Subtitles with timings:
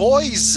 [0.00, 0.56] boys!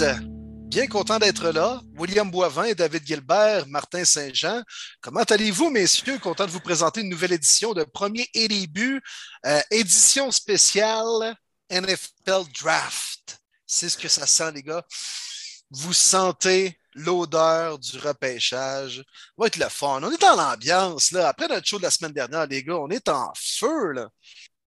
[0.70, 1.82] Bien content d'être là.
[1.98, 4.62] William Boivin, David Gilbert, Martin Saint-Jean.
[5.02, 6.18] Comment allez-vous, messieurs?
[6.18, 9.02] Content de vous présenter une nouvelle édition de Premier et Début,
[9.44, 11.36] euh, édition spéciale
[11.70, 13.38] NFL Draft.
[13.66, 14.82] C'est ce que ça sent, les gars.
[15.70, 18.96] Vous sentez l'odeur du repêchage.
[18.96, 20.00] Ça va être le fun.
[20.02, 21.28] On est dans l'ambiance, là.
[21.28, 24.08] Après notre show de la semaine dernière, les gars, on est en feu, là.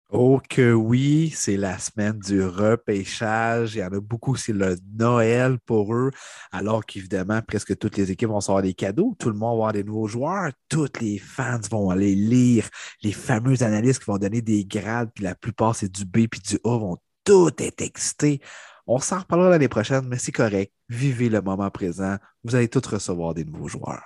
[0.09, 3.75] Oh que oui, c'est la semaine du repêchage.
[3.75, 6.11] Il y en a beaucoup, c'est le Noël pour eux.
[6.53, 9.15] Alors qu'évidemment, presque toutes les équipes vont avoir des cadeaux.
[9.19, 10.51] Tout le monde va avoir des nouveaux joueurs.
[10.69, 12.69] Tous les fans vont aller lire
[13.03, 15.11] les fameux analystes qui vont donner des grades.
[15.13, 18.39] Puis la plupart, c'est du B puis du A, vont tout être excités.
[18.85, 20.71] On s'en reparlera l'année prochaine, mais c'est correct.
[20.87, 22.15] Vivez le moment présent.
[22.45, 24.01] Vous allez tous recevoir des nouveaux joueurs.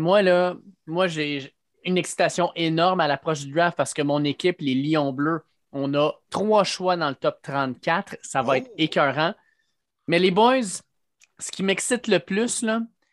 [0.00, 1.52] moi, là, moi, j'ai
[1.84, 5.94] une excitation énorme à l'approche du draft parce que mon équipe, les Lions Bleus, on
[5.94, 8.16] a trois choix dans le top 34.
[8.22, 8.74] Ça va être oh.
[8.78, 9.34] écœurant.
[10.06, 10.60] Mais les boys,
[11.38, 12.64] ce qui m'excite le plus,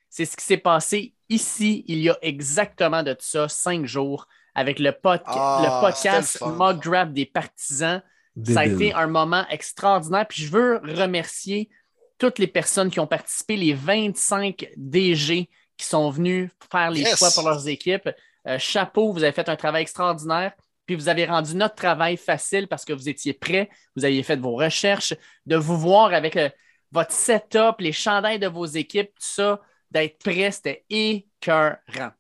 [0.10, 4.80] c'est ce qui s'est passé ici il y a exactement de ça, cinq jours, avec
[4.80, 8.02] le, ah, le podcast Mock Draft des partisans.
[8.46, 10.28] Ça a été un moment extraordinaire.
[10.28, 11.70] Puis je veux remercier
[12.18, 17.30] toutes les personnes qui ont participé, les 25 DG qui sont venus faire les choix
[17.34, 18.10] pour leurs équipes.
[18.50, 20.54] Euh, chapeau, vous avez fait un travail extraordinaire.
[20.86, 24.38] Puis vous avez rendu notre travail facile parce que vous étiez prêts, vous aviez fait
[24.38, 25.14] vos recherches,
[25.46, 26.50] de vous voir avec euh,
[26.92, 32.12] votre setup, les chandails de vos équipes, tout ça, d'être prêt, c'était écœurant.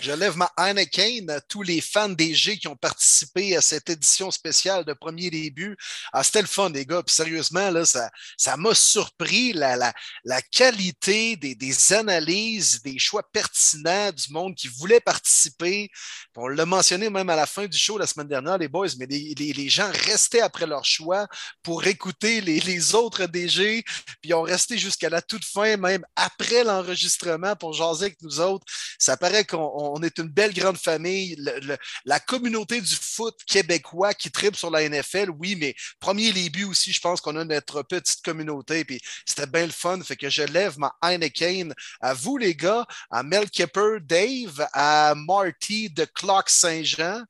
[0.00, 3.88] Je lève ma Heineken à tous les fans des G qui ont participé à cette
[3.88, 5.74] édition spéciale de premier début.
[6.12, 7.02] Ah, c'était le fun, les gars.
[7.02, 8.10] Puis sérieusement, là, ça,
[8.56, 9.92] m'a surpris la,
[10.52, 15.88] qualité des, analyses, des choix pertinents du monde qui voulait participer.
[16.36, 19.06] on l'a mentionné même à la fin du show la semaine dernière, les boys, mais
[19.06, 21.26] les gens restaient après leur choix
[21.62, 26.04] pour écouter les, les autres DG, puis ils ont resté jusqu'à la toute fin, même
[26.16, 28.66] après l'enregistrement pour jaser avec nous autres.
[28.98, 31.36] Ça paraît qu'on on est une belle grande famille.
[32.04, 36.92] la communauté du foot québécois qui tripe sur la NFL, oui, mais premier début aussi,
[36.92, 38.84] je pense qu'on a notre petite communauté.
[38.84, 40.00] Puis c'était bien le fun.
[40.02, 45.14] Fait que je lève ma Heineken à vous, les gars, à Mel Kipper, Dave, à
[45.16, 47.22] Marty de Clock Saint-Jean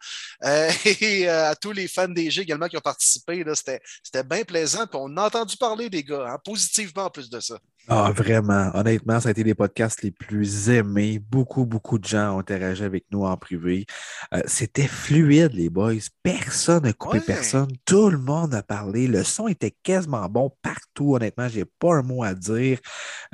[0.44, 3.44] euh, et euh, à tous les fans des G également qui ont participé.
[3.54, 4.86] C'était bien plaisant.
[4.86, 7.58] Puis on a entendu parler des gars, hein, positivement en plus de ça.
[7.88, 8.72] Ah, vraiment.
[8.74, 11.20] Honnêtement, ça a été les podcasts les plus aimés.
[11.20, 13.86] Beaucoup, beaucoup de gens ont interagi avec nous en privé.
[14.34, 15.94] Euh, c'était fluide, les boys.
[16.24, 17.68] Personne n'a coupé personne.
[17.84, 19.06] Tout le monde a parlé.
[19.06, 21.14] Le son était quasiment bon partout.
[21.14, 22.80] Honnêtement, j'ai pas un mot à dire.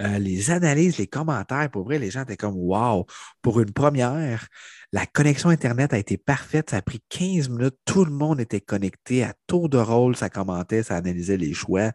[0.00, 3.06] Euh, les analyses, les commentaires, pour vrai, les gens étaient comme wow.
[3.40, 4.48] Pour une première,
[4.92, 6.68] la connexion Internet a été parfaite.
[6.68, 7.76] Ça a pris 15 minutes.
[7.86, 10.14] Tout le monde était connecté à tour de rôle.
[10.14, 11.92] Ça commentait, ça analysait les choix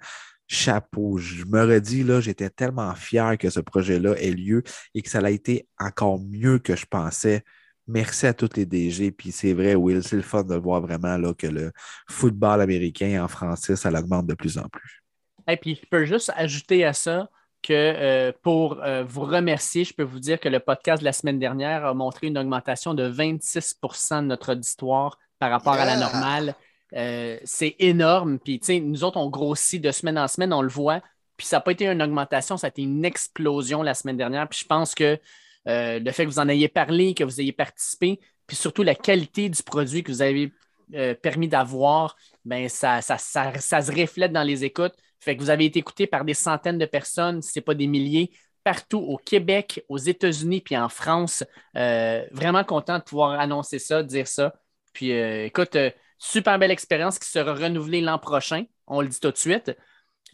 [0.47, 1.17] chapeau.
[1.17, 4.63] Je me redis, là, j'étais tellement fier que ce projet-là ait lieu
[4.95, 7.43] et que ça a été encore mieux que je pensais.
[7.87, 9.11] Merci à tous les DG.
[9.11, 11.71] Puis c'est vrai, Will, c'est le fun de voir vraiment là, que le
[12.09, 15.03] football américain en français, ça l'augmente de plus en plus.
[15.47, 17.29] Et puis, je peux juste ajouter à ça
[17.63, 21.13] que euh, pour euh, vous remercier, je peux vous dire que le podcast de la
[21.13, 25.97] semaine dernière a montré une augmentation de 26% de notre auditoire par rapport à la
[25.97, 26.55] normale.
[26.95, 28.39] Euh, c'est énorme.
[28.39, 31.01] Puis, nous autres, on grossit de semaine en semaine, on le voit.
[31.35, 34.47] Puis, ça n'a pas été une augmentation, ça a été une explosion la semaine dernière.
[34.47, 35.19] Puis, je pense que
[35.67, 38.95] euh, le fait que vous en ayez parlé, que vous ayez participé, puis surtout la
[38.95, 40.51] qualité du produit que vous avez
[40.93, 42.15] euh, permis d'avoir,
[42.45, 44.93] ben ça, ça, se reflète dans les écoutes.
[45.19, 47.73] Fait que vous avez été écouté par des centaines de personnes, si ce n'est pas
[47.73, 48.31] des milliers,
[48.63, 51.43] partout au Québec, aux États-Unis, puis en France.
[51.73, 54.53] vraiment content de pouvoir annoncer ça, dire ça.
[54.93, 55.75] Puis écoute,
[56.17, 58.63] Super belle expérience qui sera renouvelée l'an prochain.
[58.87, 59.75] On le dit tout de suite.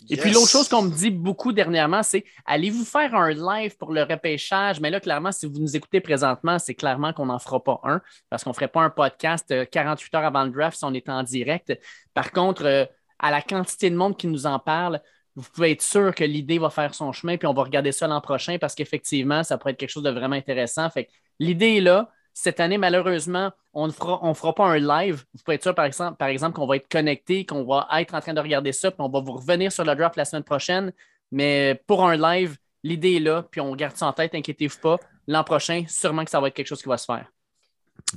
[0.09, 3.93] Et puis l'autre chose qu'on me dit beaucoup dernièrement, c'est allez-vous faire un live pour
[3.93, 4.79] le repêchage?
[4.81, 8.01] Mais là, clairement, si vous nous écoutez présentement, c'est clairement qu'on n'en fera pas un
[8.29, 10.93] parce qu'on ne ferait pas un podcast 48 euh, heures avant le draft si on
[10.93, 11.73] est en direct.
[12.13, 12.85] Par contre, euh,
[13.19, 15.01] à la quantité de monde qui nous en parle,
[15.35, 18.07] vous pouvez être sûr que l'idée va faire son chemin, puis on va regarder ça
[18.07, 20.89] l'an prochain parce qu'effectivement, ça pourrait être quelque chose de vraiment intéressant.
[20.89, 21.09] Fait
[21.39, 22.11] l'idée est là.
[22.33, 25.23] Cette année, malheureusement, on ne fera, fera pas un live.
[25.33, 28.15] Vous pouvez être sûr, par exemple, par exemple qu'on va être connecté, qu'on va être
[28.15, 30.43] en train de regarder ça, puis on va vous revenir sur le draft la semaine
[30.43, 30.91] prochaine.
[31.31, 34.99] Mais pour un live, l'idée est là, puis on garde ça en tête, inquiétez-vous pas.
[35.27, 37.31] L'an prochain, sûrement que ça va être quelque chose qui va se faire.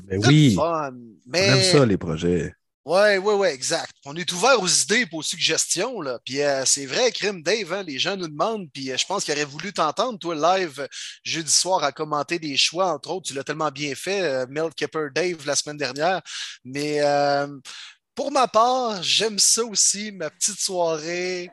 [0.02, 0.56] Ben oui,
[1.26, 1.62] mais...
[1.62, 2.54] ça, les projets.
[2.86, 3.90] Oui, oui, oui, exact.
[4.04, 6.00] On est ouvert aux idées et aux suggestions.
[6.00, 6.20] Là.
[6.24, 9.24] Puis euh, c'est vrai, Crime Dave, hein, les gens nous demandent, puis euh, je pense
[9.24, 10.86] qu'ils auraient voulu t'entendre, toi, live euh,
[11.24, 13.26] jeudi soir, à commenter des choix, entre autres.
[13.26, 16.22] Tu l'as tellement bien fait, Mel Kipper Dave, la semaine dernière.
[16.64, 17.00] Mais
[18.14, 21.50] pour ma part, j'aime ça aussi, ma petite soirée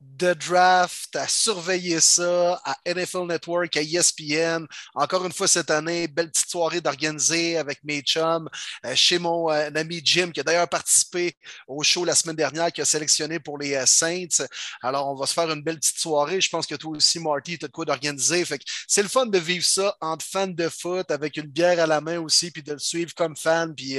[0.00, 4.66] de draft, à surveiller ça, à NFL Network, à ESPN.
[4.94, 8.48] Encore une fois cette année, belle petite soirée d'organiser avec mes chums,
[8.84, 11.36] euh, chez mon euh, ami Jim, qui a d'ailleurs participé
[11.66, 14.44] au show la semaine dernière, qui a sélectionné pour les euh, Saints.
[14.82, 16.40] Alors, on va se faire une belle petite soirée.
[16.40, 18.44] Je pense que toi aussi, Marty, tu as de quoi d'organiser.
[18.86, 22.00] C'est le fun de vivre ça entre fans de foot, avec une bière à la
[22.00, 23.94] main aussi, puis de le suivre comme fan, puis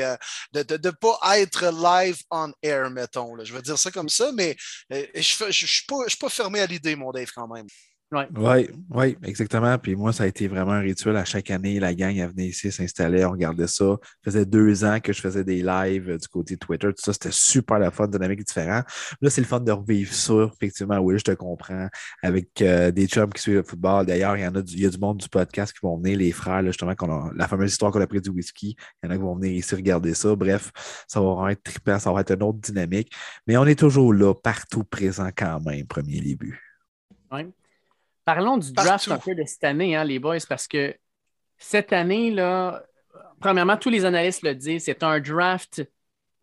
[0.53, 3.35] de ne pas être live on air, mettons.
[3.43, 4.55] Je vais dire ça comme ça, mais
[4.89, 7.67] je ne suis pas je suis pas fermé à l'idée, mon Dave, quand même.
[8.11, 9.77] Oui, ouais, ouais, exactement.
[9.77, 11.79] Puis moi, ça a été vraiment un rituel à chaque année.
[11.79, 13.85] La gang, elle venait ici, s'installait, on regardait ça.
[14.01, 16.87] Ça faisait deux ans que je faisais des lives du côté Twitter.
[16.87, 18.81] Tout ça, c'était super la fun, dynamique différent.
[19.21, 20.49] Là, c'est le fun de revivre ça.
[20.55, 21.87] Effectivement, oui, je te comprends.
[22.23, 24.07] Avec euh, des chums qui suivent le football.
[24.07, 25.95] D'ailleurs, il y en a du, il y a du monde du podcast qui vont
[25.97, 28.75] venir, les frères, justement, qu'on a, la fameuse histoire qu'on a pris du whisky.
[29.03, 30.35] Il y en a qui vont venir ici regarder ça.
[30.35, 30.71] Bref,
[31.07, 33.13] ça va être trippant, ça va être une autre dynamique.
[33.45, 36.59] Mais on est toujours là, partout présent quand même, premier début.
[37.31, 37.43] Oui.
[38.35, 40.95] Parlons du draft un peu de cette année, hein, les boys, parce que
[41.57, 42.83] cette année, là,
[43.41, 45.81] premièrement, tous les analystes le disent, c'est un draft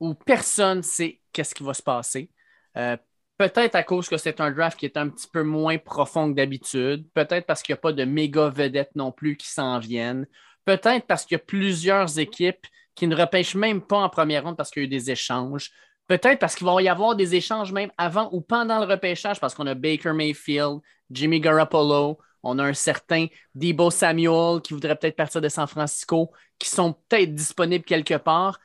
[0.01, 2.29] où personne ne sait qu'est-ce qui va se passer.
[2.77, 2.97] Euh,
[3.39, 6.35] peut-être à cause que c'est un draft qui est un petit peu moins profond que
[6.35, 7.07] d'habitude.
[7.15, 10.27] Peut-être parce qu'il n'y a pas de méga vedettes non plus qui s'en viennent.
[10.65, 12.67] Peut-être parce qu'il y a plusieurs équipes
[12.97, 15.71] qui ne repêchent même pas en première ronde parce qu'il y a eu des échanges.
[16.07, 19.55] Peut-être parce qu'il va y avoir des échanges même avant ou pendant le repêchage parce
[19.55, 20.79] qu'on a Baker Mayfield,
[21.11, 26.31] Jimmy Garoppolo, on a un certain Debo Samuel qui voudrait peut-être partir de San Francisco,
[26.59, 28.61] qui sont peut-être disponibles quelque part.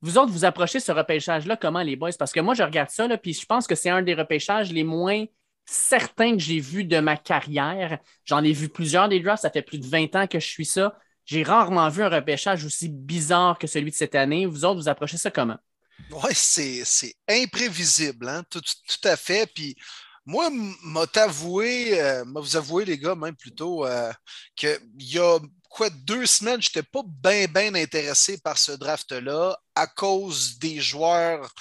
[0.00, 2.10] Vous autres, vous approchez ce repêchage-là comment, les boys?
[2.18, 4.72] Parce que moi, je regarde ça, là, puis je pense que c'est un des repêchages
[4.72, 5.24] les moins
[5.64, 7.98] certains que j'ai vus de ma carrière.
[8.24, 10.66] J'en ai vu plusieurs des drafts, ça fait plus de 20 ans que je suis
[10.66, 10.98] ça.
[11.24, 14.44] J'ai rarement vu un repêchage aussi bizarre que celui de cette année.
[14.44, 15.56] Vous autres, vous approchez ça comment?
[16.10, 18.44] Oui, c'est imprévisible, hein?
[18.48, 19.46] tout, tout, à fait.
[19.52, 19.76] Puis
[20.26, 20.50] moi,
[20.82, 24.12] m'a avoué, euh, vous avoué, les gars, même plutôt, euh,
[24.54, 29.58] qu'il y a quoi, deux semaines, je n'étais pas bien, bien intéressé par ce draft-là
[29.74, 31.52] à cause des joueurs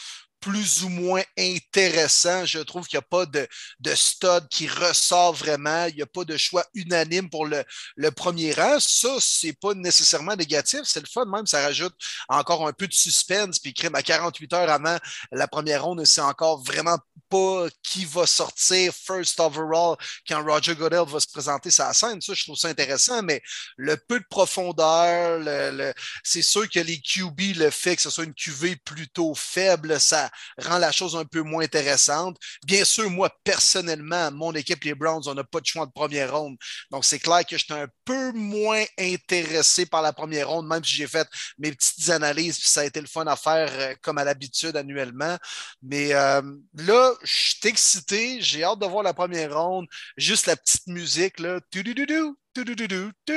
[0.44, 2.46] plus ou moins intéressant.
[2.46, 3.48] Je trouve qu'il n'y a pas de,
[3.80, 5.86] de stud qui ressort vraiment.
[5.86, 7.64] Il n'y a pas de choix unanime pour le,
[7.96, 8.78] le premier rang.
[8.78, 10.82] Ça, c'est pas nécessairement négatif.
[10.84, 11.48] C'est le fun même.
[11.48, 11.96] Ça rajoute
[12.28, 13.58] encore un peu de suspense.
[13.58, 14.98] Puis crime à 48 heures avant
[15.32, 16.98] la première ronde, c'est encore vraiment
[17.30, 19.96] pas qui va sortir first overall
[20.28, 22.22] quand Roger Goodell va se présenter sa scène.
[22.22, 23.24] Ça, je trouve ça intéressant.
[23.24, 23.42] Mais
[23.78, 28.26] le peu de profondeur, le, c'est sûr que les QB, le fait que ce soit
[28.26, 32.38] une QV plutôt faible, ça, rend la chose un peu moins intéressante.
[32.66, 36.38] Bien sûr, moi, personnellement, mon équipe, les Browns, on n'a pas de choix de première
[36.38, 36.58] ronde.
[36.92, 40.96] Donc, c'est clair que j'étais un peu moins intéressé par la première ronde, même si
[40.96, 41.28] j'ai fait
[41.58, 44.76] mes petites analyses, puis ça a été le fun à faire euh, comme à l'habitude
[44.76, 45.38] annuellement.
[45.82, 46.42] Mais euh,
[46.76, 49.88] là, je suis excité, j'ai hâte de voir la première ronde,
[50.18, 51.60] juste la petite musique, là.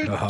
[0.08, 0.28] Ah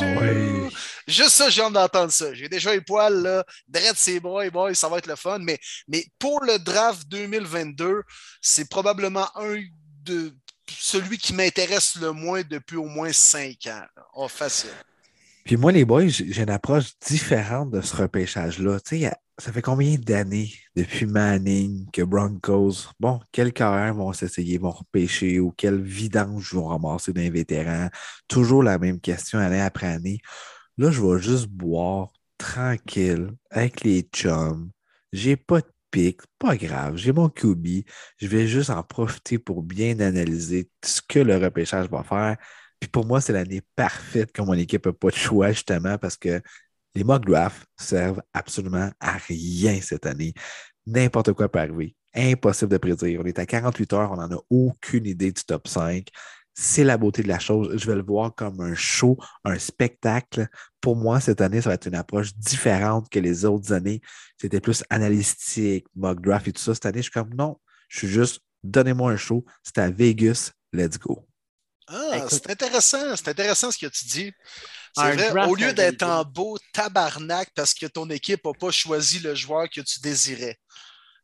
[1.06, 2.33] Juste ça, j'ai hâte d'entendre ça.
[2.35, 3.44] J'ai déjà les poils, là.
[3.69, 5.39] Drette ses boys, boys, ça va être le fun.
[5.41, 5.58] Mais,
[5.89, 8.03] mais pour le draft 2022,
[8.41, 9.60] c'est probablement un
[10.03, 10.32] de
[10.70, 13.84] celui qui m'intéresse le moins depuis au moins cinq ans.
[14.15, 14.70] Oh, facile.
[15.44, 18.81] Puis moi, les boys, j'ai une approche différente de ce repêchage-là.
[18.81, 24.56] Tu sais, ça fait combien d'années depuis Manning que Broncos, bon, quel carrière vont s'essayer,
[24.58, 27.88] vont repêcher ou quel vidange vont ramasser d'un vétéran?
[28.28, 30.20] Toujours la même question année après année.
[30.78, 34.70] Là, je vais juste boire tranquille avec les chums.
[35.12, 36.96] J'ai pas de pic, pas grave.
[36.96, 37.84] J'ai mon QB.
[38.19, 42.36] Je vais juste en profiter pour bien analyser ce que le repêchage va faire.
[42.81, 46.16] Puis pour moi, c'est l'année parfaite quand mon équipe n'a pas de choix, justement, parce
[46.16, 46.43] que
[46.96, 50.32] les mock drafts servent absolument à rien cette année.
[50.86, 51.94] N'importe quoi peut arriver.
[52.15, 53.20] Impossible de prédire.
[53.22, 56.08] On est à 48 heures, on n'en a aucune idée du top 5.
[56.55, 57.76] C'est la beauté de la chose.
[57.76, 60.48] Je vais le voir comme un show, un spectacle.
[60.81, 64.00] Pour moi, cette année, ça va être une approche différente que les autres années.
[64.41, 66.72] C'était plus analytique, mock draft et tout ça.
[66.72, 69.44] Cette année, je suis comme non, je suis juste, donnez-moi un show.
[69.62, 71.26] C'est à Vegas, let's go.
[71.88, 74.32] Ah, c'est intéressant, c'est intéressant ce que tu dis.
[74.96, 79.19] C'est vrai, au lieu d'être en beau tabarnak parce que ton équipe n'a pas choisi
[79.19, 80.56] le joueur que tu désirais.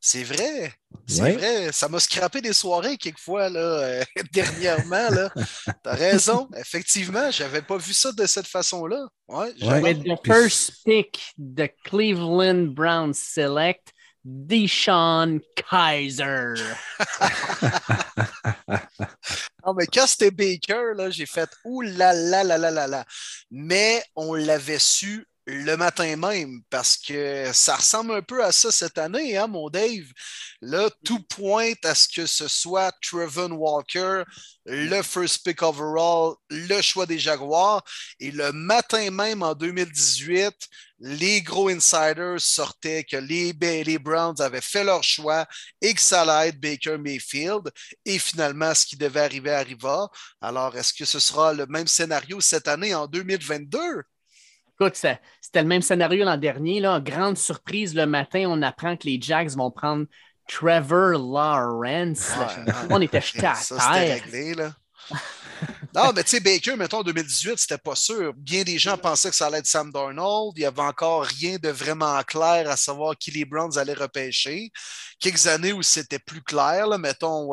[0.05, 0.75] C'est vrai.
[1.07, 1.71] C'est vrai.
[1.71, 5.09] Ça m'a scrappé des soirées quelquefois là, euh, dernièrement.
[5.35, 6.49] Tu as raison.
[6.57, 9.07] Effectivement, je n'avais pas vu ça de cette façon-là.
[9.29, 13.93] Ouais, With the first pick, the Cleveland Browns select
[14.25, 16.55] Deshaun Kaiser.
[19.67, 23.05] non, mais quand c'était Baker, là, j'ai fait ouh là là là là là là.
[23.50, 28.71] Mais on l'avait su le matin même parce que ça ressemble un peu à ça
[28.71, 30.07] cette année, hein, mon Dave?
[30.61, 34.23] Là, tout pointe à ce que ce soit Trevon Walker,
[34.67, 37.83] le first pick overall, le choix des Jaguars.
[38.21, 40.55] Et le matin même en 2018,
[41.05, 45.47] les gros insiders sortaient que les, les Browns avaient fait leur choix
[45.81, 47.71] et que ça allait être Baker Mayfield.
[48.05, 50.09] Et finalement, ce qui devait arriver arriva.
[50.41, 53.79] Alors, est-ce que ce sera le même scénario cette année en 2022?
[54.79, 56.79] Écoute, c'était le même scénario l'an dernier.
[56.79, 57.01] Là.
[57.01, 60.07] Grande surprise, le matin, on apprend que les Jags vont prendre
[60.49, 62.31] Trevor Lawrence.
[62.91, 64.23] on était jeté à ça, terre.
[64.23, 64.73] Réglé, là.
[65.95, 68.33] non, mais tu sais, Baker, mettons, en 2018, c'était pas sûr.
[68.35, 70.55] Bien des gens pensaient que ça allait être Sam Darnold.
[70.57, 74.71] Il n'y avait encore rien de vraiment clair à savoir qui les Browns allaient repêcher.
[75.21, 77.51] Quelques années où c'était plus clair, là, mettons,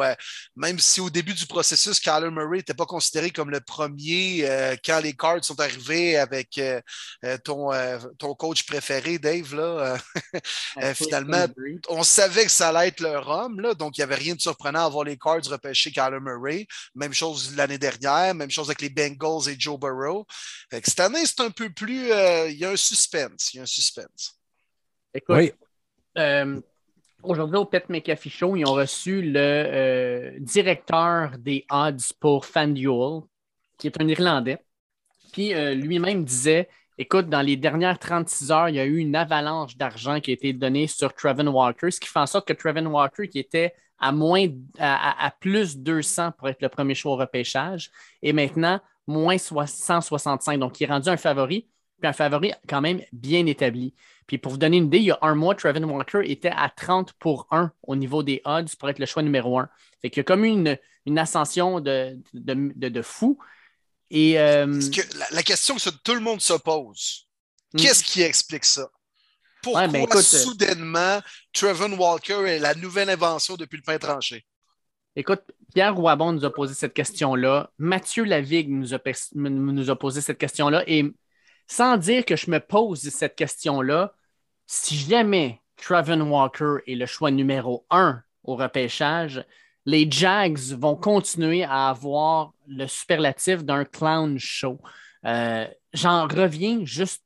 [0.55, 4.75] même si au début du processus, Kyler Murray n'était pas considéré comme le premier euh,
[4.83, 6.81] quand les Cards sont arrivés avec euh,
[7.25, 7.69] euh, ton,
[8.17, 9.97] ton coach préféré, Dave, là,
[10.95, 11.45] finalement,
[11.89, 14.41] on savait que ça allait être leur homme, là, donc il n'y avait rien de
[14.41, 16.67] surprenant à voir les Cards repêcher Kyler Murray.
[16.95, 20.25] Même chose l'année dernière, même chose avec les Bengals et Joe Burrow.
[20.71, 22.11] cette année, c'est un peu plus.
[22.11, 23.53] Euh, il y a un suspense.
[23.53, 24.39] Il y a un suspense.
[25.13, 25.53] Écoute,
[26.17, 26.59] euh,
[27.23, 33.21] aujourd'hui, au Pet McAfee Show, ils ont reçu le euh, directeur des odds pour FanDuel,
[33.77, 34.59] qui est un Irlandais.
[35.31, 36.67] Puis lui-même disait
[37.01, 40.33] Écoute, dans les dernières 36 heures, il y a eu une avalanche d'argent qui a
[40.33, 43.73] été donnée sur Trevin Walker, ce qui fait en sorte que Trevin Walker, qui était
[43.99, 44.47] à moins
[44.79, 47.91] à, plus 200 pour être le premier choix au repêchage,
[48.21, 50.59] et maintenant moins 165.
[50.59, 51.67] Donc, il est rendu un favori,
[51.99, 53.93] puis un favori quand même bien établi.
[54.27, 56.69] Puis pour vous donner une idée, il y a un mois, Trevin Walker était à
[56.69, 59.67] 30 pour 1 au niveau des odds pour être le choix numéro 1.
[60.01, 60.77] Fait qu'il y a comme une,
[61.07, 63.39] une ascension de, de fou.
[64.11, 64.79] Et, euh,
[65.31, 67.27] la, question que tout le monde se pose,
[67.73, 67.77] hmm.
[67.77, 68.89] qu'est-ce qui explique ça?
[69.61, 71.19] Pourquoi ben, euh, soudainement
[71.53, 74.45] Trevon Walker est la nouvelle invention depuis le pain tranché?
[75.15, 75.41] Écoute,
[75.73, 77.71] Pierre Roibon nous a posé cette question-là.
[77.77, 78.99] Mathieu Lavigne nous a,
[79.35, 80.83] nous a posé cette question-là.
[80.87, 81.05] Et
[81.67, 84.13] sans dire que je me pose cette question-là,
[84.65, 89.43] si jamais Trevon Walker est le choix numéro un au repêchage,
[89.85, 94.79] les Jags vont continuer à avoir le superlatif d'un clown show.
[95.25, 97.23] Euh, j'en reviens juste.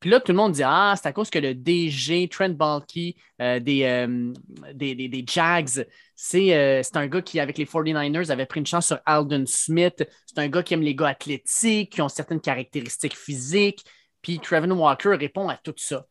[0.00, 3.16] Puis là, tout le monde dit Ah, c'est à cause que le DG, Trent Balky,
[3.40, 4.32] euh, euh,
[4.72, 9.00] des, des, Jags, c'est un gars qui, avec les 49ers, avait pris une chance sur
[9.06, 10.08] Alden Smith.
[10.26, 13.84] C'est un gars qui aime les gars athlétiques, qui ont certaines caractéristiques physiques.
[14.22, 16.06] Puis Trevor Walker répond à tout ça.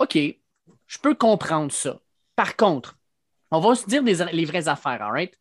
[0.00, 2.00] OK, je peux comprendre ça.
[2.34, 2.96] Par contre,
[3.50, 5.34] on va se dire les vraies affaires, all right?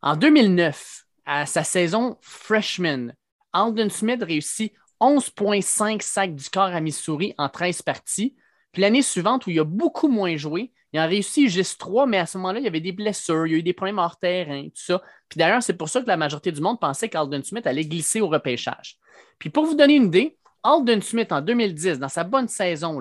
[0.00, 3.12] En 2009, à sa saison freshman,
[3.52, 8.36] Alden Smith réussit 11,5 sacs du corps à Missouri en 13 parties.
[8.70, 12.18] Puis l'année suivante, où il a beaucoup moins joué, il a réussi juste 3, mais
[12.18, 14.18] à ce moment-là, il y avait des blessures, il y a eu des problèmes hors
[14.18, 15.02] terrain, tout ça.
[15.28, 18.20] Puis d'ailleurs, c'est pour ça que la majorité du monde pensait qu'Alden Smith allait glisser
[18.20, 18.98] au repêchage.
[19.38, 23.00] Puis pour vous donner une idée, Alden Smith, en 2010, dans sa bonne saison,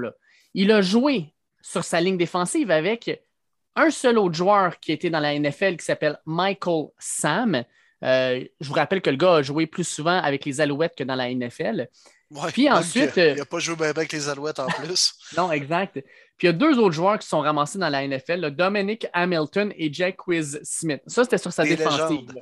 [0.53, 3.21] il a joué sur sa ligne défensive avec
[3.75, 7.63] un seul autre joueur qui était dans la NFL qui s'appelle Michael Sam.
[8.03, 11.03] Euh, je vous rappelle que le gars a joué plus souvent avec les Alouettes que
[11.03, 11.87] dans la NFL.
[12.53, 13.17] Puis ensuite.
[13.17, 15.13] Il n'a pas joué bien avec les Alouettes en plus.
[15.37, 15.93] non, exact.
[15.93, 16.03] Puis
[16.43, 19.93] il y a deux autres joueurs qui sont ramassés dans la NFL, Dominic Hamilton et
[19.93, 21.01] Jack Quiz Smith.
[21.05, 22.33] Ça, c'était sur sa défensive.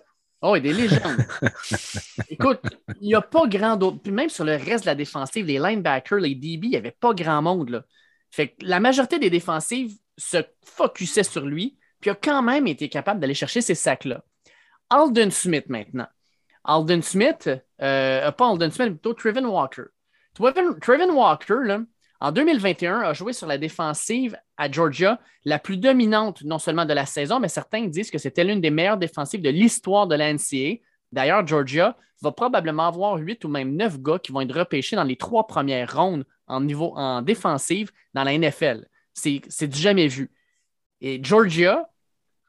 [0.42, 1.26] Oh, et des légendes.
[2.30, 2.62] Écoute,
[3.02, 3.98] il n'y a pas grand d'autres.
[4.02, 6.96] Puis même sur le reste de la défensive, les linebackers, les DB, il n'y avait
[6.98, 7.70] pas grand monde.
[7.70, 7.84] Là.
[8.32, 12.88] Fait que la majorité des défensives se focusait sur lui, puis a quand même été
[12.88, 14.24] capable d'aller chercher ces sacs-là.
[14.90, 16.08] Alden Smith maintenant.
[16.64, 17.50] Alden Smith,
[17.82, 19.84] euh, pas Alden Smith, plutôt Trevin Walker.
[20.34, 21.78] Trevin, Walker,
[22.22, 26.94] en 2021, a joué sur la défensive à Georgia, la plus dominante non seulement de
[26.94, 30.34] la saison, mais certains disent que c'était l'une des meilleures défensives de l'histoire de la
[30.34, 30.82] NCAA.
[31.12, 35.04] D'ailleurs, Georgia va probablement avoir huit ou même neuf gars qui vont être repêchés dans
[35.04, 38.88] les trois premières rondes en niveau en défensive dans la NFL.
[39.14, 40.32] C'est du jamais vu.
[41.02, 41.90] Et Georgia,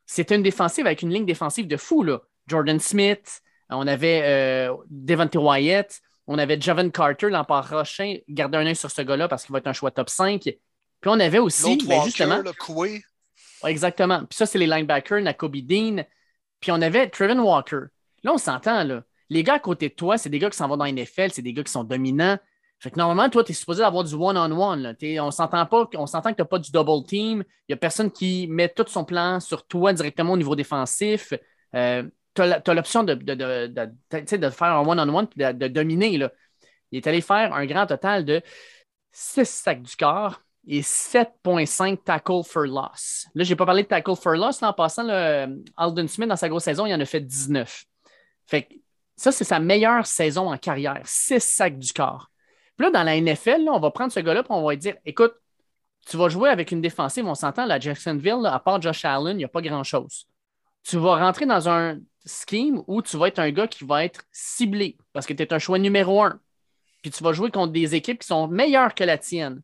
[0.06, 2.02] c'était une défensive avec une ligne défensive de fou.
[2.02, 2.20] Là.
[2.50, 3.40] Jordan Smith,
[3.70, 8.16] on avait euh, Devante Wyatt, on avait Javon Carter l'an prochain.
[8.28, 10.42] Gardez un œil sur ce gars-là parce qu'il va être un choix top 5.
[10.42, 10.58] Puis
[11.06, 12.42] on avait aussi, ben, justement.
[13.64, 14.20] exactement.
[14.20, 16.04] Puis ça, c'est les linebackers, Nakobe Dean.
[16.60, 17.80] Puis on avait Trevin Walker.
[18.22, 19.02] Là, on s'entend, là.
[19.28, 21.30] Les gars à côté de toi, c'est des gars qui s'en vont dans la NFL,
[21.30, 22.38] c'est des gars qui sont dominants.
[22.80, 24.96] Fait que normalement, toi, tu es supposé avoir du one-on-one.
[25.20, 27.44] On s'entend pas, on s'entend que tu n'as pas du double team.
[27.68, 31.34] Il n'y a personne qui met tout son plan sur toi directement au niveau défensif.
[31.74, 36.18] Euh, tu as l'option de, de, de, faire un one-on-one et de, dominer.
[36.18, 36.30] Là.
[36.92, 38.42] Il est allé faire un grand total de
[39.12, 43.26] 6 sacs du corps et 7,5 tackle for loss.
[43.34, 44.62] Là, je n'ai pas parlé de tackle for loss.
[44.62, 45.08] en passant,
[45.76, 47.84] Alden Smith, dans sa grosse saison, il en a fait 19.
[48.46, 48.68] Fait
[49.16, 51.02] ça, c'est sa meilleure saison en carrière.
[51.04, 52.30] 6 sacs du corps.
[52.76, 54.96] Puis là, dans la NFL, on va prendre ce gars-là et on va lui dire
[55.04, 55.34] écoute,
[56.08, 59.38] tu vas jouer avec une défensive, on s'entend, la Jacksonville, à part Josh Allen, il
[59.38, 60.26] n'y a pas grand-chose.
[60.82, 64.22] Tu vas rentrer dans un scheme où tu vas être un gars qui va être
[64.32, 66.40] ciblé parce que tu es un choix numéro un.
[67.02, 69.62] Puis tu vas jouer contre des équipes qui sont meilleures que la tienne.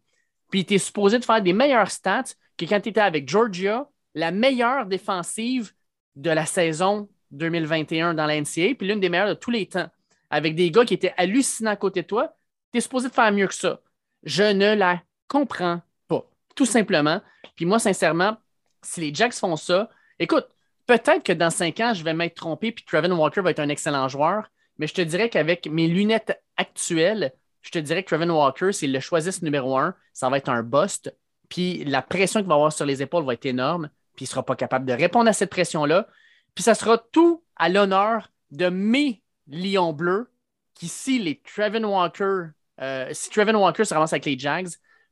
[0.51, 3.89] Puis tu es supposé de faire des meilleures stats que quand tu étais avec Georgia,
[4.15, 5.73] la meilleure défensive
[6.15, 9.91] de la saison 2021 dans la NCA, puis l'une des meilleures de tous les temps,
[10.31, 12.35] avec des gars qui étaient hallucinants à côté de toi.
[12.73, 13.81] Tu es supposé de faire mieux que ça.
[14.23, 17.21] Je ne la comprends pas, tout simplement.
[17.55, 18.37] Puis moi, sincèrement,
[18.83, 20.47] si les Jacks font ça, écoute,
[20.87, 23.69] peut-être que dans cinq ans, je vais m'être trompé, puis Trevin Walker va être un
[23.69, 28.31] excellent joueur, mais je te dirais qu'avec mes lunettes actuelles, je te dirais que Trevin
[28.31, 31.15] Walker, c'est le choisiste numéro un, ça va être un bust.
[31.49, 34.31] Puis la pression qu'il va avoir sur les épaules va être énorme, puis il ne
[34.31, 36.07] sera pas capable de répondre à cette pression-là.
[36.55, 40.31] Puis ça sera tout à l'honneur de mes Lions bleus,
[40.75, 42.49] qui, si les Trevin Walker,
[42.81, 44.69] euh, si Trevin Walker se ramasse avec les Jags,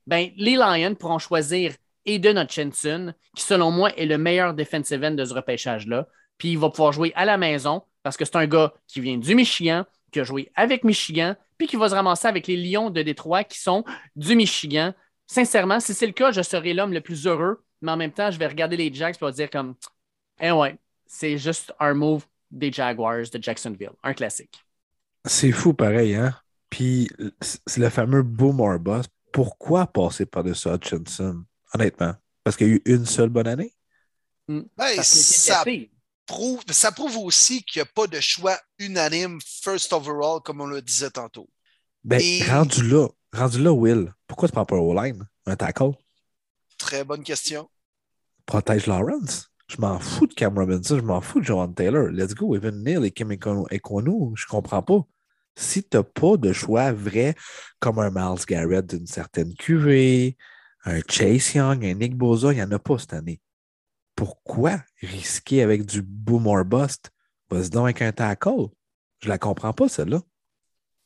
[0.07, 1.73] ben, les Lions pourront choisir
[2.07, 6.07] Aiden Hutchinson, qui selon moi est le meilleur defensive end de ce repêchage-là.
[6.39, 9.17] Puis il va pouvoir jouer à la maison parce que c'est un gars qui vient
[9.17, 12.91] du Michigan, qui a joué avec Michigan, puis qui va se ramasser avec les Lions
[12.91, 13.85] de Détroit qui sont
[14.17, 14.93] du Michigan.
[15.27, 18.31] Sincèrement, si c'est le cas, je serai l'homme le plus heureux, mais en même temps,
[18.31, 19.75] je vais regarder les Jags et dire comme
[20.41, 24.65] Eh ouais, c'est juste un move des Jaguars de Jacksonville, un classique.
[25.25, 26.35] C'est fou pareil, hein?
[26.69, 27.09] Puis
[27.41, 29.11] c'est le fameux boom or bust.
[29.33, 31.45] Pourquoi passer par-dessus Hutchinson,
[31.75, 32.15] honnêtement?
[32.43, 33.75] Parce qu'il y a eu une seule bonne année?
[34.49, 34.63] Hmm.
[34.77, 35.65] Ben, ça,
[36.27, 40.67] prouve, ça prouve aussi qu'il n'y a pas de choix unanime first overall, comme on
[40.67, 41.49] le disait tantôt.
[42.05, 45.93] Ben, rendu là, rendu là, Will, pourquoi tu prends pas au line, un tackle?
[46.77, 47.69] Très bonne question.
[48.45, 49.51] Protège Lawrence.
[49.69, 52.09] Je m'en fous de Cam Robinson, je m'en fous de John Taylor.
[52.11, 55.01] Let's go, Evan Neal et Kim Ekonu, je comprends pas.
[55.57, 57.35] Si tu n'as pas de choix vrai,
[57.81, 60.37] comme un Miles Garrett d'une certaine QV,
[60.85, 63.41] un Chase Young, un Nick Boza, il n'y en a pas cette année
[64.15, 67.11] pourquoi risquer avec du boom or bust?
[67.51, 68.69] Vas-y donc avec un tackle.
[69.21, 70.21] Je la comprends pas, celle-là.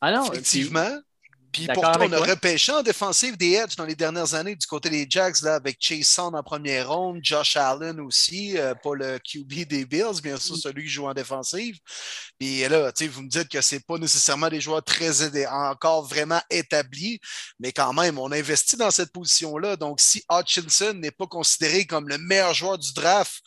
[0.01, 1.01] Ah non, Effectivement.
[1.59, 4.89] Puis pourtant, on a repêché en défensive des Edge dans les dernières années du côté
[4.89, 9.19] des Jacks là, avec Chase Sand en première ronde, Josh Allen aussi, euh, pas le
[9.19, 10.61] QB des Bills, bien sûr, mm.
[10.61, 11.79] celui qui joue en défensive.
[12.39, 17.21] Puis là, vous me dites que ce pas nécessairement des joueurs très encore vraiment établis,
[17.59, 19.77] mais quand même, on investit dans cette position-là.
[19.77, 23.43] Donc, si Hutchinson n'est pas considéré comme le meilleur joueur du draft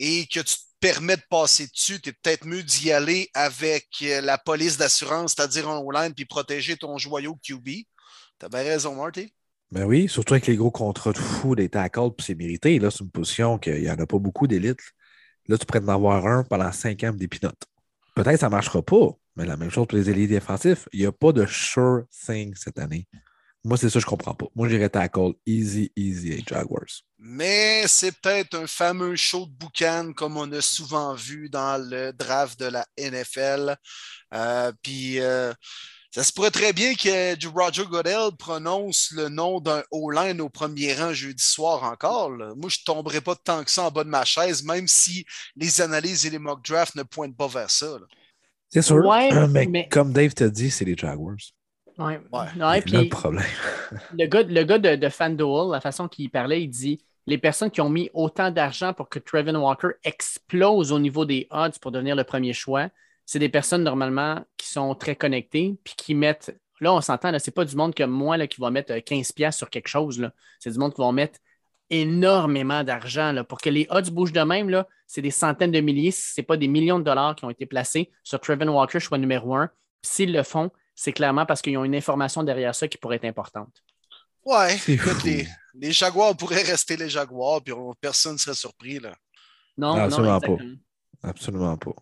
[0.00, 4.20] et que tu permet de passer dessus, tu es peut-être mieux d'y aller avec euh,
[4.22, 7.64] la police d'assurance, c'est-à-dire en line, puis protéger ton joyau QB.
[7.66, 7.86] Tu
[8.40, 9.32] as raison, Marty.
[9.70, 12.78] Ben oui, surtout avec les gros contrats de fou des tackles, puis c'est mérité.
[12.78, 14.80] Là, c'est une position qu'il n'y en a pas beaucoup d'élite.
[15.46, 17.62] Là, tu pourrais en avoir un pendant cinq ans des pinottes.
[18.16, 20.88] Peut-être que ça ne marchera pas, mais la même chose pour les élites défensifs.
[20.92, 23.06] Il n'y a pas de sure thing cette année.
[23.62, 24.46] Moi, c'est ça que je comprends pas.
[24.54, 27.02] Moi, j'irais tackle easy, easy et Jaguars.
[27.18, 32.12] Mais c'est peut-être un fameux show de boucan comme on a souvent vu dans le
[32.12, 33.76] draft de la NFL.
[34.32, 35.52] Euh, puis euh,
[36.10, 40.94] ça se pourrait très bien que Roger Goodell prononce le nom d'un O-line au premier
[40.94, 42.30] rang jeudi soir encore.
[42.30, 45.26] Moi, je ne tomberai pas tant que ça en bas de ma chaise, même si
[45.54, 47.98] les analyses et les mock drafts ne pointent pas vers ça.
[48.70, 49.02] C'est sûr.
[49.50, 51.36] mais, comme Dave t'a dit, c'est les Jaguars.
[52.00, 52.82] Oui, ouais.
[52.86, 53.44] le problème.
[54.18, 57.70] le gars, le gars de, de FanDuel, la façon qu'il parlait, il dit les personnes
[57.70, 61.92] qui ont mis autant d'argent pour que Trevin Walker explose au niveau des odds pour
[61.92, 62.88] devenir le premier choix,
[63.26, 66.58] c'est des personnes normalement qui sont très connectées puis qui mettent.
[66.80, 69.46] Là, on s'entend, ce n'est pas du monde comme moi là, qui va mettre 15$
[69.46, 70.30] euh, sur quelque chose.
[70.58, 71.38] C'est du monde qui va mettre
[71.90, 74.84] énormément d'argent pour que les odds bougent de même.
[75.06, 77.50] C'est des centaines de milliers, si ce n'est pas des millions de dollars qui ont
[77.50, 79.70] été placés sur Trevin Walker, choix numéro un.
[80.02, 83.24] S'ils le font, c'est clairement parce qu'ils ont une information derrière ça qui pourrait être
[83.24, 83.72] importante.
[84.44, 84.76] Ouais,
[85.24, 88.98] les, les, Jaguars pourraient rester les Jaguars, puis personne ne serait surpris.
[88.98, 89.14] Là.
[89.78, 90.56] Non, absolument pas.
[91.22, 91.94] Absolument pas.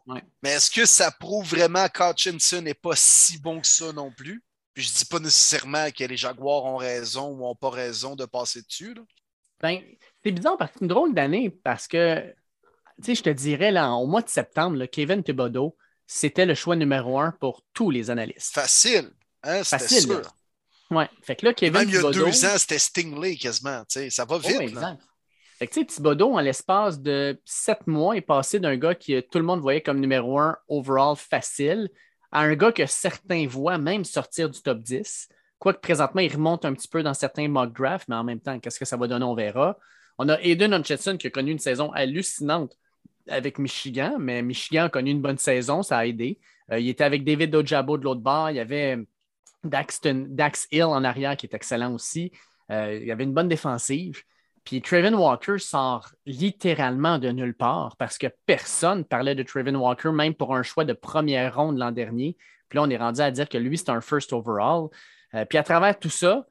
[0.43, 4.43] Mais est-ce que ça prouve vraiment qu'Hutchinson n'est pas si bon que ça non plus?
[4.75, 8.25] Puis je dis pas nécessairement que les Jaguars ont raison ou n'ont pas raison de
[8.25, 8.97] passer dessus.
[9.61, 9.81] Ben,
[10.25, 12.21] c'est bizarre parce que c'est une drôle d'année parce que,
[12.97, 15.77] tu sais, je te dirais, là, au mois de septembre, Kevin Thibodeau,
[16.09, 18.55] c'était le choix numéro un pour tous les analystes.
[18.55, 19.11] Facile.
[19.45, 19.63] Hein?
[19.63, 20.01] Facile.
[20.01, 20.23] Sûr.
[20.91, 21.09] Ouais.
[21.23, 23.85] Fait que là, Kevin Même il y a deux ans, c'était Stingley quasiment.
[24.09, 24.57] Ça va vite.
[24.59, 25.03] Oh, exact.
[25.59, 29.45] Fait que, Thibodeau, en l'espace de sept mois, est passé d'un gars que tout le
[29.45, 31.91] monde voyait comme numéro un overall facile
[32.33, 35.29] à un gars que certains voient même sortir du top 10.
[35.59, 38.59] Quoique présentement, il remonte un petit peu dans certains mock drafts, mais en même temps,
[38.61, 39.77] qu'est-ce que ça va donner, on verra.
[40.17, 42.77] On a Aiden Hutchinson qui a connu une saison hallucinante
[43.29, 46.39] avec Michigan, mais Michigan a connu une bonne saison, ça a aidé.
[46.73, 48.51] Euh, il était avec David Ojabo de l'autre bord.
[48.51, 48.99] Il y avait
[49.65, 52.33] Daxton, Dax Hill en arrière qui est excellent aussi.
[52.71, 54.23] Euh, il y avait une bonne défensive.
[54.65, 60.11] Puis Trevin Walker sort littéralement de nulle part parce que personne parlait de Trevin Walker,
[60.11, 62.37] même pour un choix de première ronde l'an dernier.
[62.69, 64.89] Puis là, on est rendu à dire que lui, c'est un first overall.
[65.35, 66.47] Euh, puis à travers tout ça,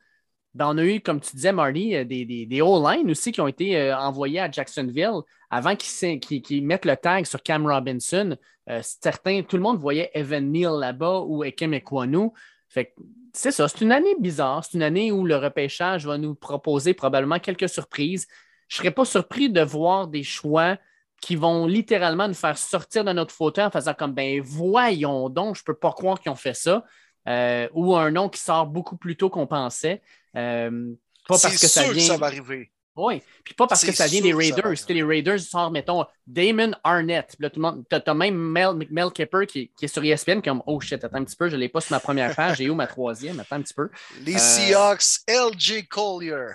[0.65, 3.47] on a eu, comme tu disais, Marty, euh, des, des, des line aussi qui ont
[3.47, 8.35] été envoyés à Jacksonville avant qu'ils mettent le tag sur Cam Robinson.
[8.81, 12.29] certains, tout le monde voyait Evan Neal là-bas ou Ekem Ekwanu.
[12.69, 12.93] Fait
[13.37, 14.63] c'est ça, c'est une année bizarre.
[14.63, 18.27] C'est une année où le repêchage va nous proposer probablement quelques surprises.
[18.67, 20.77] Je ne serais pas surpris de voir des choix
[21.21, 25.55] qui vont littéralement nous faire sortir de notre fauteuil en faisant comme ben voyons donc,
[25.55, 26.83] je ne peux pas croire qu'ils ont fait ça.
[27.27, 30.01] Euh, ou un nom qui sort beaucoup plus tôt qu'on pensait.
[30.35, 30.93] Euh,
[31.27, 31.93] pas parce que ça vient.
[31.93, 32.71] Que ça va arriver.
[32.95, 34.73] Oui, puis pas parce que ça vient des Raiders.
[34.85, 37.35] Que, les Raiders sortent, mettons, Damon Arnett.
[37.37, 40.63] Là, tout le monde, t'as, même Mel, Mel Kipper qui, qui, est sur ESPN, comme
[40.65, 42.69] Oh shit, attends un petit peu, je ne l'ai pas sur ma première page, j'ai
[42.71, 43.39] où ma troisième?
[43.39, 43.89] Attends un petit peu.
[44.21, 44.39] Les euh...
[44.39, 46.53] Seahawks, LJ Collier.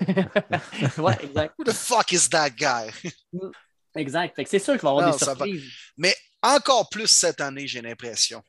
[0.98, 1.54] ouais, exact.
[1.58, 2.90] Who the fuck is that guy?
[3.94, 4.34] exact.
[4.34, 5.62] Fait que c'est sûr qu'il va y avoir des surprises.
[5.96, 8.42] Mais encore plus cette année, j'ai l'impression.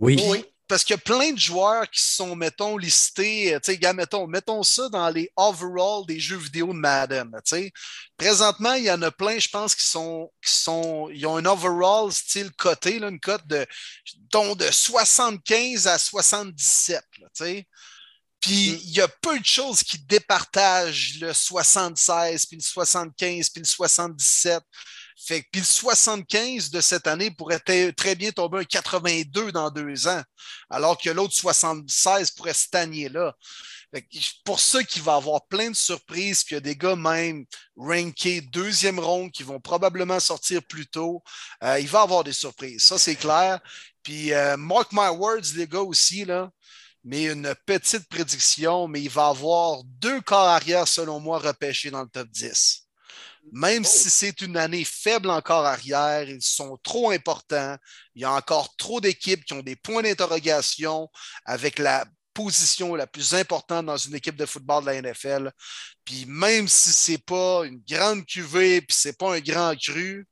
[0.00, 0.44] Oui.
[0.68, 4.26] Parce qu'il y a plein de joueurs qui sont, mettons, listés, euh, tu sais, mettons,
[4.26, 7.72] mettons ça dans les overall des jeux vidéo de Madden, tu sais.
[8.16, 11.46] Présentement, il y en a plein, je pense, qui sont, qui sont, ils ont un
[11.46, 13.64] overall style coté, là, une cote de,
[14.32, 17.66] de 75 à 77, tu sais.
[18.40, 18.80] Puis mm.
[18.82, 23.66] il y a peu de choses qui départagent le 76, puis le 75, puis le
[23.66, 24.62] 77.
[25.18, 30.06] Fait puis le 75 de cette année pourrait très bien tomber un 82 dans deux
[30.08, 30.22] ans,
[30.68, 33.34] alors que l'autre 76 pourrait stagner là.
[34.44, 38.42] pour ça qu'il va avoir plein de surprises, qu'il y a des gars même rankés
[38.42, 41.22] deuxième ronde qui vont probablement sortir plus tôt.
[41.64, 43.58] Euh, il va y avoir des surprises, ça c'est clair.
[44.02, 46.50] Puis euh, mark my words, les gars aussi, là,
[47.04, 52.02] mais une petite prédiction, mais il va avoir deux corps arrière, selon moi, repêchés dans
[52.02, 52.85] le top 10.
[53.52, 53.88] Même oh.
[53.88, 57.76] si c'est une année faible encore arrière, ils sont trop importants.
[58.14, 61.08] Il y a encore trop d'équipes qui ont des points d'interrogation
[61.44, 62.04] avec la
[62.34, 65.50] position la plus importante dans une équipe de football de la NFL.
[66.04, 69.74] Puis même si ce n'est pas une grande cuvée, puis ce n'est pas un grand
[69.76, 70.26] cru,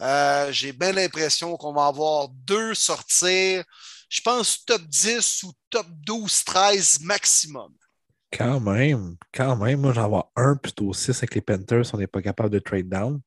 [0.00, 3.64] euh, j'ai bien l'impression qu'on va avoir deux sortir,
[4.08, 7.72] je pense top 10 ou top 12, 13 maximum.
[8.32, 9.80] Quand même, quand même.
[9.80, 11.84] Moi, j'en vois un plutôt six avec les Panthers.
[11.92, 13.20] On n'est pas capable de trade down.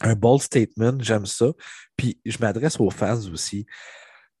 [0.00, 1.52] Un bold statement, j'aime ça.
[1.96, 3.66] Puis je m'adresse aux fans aussi.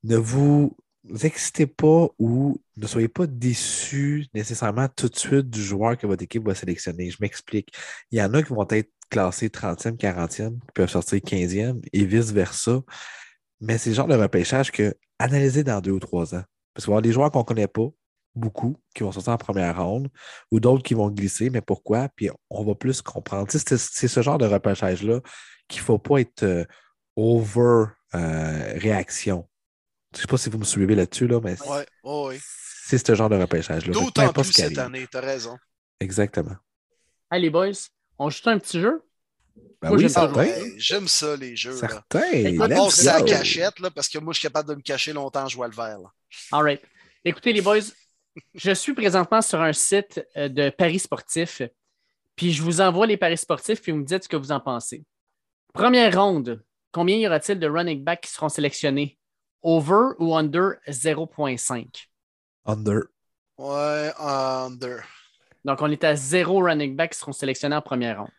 [0.02, 0.74] Ne vous
[1.22, 6.22] excitez pas ou ne soyez pas déçus nécessairement tout de suite du joueur que votre
[6.22, 7.10] équipe va sélectionner.
[7.10, 7.70] Je m'explique.
[8.10, 12.04] Il y en a qui vont être classés 30e, 40e, qui peuvent sortir 15e et
[12.04, 12.80] vice-versa.
[13.60, 16.44] Mais c'est le genre de repêchage que analysez dans deux ou trois ans.
[16.72, 17.88] Parce avoir des joueurs qu'on ne connaît pas,
[18.34, 20.08] beaucoup qui vont sortir en première ronde
[20.50, 22.08] ou d'autres qui vont glisser, mais pourquoi?
[22.14, 23.48] Puis on va plus comprendre.
[23.50, 25.20] c'est ce genre de repêchage-là
[25.68, 26.64] qu'il ne faut pas être euh,
[27.16, 29.48] over euh, réaction.
[30.12, 31.56] Je ne sais pas si vous me suivez là-dessus, là, mais
[32.86, 33.92] c'est ce genre de repêchage-là.
[33.92, 35.56] D'autant plus cette année, tu as raison.
[36.00, 36.56] Exactement.
[37.32, 37.70] Les boys,
[38.18, 39.02] on joue un petit jeu?
[39.80, 40.08] Ben oui,
[40.76, 41.76] j'aime ça, les jeux.
[41.76, 42.20] Certain.
[42.90, 45.56] c'est la cachette, là, parce que moi, je suis capable de me cacher longtemps, je
[45.56, 45.98] vois le vert.
[46.52, 46.82] All right.
[47.24, 47.80] Écoutez, les boys,
[48.54, 51.62] je suis présentement sur un site euh, de paris sportifs,
[52.36, 54.60] puis je vous envoie les paris sportifs, puis vous me dites ce que vous en
[54.60, 55.04] pensez.
[55.72, 59.18] Première ronde, combien y aura-t-il de running backs qui seront sélectionnés?
[59.62, 62.06] Over ou under 0.5?
[62.64, 63.02] Under.
[63.58, 65.02] Ouais, under.
[65.64, 68.30] Donc, on est à zéro running back qui seront sélectionnés en première ronde.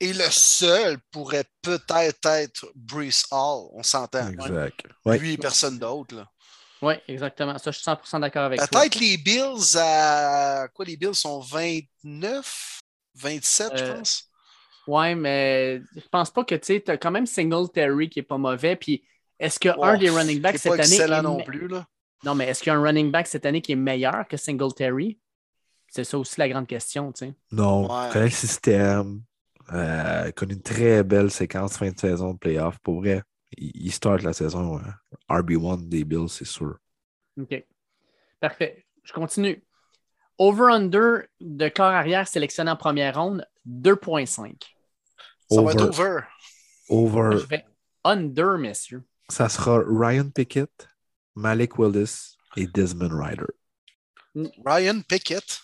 [0.00, 4.28] Et le seul pourrait peut-être être Bruce Hall, on s'entend.
[4.28, 4.84] Exact.
[5.04, 6.24] Lui et personne d'autre.
[6.80, 7.58] Oui, exactement.
[7.58, 8.68] Ça, je suis 100% d'accord avec toi.
[8.68, 10.68] Peut-être les Bills à.
[10.72, 12.80] Quoi, les Bills sont 29,
[13.14, 14.24] 27, je euh, pense.
[14.86, 18.76] Oui, mais je pense pas que tu as quand même Singletary qui est pas mauvais.
[18.76, 19.04] Puis
[19.38, 20.96] est-ce qu'un des running backs cette année.
[20.96, 21.86] Est non plus, là.
[22.24, 24.36] Non, mais est-ce qu'il y a un running back cette année qui est meilleur que
[24.36, 25.18] Singletary?
[25.88, 27.34] C'est ça aussi la grande question, tu sais.
[27.52, 28.20] Non, ouais.
[28.24, 29.22] le système.
[29.72, 32.78] Euh, connu une très belle séquence fin de saison de playoff.
[32.78, 33.22] Pour vrai,
[33.56, 34.80] il start la saison
[35.30, 36.78] RB1 des Bills, c'est sûr.
[37.40, 37.64] OK.
[38.40, 38.84] Parfait.
[39.04, 39.64] Je continue.
[40.38, 44.54] Over-under de corps arrière sélectionné en première ronde, 2.5.
[45.50, 46.20] Ça va être over.
[46.88, 47.38] Over.
[47.38, 47.64] Je vais
[48.04, 49.02] under, messieurs.
[49.28, 50.88] Ça sera Ryan Pickett,
[51.34, 53.46] Malik Willis et Desmond Ryder.
[54.64, 55.60] Ryan Pickett.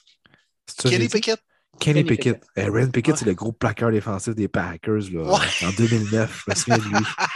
[0.78, 1.08] Kenny?
[1.08, 1.40] Pickett.
[1.78, 2.42] Kenny Pickett.
[2.56, 3.18] Eh, Ryan Pickett, Ouais.
[3.20, 5.66] c'est le gros plaqueur défensif des Packers là, Ouais.
[5.66, 6.44] en 2009.
[6.46, 7.06] Je me souviens de lui.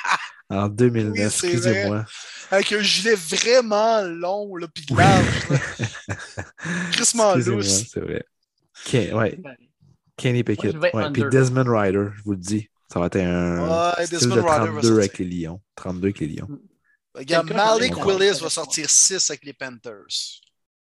[0.50, 2.04] En 2009, Oui, c'est excusez-moi.
[2.50, 5.48] Avec un gilet vraiment long, là, puis large.
[6.92, 7.88] Crissement lousse.
[7.92, 8.24] c'est vrai.
[8.86, 9.38] Ken- ouais,
[10.16, 10.76] Kenny Pickett.
[10.76, 11.24] Ouais, Puis.
[11.30, 12.68] Desmond Ryder, je vous le dis.
[12.92, 14.92] Ça va être un Ouais, style Desmond de Ryder va 32 sortir.
[14.98, 15.60] avec les Lions.
[15.76, 16.48] 32 avec les Lions.
[17.14, 20.40] Regarde, Quelqu'un Malik Willis va sortir 6 avec les Panthers.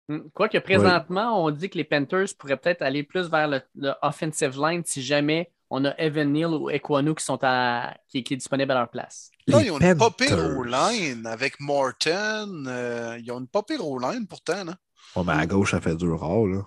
[0.09, 0.21] Hmm.
[0.35, 4.59] Quoique présentement, on dit que les Panthers pourraient peut-être aller plus vers le, le offensive
[4.59, 8.39] line si jamais on a Evan Neal ou Ekwanu qui sont à, qui, qui est
[8.39, 9.31] disponible à leur place.
[9.47, 10.39] Là, ils ont une pas pire.
[10.39, 12.65] O-line avec Morton.
[12.67, 14.65] euh, ils ont une pas pire O-line pourtant.
[14.65, 14.75] Là.
[15.17, 16.63] Ouais, mais à gauche, ça fait dur rare, là.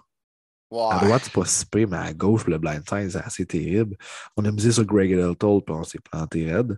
[0.91, 3.97] À droite, c'est pas si pire, mais à gauche, le blind side, c'est assez terrible.
[4.37, 6.77] On a misé sur Greg Eltold, puis on s'est planté raide.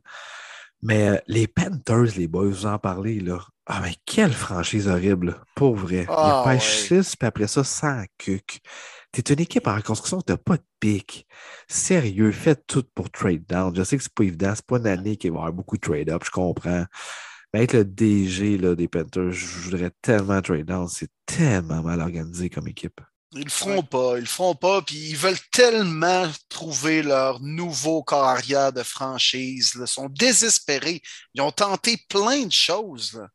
[0.81, 3.39] Mais euh, les Panthers, les boys, vous en parlez, là.
[3.67, 6.05] Ah, mais quelle franchise horrible, pour vrai.
[6.09, 7.03] Ah, Il pêche ouais.
[7.03, 8.61] 6, puis après ça, 100 cuc.
[9.13, 11.27] T'es une équipe en reconstruction, t'as pas de pic.
[11.67, 13.73] Sérieux, faites tout pour trade down.
[13.75, 15.77] Je sais que c'est pas évident, c'est pas une année qu'il va y avoir beaucoup
[15.77, 16.85] de trade-up, je comprends.
[17.53, 20.87] Mais être le DG là, des Panthers, je voudrais tellement trade down.
[20.87, 22.99] C'est tellement mal organisé comme équipe.
[23.35, 28.01] Ils le feront pas, ils le feront pas, puis ils veulent tellement trouver leur nouveau
[28.01, 29.75] corps arrière de franchise.
[29.75, 29.85] là.
[29.85, 31.03] Ils sont désespérés.
[31.35, 33.13] Ils ont tenté plein de choses.
[33.13, 33.27] là.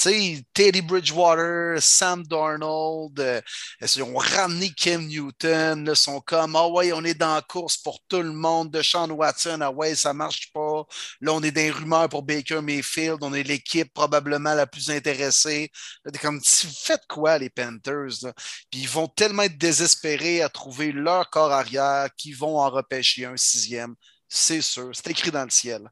[0.00, 3.40] Tu sais, Teddy Bridgewater, Sam Darnold, euh,
[3.82, 7.42] ils ont ramené Cam Newton, là, ils sont comme Ah ouais, on est dans la
[7.42, 10.84] course pour tout le monde, de Sean Watson, ah ouais, ça marche pas.
[11.20, 14.88] Là, on est dans les rumeurs pour Baker Mayfield, on est l'équipe probablement la plus
[14.90, 15.70] intéressée.
[16.06, 18.22] Là, t'es comme, si vous faites quoi, les Panthers?
[18.22, 18.32] là?
[18.70, 23.26] Puis ils vont tellement être désespérés à trouver leur corps arrière qu'ils vont en repêcher
[23.26, 23.94] un sixième.
[24.28, 24.92] C'est sûr.
[24.94, 25.82] C'est écrit dans le ciel.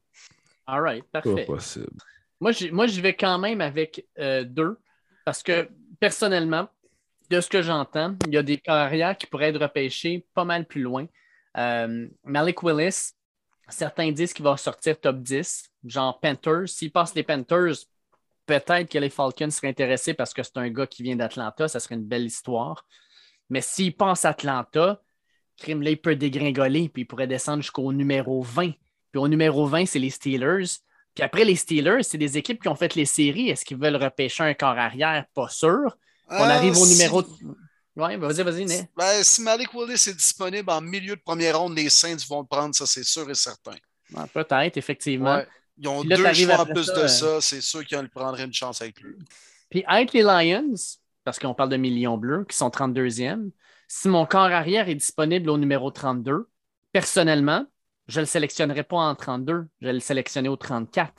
[0.67, 1.45] All right, Pas parfait.
[1.45, 1.91] possible.
[2.41, 4.79] Moi, j'y vais quand même avec euh, deux
[5.25, 5.69] parce que
[6.01, 6.69] personnellement,
[7.31, 10.67] de ce que j'entends, il y a des carrières qui pourraient être repêchées pas mal
[10.67, 11.07] plus loin.
[11.57, 13.13] Euh, Malik Willis,
[13.69, 16.69] certains disent qu'il va sortir top 10, genre Panthers.
[16.69, 17.75] S'il passe les Panthers,
[18.47, 21.81] peut-être que les Falcons seraient intéressés parce que c'est un gars qui vient d'Atlanta, ça
[21.81, 22.87] serait une belle histoire.
[23.51, 25.03] Mais s'il passe Atlanta,
[25.67, 28.71] il peut dégringoler, puis il pourrait descendre jusqu'au numéro 20.
[29.11, 30.65] Puis au numéro 20, c'est les Steelers.
[31.19, 33.49] Puis après, les Steelers, c'est des équipes qui ont fait les séries.
[33.49, 35.25] Est-ce qu'ils veulent repêcher un corps arrière?
[35.35, 35.99] Pas sûr.
[36.31, 37.25] On Euh, arrive au si- numéro.
[37.97, 38.89] Oui, vas-y, vas-y, Né.
[38.97, 42.47] Ben, si Malik Willis est disponible en milieu de première ronde, les Saints vont le
[42.47, 43.75] prendre, ça c'est sûr et certain.
[44.15, 45.35] Ah, Peut-être, effectivement.
[45.39, 45.47] Ouais.
[45.79, 48.45] Ils ont là, deux choix en plus ça, de euh, ça, c'est sûr qu'ils prendraient
[48.45, 49.17] une chance avec lui.
[49.71, 50.75] Puis être les Lions,
[51.25, 53.51] parce qu'on parle de millions bleus, qui sont 32e,
[53.89, 56.49] si mon corps arrière est disponible au numéro 32,
[56.93, 57.67] personnellement,
[58.09, 61.13] je ne le sélectionnerai pas en 32, je vais le sélectionner au 34.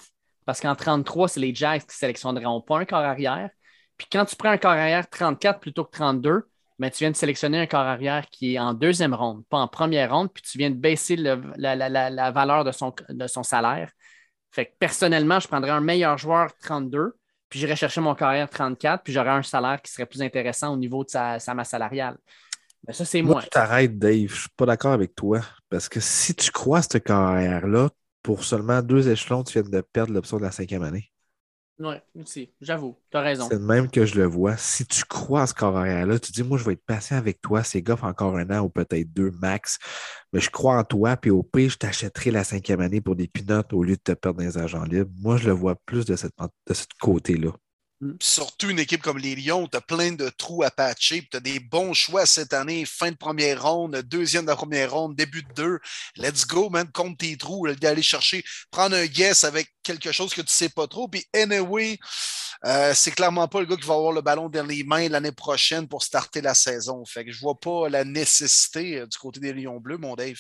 [0.46, 3.50] Parce qu'en 33, c'est les Jags qui ne sélectionneront pas un corps arrière.
[3.98, 6.50] Puis quand tu prends un corps arrière 34 plutôt que 32,
[6.80, 9.68] ben, tu viens de sélectionner un corps arrière qui est en deuxième ronde, pas en
[9.68, 13.92] première ronde, puis tu viens de baisser la, valeur de son, de son salaire.
[14.52, 17.14] Fait que personnellement, je prendrais un meilleur joueur 32,
[17.50, 20.78] puis j'irais chercher mon carrière 34, puis j'aurais un salaire qui serait plus intéressant au
[20.78, 22.18] niveau de sa, sa masse salariale.
[22.90, 23.42] Mais ça, c'est Moi, moi.
[23.44, 24.30] je t'arrête, Dave.
[24.30, 25.42] Je suis pas d'accord avec toi.
[25.70, 27.92] Parce que si tu crois à cette carrière-là,
[28.24, 31.12] pour seulement deux échelons, tu viens de perdre l'option de la cinquième année.
[31.78, 33.48] Oui, aussi, j'avoue, tu as raison.
[33.48, 34.58] C'est le même que je le vois.
[34.58, 37.64] Si tu crois à ce carrière-là, tu dis, moi, je vais être patient avec toi.
[37.64, 39.78] Ces gars encore un an ou peut-être deux max.
[40.34, 41.16] Mais je crois en toi.
[41.16, 44.14] Puis au pire, je t'achèterai la cinquième année pour des pinottes au lieu de te
[44.14, 45.12] perdre dans les agents libres.
[45.20, 46.34] Moi, je le vois plus de, cette,
[46.66, 47.52] de ce côté-là.
[48.00, 51.36] Puis surtout une équipe comme les Lions, tu as plein de trous à patcher, tu
[51.36, 55.16] as des bons choix cette année, fin de première ronde, deuxième de la première ronde,
[55.16, 55.80] début de deux.
[56.16, 60.42] Let's go, man, compte tes trous, d'aller chercher, prendre un guess avec quelque chose que
[60.42, 61.10] tu sais pas trop.
[61.10, 62.00] Puis anyway,
[62.66, 65.34] euh, c'est clairement pas le gars qui va avoir le ballon dans les mains l'année
[65.34, 67.04] prochaine pour starter la saison.
[67.06, 70.40] Fait que je vois pas la nécessité euh, du côté des Lions bleus, mon Dave.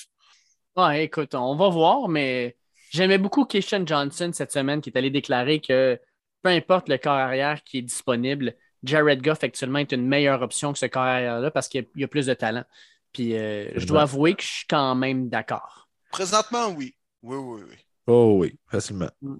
[0.77, 2.55] Ouais, écoute, on va voir, mais
[2.91, 5.99] j'aimais beaucoup Keishan Johnson cette semaine qui est allé déclarer que
[6.41, 10.71] peu importe le corps arrière qui est disponible, Jared Goff actuellement est une meilleure option
[10.73, 12.63] que ce corps arrière-là parce qu'il y a- plus de talent.
[13.11, 15.89] Puis euh, je dois avouer que je suis quand même d'accord.
[16.11, 16.95] Présentement, oui.
[17.21, 17.75] Oui, oui, oui.
[18.07, 19.09] Oh oui, facilement.
[19.21, 19.35] Mm.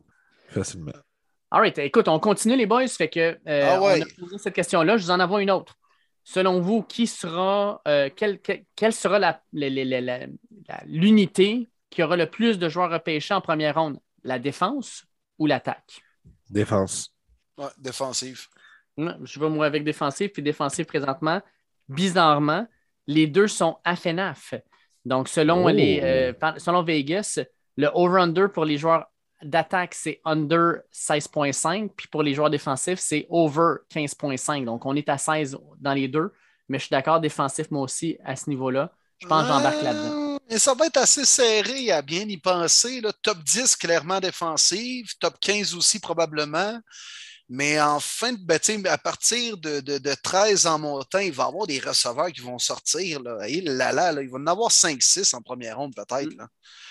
[0.50, 0.92] Facilement.
[1.52, 2.88] All right, écoute, on continue les boys.
[2.88, 4.02] Fait que euh, Ah ouais.
[4.02, 4.98] on a posé cette question-là.
[4.98, 5.76] Je vous en envoie une autre.
[6.24, 10.20] Selon vous, qui sera, euh, quelle, quelle- quelle sera la- la- la- la- la-
[10.68, 14.00] la- l'unité qui aura le plus de joueurs repêchés en première ronde?
[14.24, 15.06] La défense
[15.40, 16.02] ou l'attaque?
[16.50, 17.14] Défense.
[17.58, 18.48] Ouais, défensive.
[18.98, 21.42] Je vais moi avec défensif puis défensif présentement.
[21.88, 22.68] Bizarrement,
[23.08, 24.54] les deux sont FNF.
[25.06, 25.70] Donc, selon, Oh.
[25.70, 27.40] les, euh, selon Vegas,
[27.78, 29.06] le over-under pour les joueurs
[29.42, 31.92] d'attaque, c'est under 16.5.
[31.96, 34.66] Puis pour les joueurs défensifs, c'est over 15.5.
[34.66, 36.34] Donc, on est à 16 dans les deux.
[36.68, 38.92] Mais je suis d'accord, défensif, moi aussi, à ce niveau-là.
[39.20, 40.29] Je pense que j'embarque là-dedans.
[40.52, 43.02] Et ça va être assez serré à bien y penser.
[43.02, 43.14] Là.
[43.22, 45.14] Top 10, clairement défensive.
[45.20, 46.80] Top 15 aussi, probablement.
[47.52, 51.46] Mais en fin de ben, à partir de, de, de, 13 en montant, il va
[51.46, 53.22] y avoir des receveurs qui vont sortir.
[53.24, 53.40] Là.
[53.48, 56.30] Et là, là, là, il va en avoir 5-6 en première ronde, peut-être.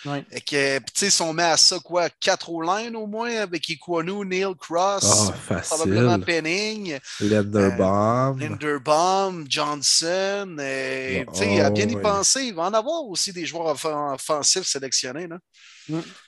[0.05, 0.25] Ouais.
[0.33, 4.27] Et que, si on met à ça, quoi, 4 au line au moins, avec Iquanu,
[4.27, 5.77] Neil Cross, Oh, facile.
[5.77, 8.41] probablement Penning, Linderbaum.
[8.41, 10.57] Linderbaum, Johnson.
[10.61, 12.03] Et, Oh, tu sais, à bien y ouais.
[12.03, 15.29] penser, il va en avoir aussi des joueurs off- offensifs sélectionnés.
[15.29, 15.39] Là.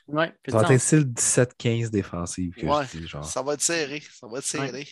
[0.09, 2.85] Ouais, puis Ça va être style 17-15 défensive que Ouais.
[2.93, 3.25] je dis, genre.
[3.25, 4.03] Ça va être serré.
[4.19, 4.89] Ça va être serré.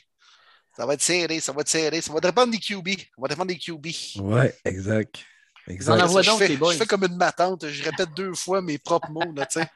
[0.76, 2.00] Ça va être serré, ça va être serré.
[2.00, 2.88] Ça va dépendre des QB.
[2.90, 3.86] Ça va dépendre des QB.
[4.20, 5.24] Ouais, exact.
[5.66, 5.98] Exact.
[6.08, 6.56] je donc, fais.
[6.56, 7.68] Je fais comme une matante.
[7.68, 9.32] Je répète deux fois mes propres mots.
[9.34, 9.68] Là, tu sais.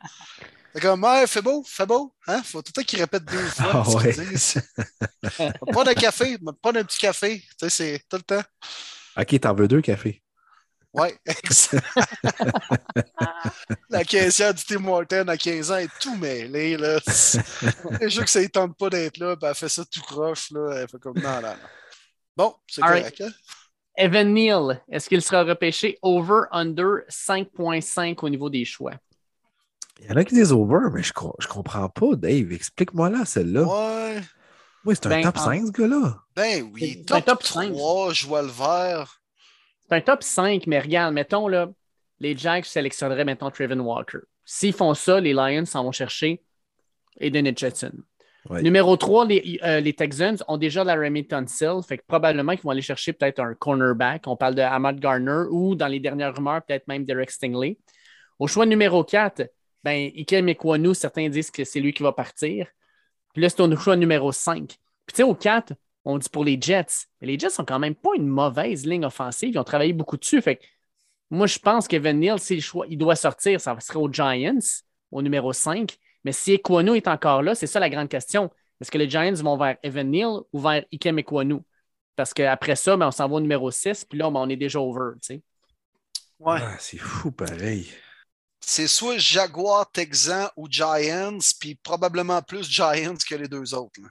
[0.74, 2.14] C'est comme, ouais, fais beau, fais beau.
[2.26, 2.42] Hein?
[2.44, 4.26] Faut tout le temps qu'ils répètent deux fois Ah ce qu'ils ouais.
[4.31, 4.62] disent.
[5.20, 7.40] Pas de café, pas d'un petit café.
[7.40, 8.42] Tu sais, c'est tout le temps.
[9.18, 10.21] Ok, t'en veux deux cafés.
[10.94, 11.83] Ouais, exact.
[13.90, 16.76] La caissière du Tim Horton à 15 ans est tout mêlée.
[16.76, 16.98] Là.
[17.07, 20.50] Je sûr que ça ne tente pas d'être là, puis elle fait ça tout croche.
[20.50, 20.81] Là.
[20.83, 21.55] Elle fait comme non, non, non.
[22.37, 23.20] Bon, c'est correct.
[23.20, 23.31] hein?
[23.96, 28.92] Evan Neal, est-ce qu'il sera repêché over, under 5.5 au niveau des choix?
[30.00, 32.52] Il y en a qui disent over, mais je, je comprends pas, Dave.
[32.52, 33.62] Explique-moi là, celle-là.
[33.64, 34.20] Ouais.
[34.85, 36.16] Oui, c'est un Ben, top en- 5, ce gars-là.
[36.35, 37.05] Ben oui.
[37.07, 37.72] C'est un Top, top cinq.
[37.72, 39.21] 3, je vois le vert.
[39.88, 41.70] C'est un top 5, mais regarde, mettons, là,
[42.20, 44.18] les Jacks sélectionneraient, mettons, Trevin Walker.
[44.44, 46.42] S'ils font ça, les Lions s'en vont chercher
[47.18, 47.92] Aiden Hutchinson.
[48.48, 48.62] Ouais.
[48.62, 52.62] Numéro 3, les, euh, les Texans ont déjà la Remy Tunsil, fait que probablement qu'ils
[52.62, 54.26] vont aller chercher peut-être un cornerback.
[54.26, 57.78] On parle de Ahmad Garner ou, dans les dernières rumeurs, peut-être même Derek Stingley.
[58.40, 59.48] Au choix numéro 4,
[59.84, 62.66] ben, Ike Mekwanu, certains disent que c'est lui qui va partir.
[63.32, 64.66] Puis là, c'est au choix numéro 5.
[64.66, 64.76] Puis
[65.08, 67.06] tu sais, au 4, on dit pour les Jets.
[67.20, 69.50] Mais les Jets sont quand même pas une mauvaise ligne offensive.
[69.50, 70.42] Ils ont travaillé beaucoup dessus.
[70.42, 70.64] Fait que
[71.30, 74.58] moi, je pense qu'Evan Neal, si le choix, il doit sortir, ça serait aux Giants,
[75.10, 75.96] au numéro 5.
[76.24, 78.50] Mais si Ekwanu est encore là, c'est ça la grande question.
[78.80, 81.60] Est-ce que les Giants vont vers Evan Neal ou vers Ikem Ekwanu?
[82.16, 84.56] Parce qu'après ça, ben, on s'en va au numéro 6, puis là, ben, on est
[84.56, 85.12] déjà over.
[85.22, 85.42] tu sais.
[86.38, 86.58] Ouais.
[86.60, 87.88] Ah, c'est fou, pareil.
[88.60, 94.00] C'est soit Jaguar, Texan ou Giants, puis probablement plus Giants que les deux autres.
[94.00, 94.08] là.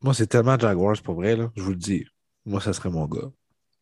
[0.00, 1.50] Moi, c'est tellement Jaguars, pour vrai, là.
[1.56, 2.04] Je vous le dis.
[2.44, 3.30] Moi, ça serait mon gars.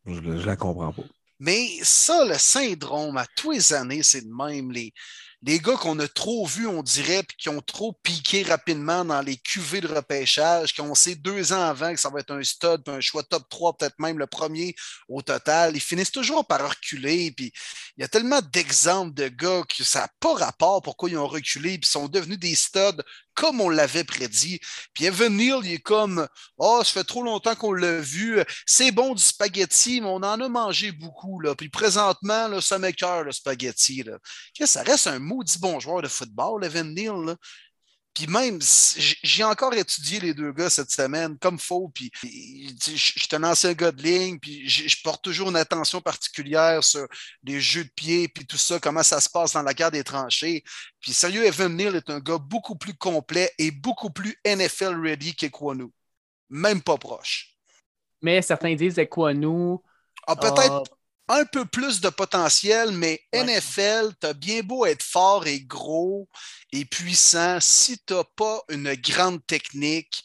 [0.07, 1.03] Je, je la comprends pas.
[1.39, 4.73] Mais ça, le syndrome, à tous les années, c'est de même.
[4.73, 4.95] Les,
[5.43, 9.21] les gars qu'on a trop vus, on dirait, puis qui ont trop piqué rapidement dans
[9.21, 12.83] les cuvées de repêchage, qu'on sait deux ans avant que ça va être un stud,
[12.85, 14.75] puis un choix top 3, peut-être même le premier
[15.09, 17.31] au total, ils finissent toujours par reculer.
[17.33, 17.53] Puis
[17.97, 21.29] il y a tellement d'exemples de gars que ça n'a pas rapport pourquoi ils ont
[21.29, 23.03] reculé, puis sont devenus des studs
[23.37, 24.59] comme on l'avait prédit.
[24.95, 26.27] Puis Evan Neal, il est comme
[26.59, 28.43] Oh, ça fait trop longtemps qu'on l'a vu.
[28.67, 31.41] C'est bon du spaghetti, mais on en a mangé beaucoup.
[31.41, 31.55] Là.
[31.55, 34.05] Puis présentement, là, ça m'écœure le spaghetti.
[34.65, 37.37] Ça reste un maudit bon joueur de football, Evan Neal.
[38.17, 41.91] Puis même, j'ai encore étudié les deux gars cette semaine, comme faux.
[41.95, 46.83] Puis je suis un ancien gars de ligne, puis je porte toujours une attention particulière
[46.83, 47.07] sur
[47.45, 50.03] les jeux de pied, puis tout ça, comment ça se passe dans la guerre des
[50.03, 50.65] tranchées.
[50.99, 55.35] Puis sérieux, Evan Neal est un gars beaucoup plus complet et beaucoup plus NFL ready
[55.35, 55.91] qu'Equanu.
[56.49, 57.55] Même pas proche.
[58.23, 59.77] Mais certains disent Ekwanu.
[60.27, 60.96] A peut-être ah,
[61.29, 63.41] un peu plus de potentiel, mais Ouais.
[63.41, 66.29] NFL, t'as bien beau être fort et gros
[66.73, 70.23] et puissant, si t'as pas une grande technique,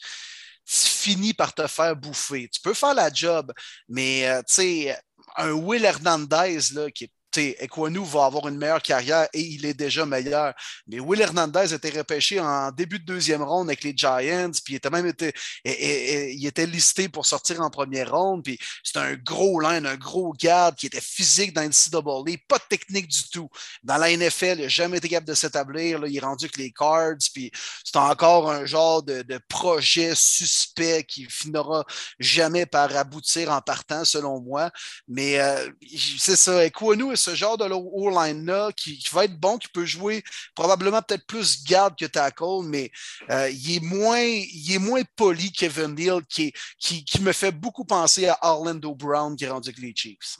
[0.64, 2.48] tu finis par te faire bouffer.
[2.48, 3.52] Tu peux faire la job,
[3.88, 4.98] mais euh, tu sais,
[5.36, 9.66] un Will Hernandez là, qui est tu Ekwonu va avoir une meilleure carrière et il
[9.66, 10.54] est déjà meilleur.
[10.86, 14.76] Mais Will Hernandez été repêché en début de deuxième ronde avec les Giants, puis il
[14.76, 15.32] était même été,
[15.64, 18.44] il était listé pour sortir en première ronde.
[18.44, 23.08] Puis c'est un gros line, un gros garde qui était physique dans NCAA, pas technique
[23.08, 23.48] du tout.
[23.82, 26.06] Dans la NFL, il n'a jamais été capable de s'établir.
[26.06, 27.50] Il est rendu avec les Cards, puis
[27.84, 31.84] c'est encore un genre de, de projet suspect qui finira
[32.18, 34.70] jamais par aboutir en partant, selon moi.
[35.08, 35.70] Mais euh,
[36.18, 39.84] c'est ça, Ekwonu est ce genre de O-line-là qui, qui va être bon, qui peut
[39.86, 40.22] jouer
[40.54, 42.90] probablement peut-être plus garde que tackle, mais
[43.30, 47.32] euh, il, est moins, il est moins poli qu'Evan Neal, qui, est- qui, qui me
[47.32, 50.38] fait beaucoup penser à Orlando Brown qui est rendu avec les Chiefs.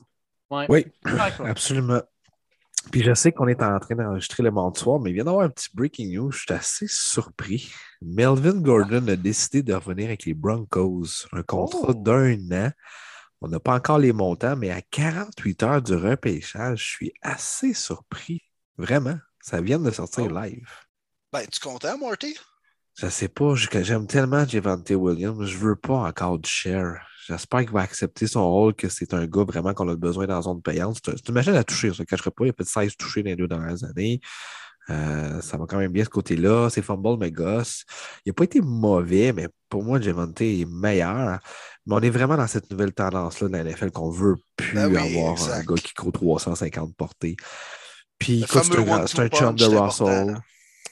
[0.51, 0.67] ouais.
[0.69, 0.85] Oui,
[1.45, 2.03] absolument.
[2.91, 5.45] Puis je sais qu'on est en train d'enregistrer le mardi soir, mais il vient d'avoir
[5.45, 6.33] un petit breaking news.
[6.33, 7.71] Je suis assez surpris.
[8.01, 11.27] Melvin Gordon a décidé de revenir avec les Broncos.
[11.33, 11.95] Un contrat Oh.
[11.95, 12.71] d'un an.
[13.43, 17.75] On n'a pas encore les montants, mais à 48 heures du repêchage, je suis assez
[17.75, 18.41] surpris.
[18.79, 19.19] Vraiment.
[19.41, 20.41] Ça vient de sortir Oh.
[20.41, 20.69] live.
[21.33, 22.37] Ben, tu content, Marty?
[22.99, 27.05] Je sais pas, j'aime tellement Javante Williams, je veux pas encore du share.
[27.27, 30.37] J'espère qu'il va accepter son rôle, que c'est un gars vraiment qu'on a besoin dans
[30.37, 30.99] la zone payante.
[31.05, 32.45] C'est une machine à toucher, ça ne cacherait pas.
[32.45, 34.21] Il y a peut-être 16 touchés dans les deux dernières années.
[34.91, 36.69] Euh, ça va quand même bien ce côté-là.
[36.69, 37.85] C'est fumble, mais gosse.
[38.27, 41.39] Il n'a pas été mauvais, mais pour moi, Javante est meilleur.
[41.87, 44.75] Mais on est vraiment dans cette nouvelle tendance-là de la NFL qu'on ne veut plus
[44.75, 47.37] ben avoir un gars qui court 350 portées.
[48.19, 50.37] Puis, c'est un, chum de Russell.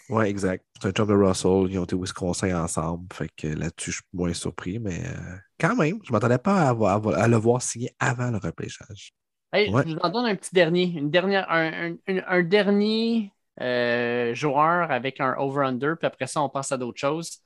[0.08, 0.64] Oui, exact.
[0.80, 1.70] C'est un chum de Russell.
[1.70, 3.06] Ils ont été Wisconsin ensemble.
[3.12, 6.70] Fait que là-dessus, je suis moins surpris, mais euh, quand même, je ne m'attendais pas
[6.70, 9.12] à, le voir signer avant le repêchage.
[9.52, 10.84] Je vous en donne un petit dernier.
[10.84, 16.78] Une dernière, un dernier euh, joueur avec un over-under, puis après ça, on passe à
[16.78, 17.40] d'autres choses.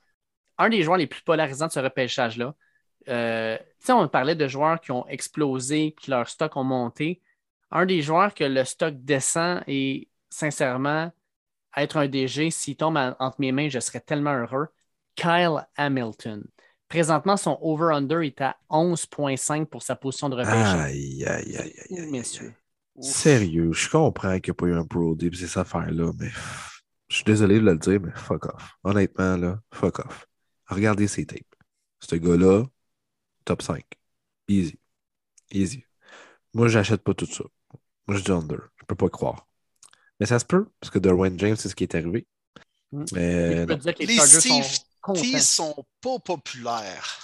[0.59, 2.55] Un des joueurs les plus polarisants de ce repêchage-là,
[3.09, 7.21] euh, on parlait de joueurs qui ont explosé, qui leur stock ont monté.
[7.71, 11.13] Un des joueurs que le stock descend et sincèrement,
[11.77, 14.69] être un DG, s'il tombe entre mes mains, je serais tellement heureux.
[15.17, 16.45] Kyle Hamilton.
[16.89, 20.81] Présentement, son over-under est à 11,5 pour sa position de repêchage.
[20.81, 22.55] Aïe, aïe, aïe, aïe, Messieurs.
[23.01, 26.29] Sérieux, je comprends qu'il n'y a pas eu un Pro Day ces affaires-là, mais
[27.09, 28.77] je suis désolé de le dire, mais fuck off.
[28.85, 30.27] Honnêtement, là, fuck off.
[30.67, 31.41] Regardez ces tapes.
[32.01, 32.65] Ce gars-là,
[33.45, 33.85] top 5.
[34.49, 34.79] Easy.
[35.51, 35.85] Easy.
[36.53, 37.45] Moi, j'achète pas tout ça.
[38.07, 38.59] Moi, je dis under.
[38.77, 39.47] Je peux pas croire.
[40.21, 42.27] Mais ça se peut, parce que Derwin James, c'est ce qui est arrivé.
[42.93, 43.05] Hmm.
[43.13, 47.21] Mais, les, safeties sont, sont pas populaires.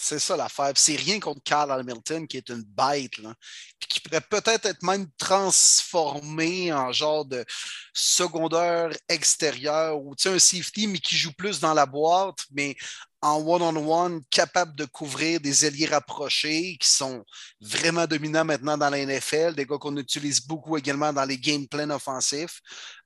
[0.00, 0.72] C'est ça l'affaire.
[0.76, 3.34] C'est rien contre Carl Hamilton qui est une bête, là.
[3.80, 7.44] Puis qui pourrait peut-être être même transformé en genre de
[7.92, 12.76] secondaire extérieur ou un safety, mais qui joue plus dans la boîte, mais
[13.20, 17.24] en one-on-one, capable de couvrir des alliés rapprochés qui sont
[17.60, 21.66] vraiment dominants maintenant dans la NFL, des gars qu'on utilise beaucoup également dans les game
[21.66, 22.60] plans offensifs.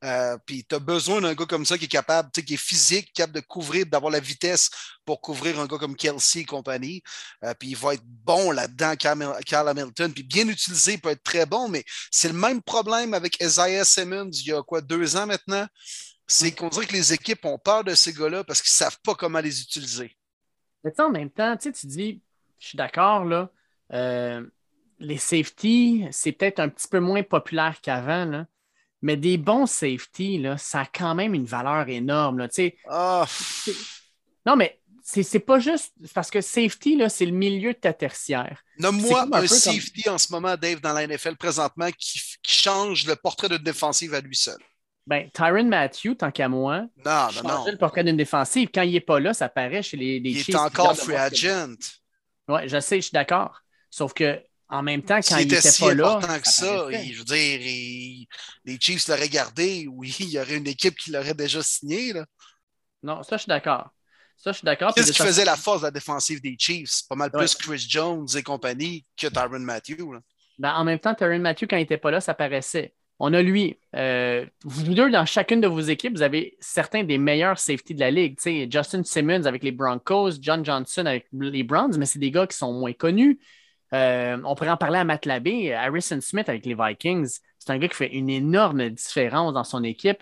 [0.04, 3.12] Euh, puis tu as besoin d'un gars comme ça qui est capable, qui est physique,
[3.14, 4.68] capable de couvrir, d'avoir la vitesse
[5.06, 7.02] pour couvrir un gars comme Kelsey et compagnie.
[7.44, 10.12] Euh, puis il va être bon là-dedans, Carl Hamilton.
[10.12, 13.84] Puis bien utilisé, il peut être très bon, mais c'est le même problème avec Isaiah
[13.84, 15.66] Simmons il y a quoi, deux ans maintenant?
[16.32, 18.98] C'est qu'on dirait que les équipes ont peur de ces gars-là parce qu'ils ne savent
[19.04, 20.16] pas comment les utiliser.
[20.82, 22.22] Mais en même temps, tu dis,
[22.58, 23.50] je suis d'accord, là,
[23.92, 24.44] euh,
[24.98, 28.46] les safety, c'est peut-être un petit peu moins populaire qu'avant,
[29.02, 32.38] mais des bons safety, là, ça a quand même une valeur énorme.
[32.38, 32.48] Là,
[32.88, 33.26] ah.
[34.46, 38.64] Non, mais c'est pas juste parce que safety, c'est le milieu de ta tertiaire.
[38.78, 43.16] Nomme-moi un, safety en ce moment, Dave, dans la NFL présentement qui, qui change le
[43.16, 44.58] portrait de défensive à lui seul.
[45.06, 47.64] Ben, Tyron Matthew, tant qu'à moi, non, non, non.
[47.66, 48.68] le portrait d'une défensive.
[48.72, 51.74] Quand il n'est pas là, ça paraît chez les, les Il est encore free agent.
[52.48, 53.60] Oui, je sais, je suis d'accord.
[53.90, 56.12] Sauf que en même temps, quand il n'était pas là.
[56.12, 58.26] important que ça, je veux dire,
[58.64, 62.14] les Chiefs l'auraient gardé, oui, il y aurait une équipe qui l'aurait déjà signé.
[62.14, 62.24] Là.
[63.02, 63.90] Non, ça, je suis d'accord.
[64.36, 64.94] Ça, je suis d'accord.
[64.94, 67.02] Qu'est-ce qui faisait la force de la défensive des Chiefs?
[67.08, 69.98] Pas mal plus Chris Jones et compagnie que Tyron Matthew.
[70.58, 72.94] Ben, en même temps, Tyron Matthew, quand il n'était pas là, ça paraissait.
[73.24, 73.78] On a lui.
[73.94, 78.00] Euh, vous deux, dans chacune de vos équipes, vous avez certains des meilleurs safety de
[78.00, 78.36] la ligue.
[78.68, 82.56] Justin Simmons avec les Broncos, John Johnson avec les Browns, mais c'est des gars qui
[82.56, 83.38] sont moins connus.
[83.94, 87.38] Euh, on pourrait en parler à Matt Labé, Harrison Smith avec les Vikings.
[87.60, 90.18] C'est un gars qui fait une énorme différence dans son équipe.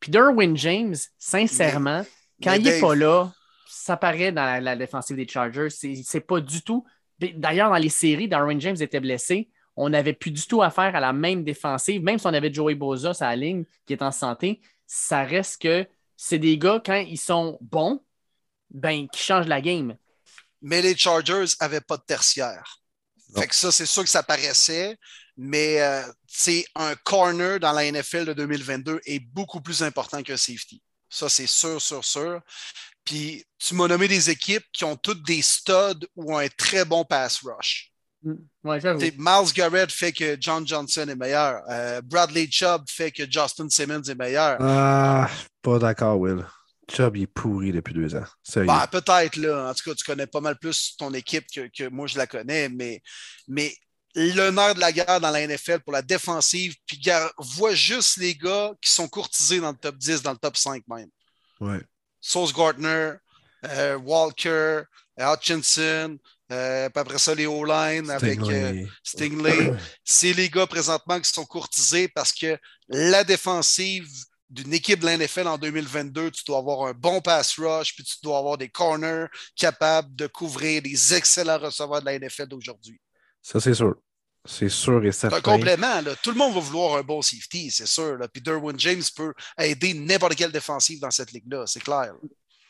[0.00, 2.04] Puis Derwin James, sincèrement,
[2.42, 3.32] quand il n'est pas là,
[3.68, 5.70] ça paraît dans la, la défensive des Chargers.
[5.70, 6.84] C'est pas du tout.
[7.20, 11.00] D'ailleurs, dans les séries, Darwin James était blessé on n'avait plus du tout affaire à
[11.00, 14.12] la même défensive, même si on avait Joey Boza à la ligne qui est en
[14.12, 18.00] santé, ça reste que c'est des gars, quand ils sont bons,
[18.70, 19.96] ben, qui changent la game.
[20.62, 22.80] Mais les Chargers n'avaient pas de tertiaire.
[23.36, 24.96] Fait que ça, c'est sûr que ça paraissait,
[25.36, 25.80] mais
[26.26, 30.80] c'est euh, un corner dans la NFL de 2022 est beaucoup plus important qu'un safety.
[31.08, 32.40] Ça, c'est sûr, sûr, sûr.
[33.04, 37.04] Puis tu m'as nommé des équipes qui ont toutes des studs ou un très bon
[37.04, 37.92] pass rush.
[38.24, 38.36] Mm.
[39.18, 41.62] Miles Garrett fait que John Johnson est meilleur.
[41.68, 44.56] Euh, Bradley Chubb fait que Justin Simmons est meilleur.
[44.60, 45.28] Ah,
[45.62, 46.44] pas d'accord, Will.
[46.90, 48.24] Chubb est pourri depuis deux ans.
[48.56, 49.70] Bah, peut-être, là.
[49.70, 52.68] En tout cas, tu connais pas mal plus ton équipe que, moi, je la connais,
[52.68, 53.02] mais,
[53.48, 53.74] mais
[54.14, 57.00] l'honneur de la guerre dans la NFL pour la défensive, puis
[57.38, 60.82] vois juste les gars qui sont courtisés dans le top 10, dans le top 5
[60.88, 61.08] même.
[61.60, 61.82] Ouais.
[62.20, 63.12] Sauce Gardner,
[63.64, 64.82] euh, Walker,
[65.18, 66.18] Hutchinson,
[66.52, 69.72] euh, après ça, les O-line avec euh, Stingley.
[70.04, 74.08] C'est les gars présentement qui sont courtisés parce que la défensive
[74.50, 78.16] d'une équipe de l'NFL en 2022, tu dois avoir un bon pass rush, puis tu
[78.22, 79.26] dois avoir des corners
[79.56, 83.00] capables de couvrir les excellents receveurs de la NFL d'aujourd'hui.
[83.42, 83.94] Ça, c'est sûr.
[84.46, 85.52] C'est sûr et C'est un certain.
[85.52, 86.02] complément.
[86.02, 86.14] Là.
[86.22, 88.18] Tout le monde va vouloir un bon safety, c'est sûr.
[88.18, 88.28] Là.
[88.28, 92.12] Puis Derwin James peut aider n'importe quelle défensive dans cette ligue-là, c'est clair.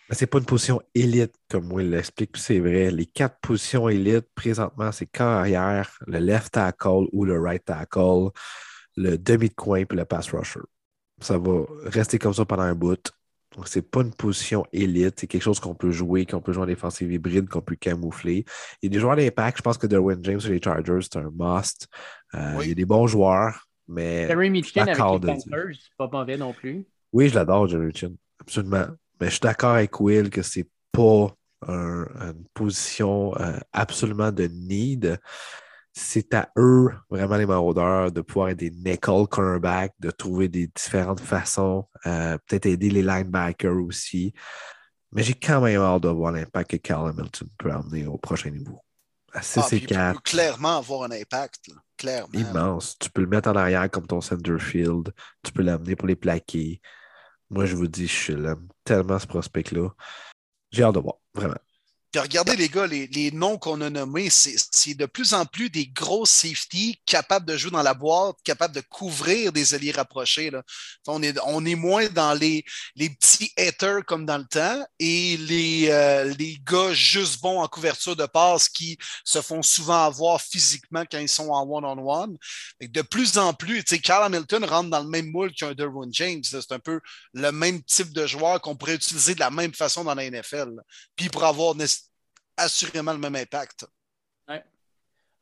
[0.08, 2.90] Mais c'est pas une position élite, comme Will l'explique, puis c'est vrai.
[2.90, 8.28] Les quatre positions élites, présentement, c'est carrière, le left tackle ou le right tackle,
[8.96, 10.60] le demi de coin puis le pass rusher.
[11.20, 13.10] Ça va rester comme ça pendant un bout.
[13.56, 16.64] Donc, c'est pas une position élite, c'est quelque chose qu'on peut jouer, qu'on peut jouer
[16.64, 18.44] en défensive hybride, qu'on peut camoufler.
[18.82, 21.16] Il y a des joueurs d'impact, je pense que Derwin James sur les Chargers, c'est
[21.16, 21.88] un must.
[22.34, 22.64] Euh, Oui.
[22.64, 24.26] Il y a des bons joueurs, mais.
[24.26, 25.02] Terry Mitchell avec les.
[25.02, 25.38] Panthers,
[25.72, 26.84] c'est pas mauvais non plus.
[27.12, 28.12] Oui, je l'adore, Jerry Chin.
[28.40, 28.86] Absolument.
[29.20, 31.28] Mais je suis d'accord avec Will que c'est pas
[31.66, 35.18] un- une position euh, absolument de need.
[35.92, 41.20] C'est à eux, vraiment les maraudeurs, de pouvoir des nickel cornerbacks, de trouver des différentes
[41.20, 44.32] façons, euh, peut-être aider les linebackers aussi.
[45.12, 48.50] Mais j'ai quand même hâte de voir l'impact que Cal Hamilton peut amener au prochain
[48.50, 48.80] niveau.
[49.32, 51.68] À 6 Ah, puis et il peut 4, clairement avoir un impact.
[51.68, 51.74] là.
[51.96, 52.32] Clairement.
[52.34, 52.96] immense.
[52.98, 55.12] Tu peux le mettre en arrière comme ton center field.
[55.44, 56.80] Tu peux l'amener pour les plaquer.
[57.54, 59.88] Moi, je vous dis, je l'aime tellement ce prospect-là.
[60.72, 61.56] J'ai hâte de voir, vraiment.
[62.14, 65.68] Puis regardez, les gars, les, les noms qu'on a nommés, c'est de plus en plus
[65.68, 70.48] des gros safety capables de jouer dans la boîte, capables de couvrir des alliés rapprochés.
[70.48, 70.62] Là.
[71.08, 75.36] On, est, on est moins dans les, les petits haters comme dans le temps et
[75.38, 80.40] les, euh, les gars juste bons en couverture de passe qui se font souvent avoir
[80.40, 82.36] physiquement quand ils sont en one-on-one.
[82.80, 86.44] De plus en plus, Carl Hamilton rentre dans le même moule qu'un Derwin James.
[86.44, 87.00] C'est un peu
[87.32, 90.74] le même type de joueur qu'on pourrait utiliser de la même façon dans la NFL.
[91.16, 91.74] Puis pour avoir
[92.56, 93.86] assurément le même impact.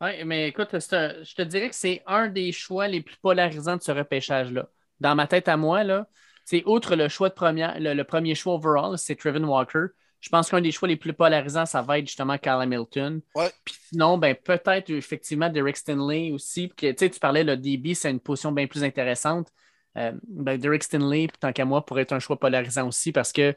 [0.02, 3.76] Oui, mais écoute, un- je te dirais que c'est un des choix les plus polarisants
[3.76, 4.68] de ce repêchage-là.
[4.98, 6.08] Dans ma tête à moi, là,
[6.44, 9.84] c'est outre le choix de première, le, le premier choix overall, c'est Trevin Walker.
[10.18, 13.20] Je pense qu'un des choix les plus polarisants, ça va être justement Carl Hamilton.
[13.36, 13.50] Ouais.
[13.64, 16.68] Puis sinon, ben, peut-être effectivement Derek Stinley aussi.
[16.68, 19.48] Que, tu parlais, le DB, c'est une position bien plus intéressante.
[19.96, 23.54] Euh, ben, Derek Stinley, tant qu'à moi, pourrait être un choix polarisant aussi parce que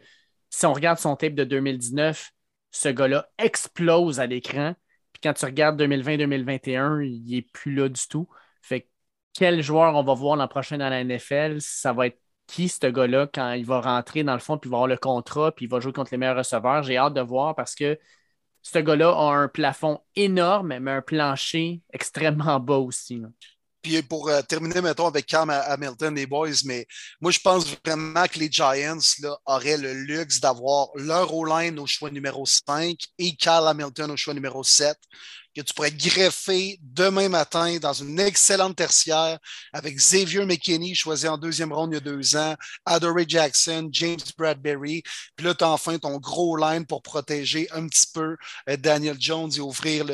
[0.52, 2.32] si on regarde son tape de 2019,
[2.76, 4.76] ce gars-là explose à l'écran.
[5.14, 8.28] Puis quand tu regardes 2020-2021, il n'est plus là du tout.
[8.62, 8.88] Fait que
[9.34, 12.86] quel joueur on va voir l'an prochain dans la NFL, ça va être qui ce
[12.88, 15.66] gars-là quand il va rentrer dans le fond, puis il va avoir le contrat, puis
[15.66, 16.84] il va jouer contre les meilleurs receveurs?
[16.84, 17.98] J'ai hâte de voir parce que
[18.62, 23.24] ce gars-là a un plafond énorme, mais un plancher extrêmement bas aussi.
[23.86, 26.88] Puis pour euh, terminer, mettons, avec Cam Hamilton, les boys, mais
[27.22, 28.98] moi, je pense vraiment que les Giants
[29.46, 34.34] auraient le luxe d'avoir leur O-line au choix numéro 5 et Cal Hamilton au choix
[34.34, 34.98] numéro 7,
[35.56, 39.40] que tu pourrais greffer demain matin dans une excellente tertiaire
[39.72, 44.20] avec Xavier McKinney, choisi en deuxième ronde il y a deux ans, Adoree Jackson, James
[44.38, 45.02] Bradbury.
[45.36, 48.36] Puis là, tu as enfin ton gros line pour protéger un petit peu
[48.70, 50.06] euh, Daniel Jones et ouvrir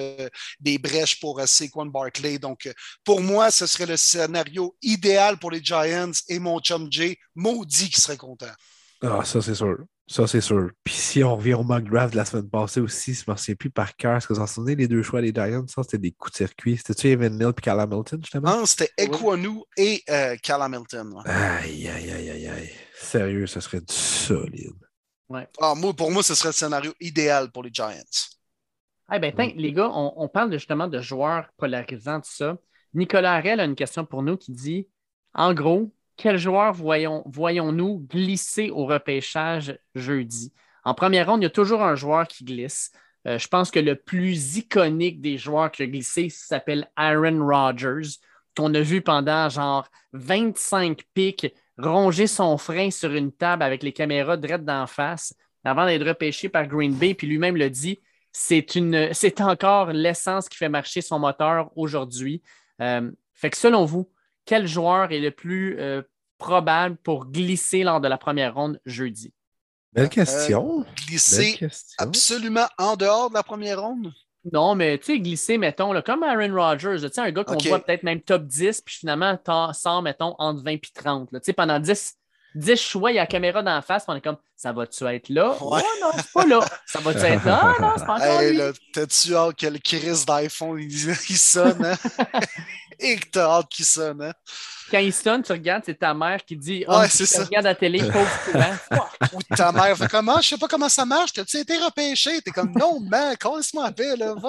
[0.60, 2.38] des brèches pour euh, Saquon Barkley.
[2.38, 2.74] Donc, euh,
[3.04, 7.90] pour moi, ce serait le scénario idéal pour les Giants et mon chum Jay, maudit
[7.90, 8.54] qui serait content.
[9.02, 9.78] Ah, ça, c'est sûr.
[10.12, 10.70] Ça, c'est sûr.
[10.84, 13.38] Puis si on revient au mock draft de la semaine passée aussi, je ne me
[13.38, 14.18] souviens plus par cœur.
[14.18, 15.66] Est-ce que vous en souvenez, les deux choix des Giants?
[15.68, 16.76] Ça, c'était des coups de circuit.
[16.76, 18.58] C'était-tu Evan Neal et Cal Hamilton, justement?
[18.58, 21.14] Non, c'était Ekwonu et euh, Cal Hamilton.
[21.14, 21.32] ouais.
[21.32, 22.70] Aïe, aïe, aïe, aïe, aïe.
[22.94, 24.76] Sérieux, ce serait du solide.
[25.62, 27.94] Ah, moi, pour moi, ce serait le scénario idéal pour les Giants.
[29.14, 32.58] Eh ben, tiens, les gars, on, on parle justement de joueurs polarisants, tout ça.
[32.94, 34.90] Nicolas Harel a une question pour nous qui dit
[35.34, 40.54] En gros, quel joueur voyons, voyons-nous glisser au repêchage jeudi?
[40.84, 42.92] En première ronde, il y a toujours un joueur qui glisse.
[43.28, 48.20] Euh, je pense que le plus iconique des joueurs qui a glissé s'appelle Aaron Rodgers,
[48.56, 53.92] qu'on a vu pendant genre 25 pics ronger son frein sur une table avec les
[53.92, 58.00] caméras direct d'en face avant d'être repêché par Green Bay, puis lui-même le dit
[58.32, 62.44] c'est encore l'essence qui fait marcher son moteur aujourd'hui.
[62.80, 64.08] Euh, fait que selon vous,
[64.46, 66.02] quel joueur est le plus euh,
[66.42, 69.32] probable pour glisser lors de la première ronde jeudi?
[69.94, 70.80] Belle question.
[70.80, 71.96] Belle Glisser question.
[72.00, 74.12] absolument en dehors de la première ronde?
[74.52, 77.44] Non, mais tu sais, glisser, mettons, là, comme Aaron Rodgers, là, tu sais, un gars
[77.44, 81.32] qu'on voit peut-être même top 10, puis finalement t'en- sort, mettons, entre 20 et 30.
[81.32, 81.40] là.
[81.40, 82.16] Tu sais, pendant 10,
[82.56, 85.30] 10 choix, il y a la caméra d'en face, on est comme, ça va-tu être
[85.30, 85.56] là?
[85.62, 85.78] Ouais.
[85.78, 86.60] Ouais, non, c'est pas là.
[86.86, 87.60] Ça va-tu être là?
[87.62, 91.38] Ah, non, c'est pas encore Hey, là, t'as-tu hâte que le Chris d'iPhone il, il
[91.38, 91.98] sonne, hein?
[93.00, 94.34] Et que t'as hâte qu'il sonne, hein?
[94.92, 97.46] Quand il sonne, tu regardes, c'est ta mère qui dit Ouais, oh, c'est tu ça.
[97.46, 99.10] regardes la télé, pauvre.
[99.34, 100.40] Ou ta mère fait comment?
[100.42, 101.32] Je sais pas comment ça marche.
[101.32, 102.42] T'as-tu été repêché?
[102.42, 104.36] T'es comme non, man, laisse-moi en paix, là.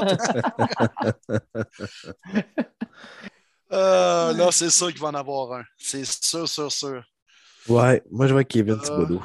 [3.74, 5.64] Euh, là, c'est sûr qu'il va en avoir un.
[5.78, 7.02] C'est sûr, sûr, sûr.
[7.68, 8.78] Ouais, moi je vois Kevin Euh.
[8.78, 9.22] Thibodeau.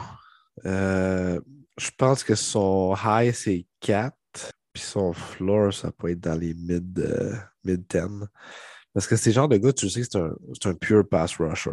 [0.66, 1.40] Euh,
[1.78, 4.16] je pense que son high c'est 4,
[4.74, 8.28] puis son floor ça peut être dans les mid, euh, mid 10.
[8.94, 11.36] Parce que ces genres de gars, tu sais que c'est un, c'est un pure pass
[11.38, 11.72] rusher.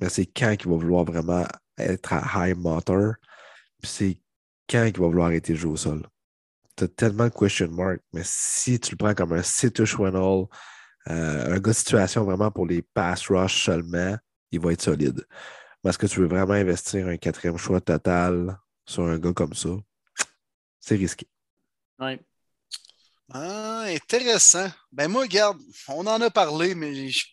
[0.00, 1.44] Mais c'est quand qu'il va vouloir vraiment
[1.78, 3.14] être à high motor.
[3.80, 4.20] Puis c'est
[4.68, 6.02] quand qu'il va vouloir arrêter de jouer au sol.
[6.76, 10.46] Tu as tellement de question mark, mais si tu le prends comme un Wennell,
[11.08, 14.16] euh, un gars de situation vraiment pour les pass rush seulement,
[14.50, 15.24] il va être solide.
[15.84, 19.52] Mais est-ce que tu veux vraiment investir un quatrième choix total sur un gars comme
[19.52, 19.68] ça?
[20.80, 21.26] C'est risqué.
[21.98, 22.18] Ouais.
[23.30, 24.68] Ah, intéressant.
[24.92, 25.58] Ben moi, regarde,
[25.88, 27.26] on en a parlé, mais je,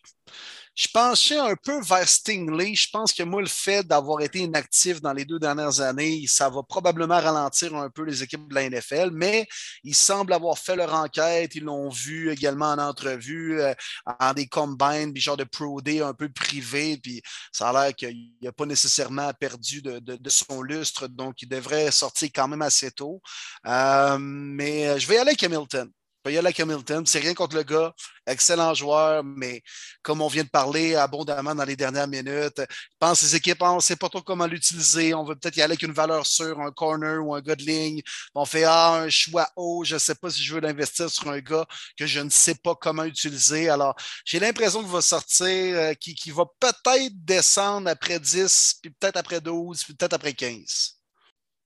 [0.81, 2.73] je penchais un peu vers Stingley.
[2.73, 6.49] Je pense que moi, le fait d'avoir été inactif dans les deux dernières années, ça
[6.49, 9.47] va probablement ralentir un peu les équipes de la NFL, mais
[9.83, 11.53] ils semblent avoir fait leur enquête.
[11.53, 13.75] Ils l'ont vu également en entrevue, euh,
[14.19, 16.97] en des combines, des genre de pro un peu privé.
[16.97, 17.21] Puis
[17.51, 22.29] ça a l'air qu'il n'a pas nécessairement perdu de, son lustre, donc il devrait sortir
[22.33, 23.21] quand même assez tôt.
[23.67, 25.91] Euh, mais je vais y aller avec Hamilton
[26.21, 27.05] peut y aller avec Hamilton.
[27.05, 27.93] C'est rien contre le gars.
[28.27, 29.61] Excellent joueur, mais
[30.01, 32.61] comme on vient de parler abondamment dans les dernières minutes,
[32.99, 35.13] pense les équipes, on ne sait pas trop comment l'utiliser.
[35.13, 37.63] On veut peut-être y aller avec une valeur sûre, un corner ou un gars de
[37.63, 38.01] ligne.
[38.35, 39.83] On fait ah, un choix haut.
[39.83, 41.65] Je ne sais pas si je veux l'investir sur un gars
[41.97, 43.69] que je ne sais pas comment utiliser.
[43.69, 43.95] Alors,
[44.25, 49.17] j'ai l'impression qu'il va sortir, euh, qu'il qui va peut-être descendre après 10, puis peut-être
[49.17, 50.99] après 12, puis peut-être après 15.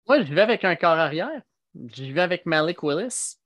[0.07, 1.41] Moi, je vais avec un corps arrière.
[1.75, 3.37] Je vais avec Malik Willis.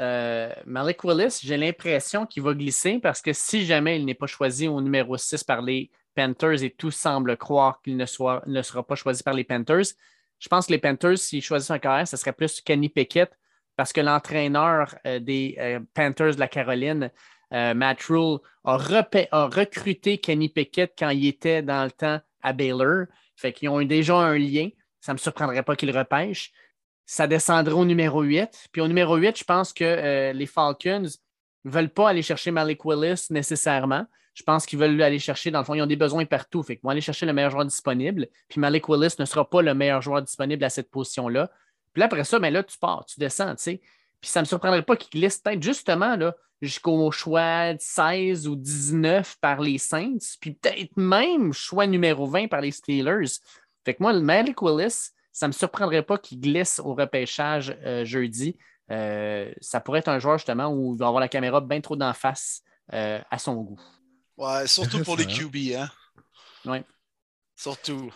[0.00, 4.26] Euh, Malik Willis, j'ai l'impression qu'il va glisser parce que si jamais il n'est pas
[4.26, 8.42] choisi au numéro 6 par les Panthers et tout semble croire qu'il ne, sera
[8.86, 9.94] pas choisi par les Panthers,
[10.38, 13.30] je pense que les Panthers, s'ils choisissent un carrière, ce serait plus Kenny Pickett
[13.76, 17.10] parce que l'entraîneur euh, des euh, Panthers de la Caroline,
[17.50, 23.04] Matt Rule, a, recruté Kenny Pickett quand il était dans le temps à Baylor.
[23.36, 24.70] Fait qu'ils ont déjà un lien.
[25.00, 26.50] Ça ne me surprendrait pas qu'ils repêchent
[27.06, 28.68] ça descendrait au numéro 8.
[28.72, 31.02] Puis au numéro 8, je pense que euh, les Falcons
[31.64, 34.06] ne veulent pas aller chercher Malik Willis nécessairement.
[34.34, 36.62] Je pense qu'ils veulent aller chercher, dans le fond, ils ont des besoins partout.
[36.62, 38.28] Fait vont aller chercher le meilleur joueur disponible.
[38.48, 41.50] Puis Malik Willis ne sera pas le meilleur joueur disponible à cette position-là.
[41.92, 43.80] Puis là, après ça, mais ben là, tu pars, tu descends, tu sais.
[44.20, 46.16] Puis ça ne me surprendrait pas qu'ils glissent peut-être justement
[46.62, 52.60] jusqu'au choix 16 ou 19 par les Saints, puis peut-être même choix numéro 20 par
[52.60, 53.40] les Steelers.
[53.84, 58.04] Fait que moi, Malik Willis, ça ne me surprendrait pas qu'il glisse au repêchage euh,
[58.04, 58.56] jeudi.
[58.90, 61.96] Euh, ça pourrait être un joueur justement où il va avoir la caméra bien trop
[61.96, 62.62] d'en face
[62.92, 63.80] euh, à son goût.
[64.36, 65.90] Ouais, surtout pour les QB, hein?
[66.66, 66.78] Oui.
[67.56, 68.12] Surtout.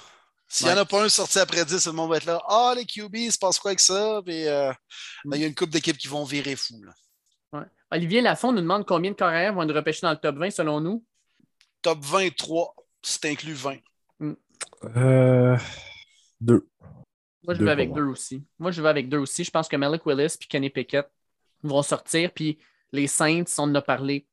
[0.48, 2.40] S'il n'y en a pas un sorti après 10, le monde va être là.
[2.48, 4.20] Ah, les QB, il se passe quoi avec ça?
[4.24, 5.34] Puis, mm.
[5.34, 6.82] il y a une couple d'équipes qui vont virer fou.
[6.84, 6.92] Là.
[7.52, 7.66] Ouais.
[7.90, 10.80] Olivier Lafont nous demande combien de carrières vont être repêchés dans le top 20 selon
[10.80, 11.04] nous?
[11.82, 13.78] Top 23, c'est inclus 20.
[14.20, 14.32] Mm.
[14.96, 15.56] Euh,
[16.40, 16.68] deux.
[17.46, 18.44] Moi, je vais avec deux aussi.
[18.58, 19.44] Moi, je vais avec deux aussi.
[19.44, 21.08] Je pense que Malik Willis et Kenny Pickett
[21.62, 22.32] vont sortir.
[22.32, 22.58] Puis
[22.92, 24.26] les Saints, on en a parlé.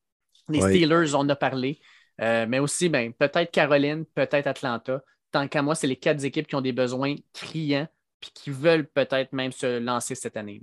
[0.49, 1.79] Les Steelers, on en a parlé.
[2.21, 5.01] Euh, mais aussi, ben, peut-être Caroline, peut-être Atlanta.
[5.31, 7.87] Tant qu'à moi, c'est les quatre équipes qui ont des besoins criants
[8.19, 10.61] puis qui veulent peut-être même se lancer cette année.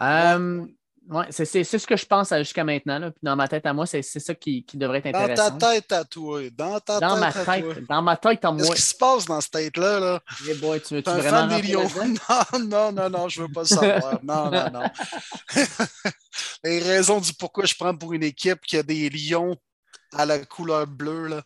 [0.00, 0.64] Euh,
[1.10, 2.98] Ouais, c'est ce que je pense jusqu'à maintenant.
[2.98, 3.10] Là.
[3.10, 5.50] Puis dans ma tête à moi, c'est ça qui, qui, devrait être intéressant.
[5.50, 6.40] Dans ta tête à toi.
[6.50, 7.74] Dans ta dans tête ma à tête, toi.
[7.88, 8.62] Dans ma tête à moi.
[8.62, 10.00] Qu'est-ce qui se passe dans cette tête-là?
[10.00, 10.20] Là?
[10.46, 11.88] Hey boy, tu veux-tu un vraiment fan des lions?
[12.54, 14.18] Non, non, non, non, je veux pas le savoir.
[14.22, 14.84] non, non, non.
[16.64, 19.56] Les raisons du pourquoi je prends pour une équipe qui a des lions
[20.12, 21.42] à la couleur bleue, là.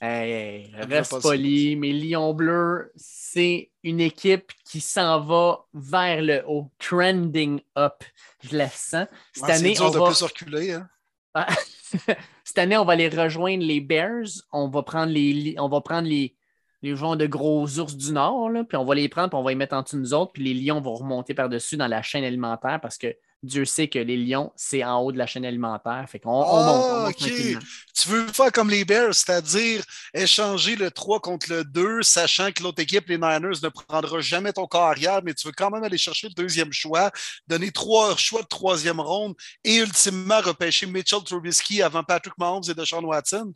[0.00, 6.44] Hey, hey, reste poli, mais Lion Bleu, c'est une équipe qui s'en va vers le
[6.46, 8.04] haut, trending up.
[8.44, 9.08] Je la sens.
[9.32, 10.06] Cette Ouais, année, on de va...
[10.06, 10.72] plus reculer.
[10.72, 10.88] Hein?
[12.44, 14.28] Cette année, on va les rejoindre les Bears.
[14.52, 16.36] On va prendre les, on va prendre les,
[16.82, 19.42] les gens de gros ours du Nord, là, puis on va les prendre, puis on
[19.42, 21.88] va les mettre en dessous de nous autres, puis les lions vont remonter par-dessus dans
[21.88, 25.26] la chaîne alimentaire parce que Dieu sait que les lions, c'est en haut de la
[25.26, 26.04] chaîne alimentaire.
[26.08, 27.16] Fait qu'on on Ah, monte.
[27.20, 27.58] on.
[27.94, 32.62] Tu veux faire comme les Bears, c'est-à-dire échanger le 3 contre le 2, sachant que
[32.64, 35.84] l'autre équipe, les Niners, ne prendra jamais ton corps arrière, mais tu veux quand même
[35.84, 37.12] aller chercher le deuxième choix,
[37.46, 42.74] donner trois choix de troisième ronde et ultimement repêcher Mitchell Trubisky avant Patrick Mahomes et
[42.74, 43.52] Deshaun Watson?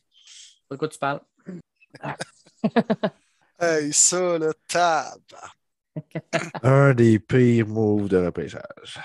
[0.70, 1.20] De quoi tu parles?
[3.60, 5.20] Hey, ça, le tab.
[6.62, 8.98] Un des pires moves de repêchage.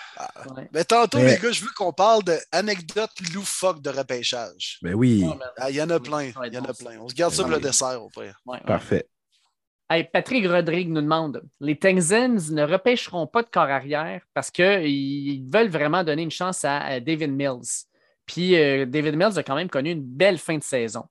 [0.56, 0.70] Ouais.
[0.74, 4.80] Mais tantôt, Mais- les gars, je veux qu'on parle d'anecdotes loufoques de repêchage.
[4.82, 5.40] Ben oui, man.
[5.58, 6.24] Ah, Il y en a plein.
[6.46, 6.98] Il y en a plein.
[7.00, 8.40] On se garde ça pour le dessert, au pire.
[8.46, 8.64] Ouais, ouais.
[8.66, 9.08] parfait.
[9.90, 15.50] Hey, Patrick Rodrigue nous demande les Texans ne repêcheront pas de corps arrière parce qu'ils
[15.50, 17.86] veulent vraiment donner une chance à, à David Mills.
[18.26, 21.06] Puis euh, David Mills a quand même connu une belle fin de saison.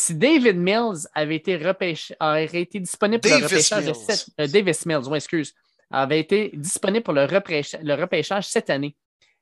[0.00, 4.46] Si David Mills avait été, repêché, aurait été disponible pour le repêchage de cette, euh,
[4.46, 5.52] Davis Mills, oui, excuse,
[5.90, 8.94] avait été disponible pour le, repêcha- le repêchage cette année,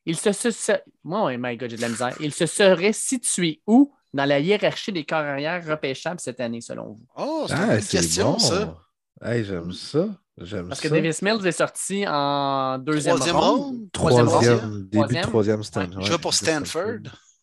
[0.07, 0.73] il se, se- se-
[1.05, 2.15] oh my God, j'ai de la misère.
[2.21, 6.87] Il se serait situé où dans la hiérarchie des corps arrière repêchables cette année, selon
[6.95, 7.07] vous?
[7.17, 8.39] Oh, c'est Ah, une c'est question, bon.
[8.39, 8.79] ça.
[9.23, 10.09] Hey, j'aime ça.
[10.39, 10.89] J'aime Parce ça.
[10.89, 13.37] que Davis Mills est sorti en deuxième Troisième.
[13.37, 13.91] Troisième ronde?
[13.93, 15.23] Troisième, début Troisième.
[15.23, 15.97] de troisième Stanford.
[15.99, 16.99] Ouais, Il joue pour Stanford?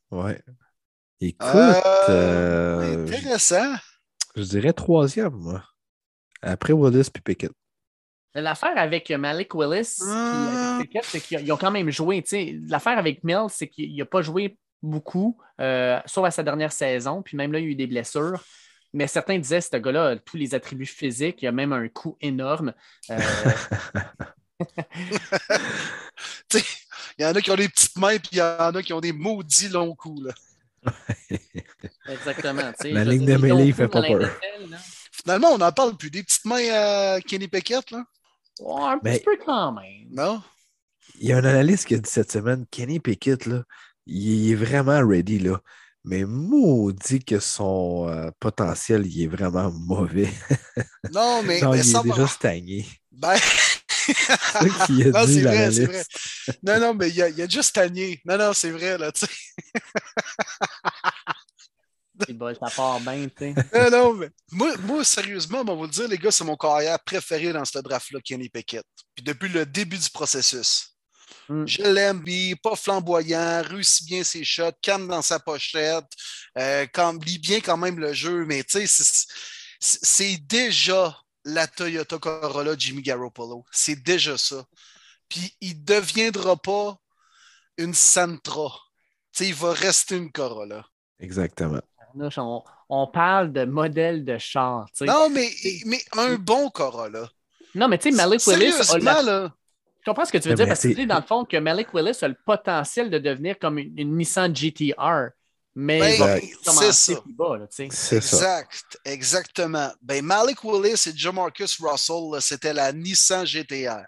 [0.09, 0.41] Ouais.
[1.25, 3.75] Écoute, Euh, euh, Intéressant.
[4.35, 5.63] je dirais troisième, moi.
[6.41, 7.51] Après Willis puis Pickett.
[8.35, 10.79] L'affaire avec Malik Willis puis Ah.
[10.81, 12.21] Pickett, c'est qu'ils ont quand même joué.
[12.23, 12.59] tu sais.
[12.67, 17.21] L'affaire avec Mills, c'est qu'il n'a pas joué beaucoup, euh, sauf à sa dernière saison.
[17.21, 18.43] Puis même là, il y a eu des blessures.
[18.91, 22.17] Mais certains disaient, ce gars-là a tous les attributs physiques, il a même un coup
[22.21, 22.73] énorme.
[23.11, 23.17] Euh,
[26.49, 26.65] Tu sais,
[27.17, 28.93] Il y en a qui ont des petites mains, puis il y en a qui
[28.93, 30.25] ont des maudits longs coups.
[30.25, 30.33] Là.
[32.09, 32.71] exactement.
[32.83, 34.19] La ligne de mêlée, il fait pas peur.
[34.19, 34.29] là.
[35.11, 36.09] Finalement, on n'en parle plus.
[36.11, 38.03] Des petites mains à Kenny Pickett, là?
[38.59, 40.07] Ouais, un Mais- petit peu quand même.
[40.11, 40.41] Non?
[41.19, 43.63] Il y a un analyste qui a dit cette semaine, Kenny Pickett, là,
[44.05, 45.59] il est vraiment ready, là.
[46.05, 50.29] Mais maudit que son euh, potentiel, il est vraiment mauvais.
[51.13, 52.85] Non, mais, non, mais il ça est va- déjà stagné.
[53.11, 53.35] Ben...
[54.03, 56.03] Ça a non, c'est vrai, c'est vrai.
[56.63, 58.21] Non, non, mais il y a, il y a juste stagné.
[58.25, 59.31] Non, non, c'est vrai, là, tu sais.
[62.27, 63.55] Ça part bien, tu sais.
[63.73, 66.55] Non, non, mais moi, moi, sérieusement, on va vous le dire, les gars, c'est mon
[66.55, 68.85] carrière préféré dans ce draft-là, Kenny Pickett.
[69.15, 70.95] Puis depuis le début du processus.
[71.49, 71.65] Mm.
[71.65, 76.05] Je l'aime, il pas flamboyant, réussit bien ses shots, calme dans sa pochette,
[76.57, 79.25] euh, quand, lit bien quand même le jeu, mais tu sais,
[79.79, 83.65] c'est déjà la Toyota Corolla Jimmy Garoppolo.
[83.71, 84.65] C'est déjà ça.
[85.29, 86.97] Puis il ne deviendra pas
[87.77, 87.93] une
[89.31, 90.85] sais, il va rester une Corolla.
[91.19, 91.81] Exactement.
[92.37, 94.85] On, on parle de modèle de char.
[94.91, 95.05] tu sais.
[95.05, 95.49] Non, mais,
[95.85, 97.29] mais un bon Corolla.
[97.73, 99.53] Non, mais tu sais, Malik Willis a Sérieusement, la- là.
[100.01, 101.45] Je comprends ce que tu veux Mais dire parce que tu dis dans le fond
[101.45, 105.29] que Malik Willis a le potentiel de devenir comme une, une Nissan GTR,
[105.75, 107.21] mais Ben, c'est ça.
[107.25, 107.57] bas.
[107.57, 107.67] Là.
[107.79, 109.91] Exact, exactement.
[110.01, 114.05] Ben, Malik Willis et Jamarcus Russell, c'était la Nissan GTR.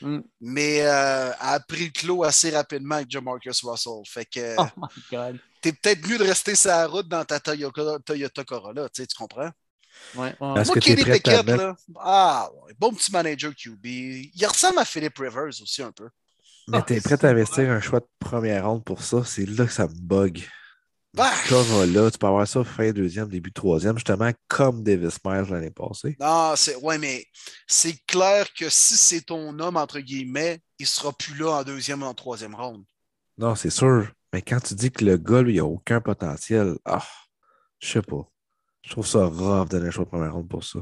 [0.00, 0.20] Mm.
[0.40, 4.02] Mais euh, a pris le clos assez rapidement avec Jamarcus Russell.
[4.06, 5.38] Fait que Oh my God.
[5.60, 9.50] t'es peut-être mieux de rester sur la route dans ta Toyota, Toyota Corolla, tu comprends?
[10.14, 13.84] Ouais, Moi, Kenny Pickett, mettre- là, ah, ouais, bon petit manager QB.
[13.84, 16.08] Il ressemble à Philip Rivers aussi un peu.
[16.68, 19.24] Mais Ah, t'es prêt à investir un choix de première ronde pour ça?
[19.24, 20.46] C'est là que ça me bug.
[21.14, 25.70] Bah, Corolla, tu peux avoir ça fin deuxième, début troisième, justement comme Davis Miles l'année
[25.70, 26.16] passée.
[26.20, 27.24] non, c'est ouais, mais
[27.66, 32.02] c'est clair que si c'est ton homme, entre guillemets, il sera plus là en deuxième
[32.02, 32.84] ou en troisième ronde.
[33.38, 34.08] Non, c'est sûr.
[34.32, 37.02] Mais quand tu dis que le gars, lui, il a aucun potentiel, ah,
[37.78, 38.28] je sais pas.
[38.82, 40.80] Je trouve ça rough de donner un choix de première ronde pour ça.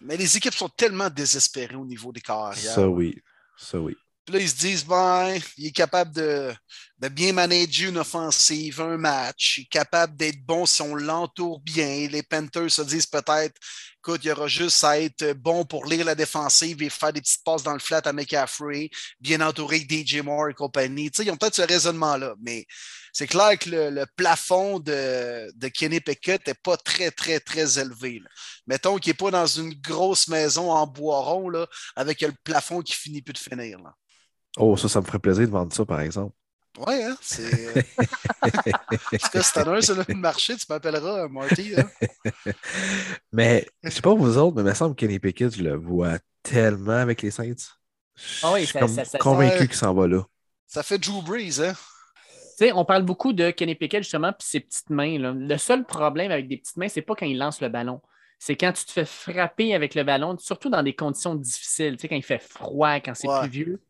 [0.00, 2.56] Mais les équipes sont tellement désespérées au niveau des carrières.
[2.56, 3.20] Ça, oui.
[3.56, 3.96] Ça, oui.
[4.26, 6.52] Puis là, ils se disent, ben, il est capable de,
[6.98, 9.58] de bien manager une offensive, un match.
[9.58, 12.08] Il est capable d'être bon si on l'entoure bien.
[12.10, 13.54] Les Panthers se disent peut-être,
[13.98, 17.20] écoute, il y aura juste à être bon pour lire la défensive et faire des
[17.20, 21.08] petites passes dans le flat à McCaffrey, bien entouré avec DJ Moore et compagnie.
[21.20, 22.66] Ils ont peut-être ce raisonnement-là, mais
[23.12, 27.78] c'est clair que le, le plafond de, de Kenny Pickett n'est pas très, très, très
[27.78, 28.20] élevé.
[28.66, 32.82] Mettons qu'il n'est pas dans une grosse maison en bois rond là, avec le plafond
[32.82, 33.78] qui finit plus de finir.
[33.78, 33.94] Là.
[34.56, 36.34] Oh, ça, ça me ferait plaisir de vendre ça, par exemple.
[36.86, 37.86] Ouais, hein, c'est.
[39.18, 41.72] Si t'en as un sur le marché, tu m'appelleras, Marty.
[41.76, 41.88] hein.
[43.32, 45.74] mais je sais pas vous autres, mais il me semble que Kenny Pickett, je le
[45.76, 47.54] vois tellement avec les Saints.
[48.42, 50.22] Ah oui, je suis ça- comme ça- ça- convaincu qu'il s'en va là.
[50.66, 51.72] Ça fait Drew Brees, hein?
[52.58, 55.18] Tu sais, on parle beaucoup de Kenny Pickett, justement, puis ses petites mains.
[55.18, 55.32] là.
[55.36, 58.00] Le seul problème avec des petites mains, c'est pas quand il lance le ballon.
[58.38, 62.02] C'est quand tu te fais frapper avec le ballon, surtout dans des conditions difficiles, tu
[62.02, 63.40] sais, quand il fait froid, quand c'est Ouais.
[63.40, 63.80] pluvieux.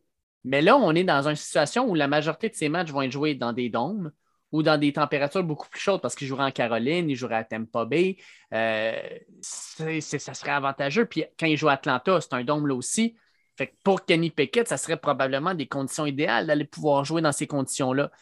[0.47, 3.11] Mais là, on est dans une situation où la majorité de ces matchs vont être
[3.11, 4.13] joués dans des dômes
[4.53, 7.45] ou dans des températures beaucoup plus chaudes parce qu'il jouera en Caroline, il jouera à
[7.45, 8.17] Tampa Bay.
[8.55, 8.93] Euh,
[9.41, 11.05] ça serait avantageux.
[11.05, 13.17] Puis quand il joue à Atlanta, c'est un dôme là aussi.
[13.59, 17.33] Fait que pour Kenny Pickett, ça serait probablement des conditions idéales d'aller pouvoir jouer dans
[17.33, 18.13] ces conditions-là.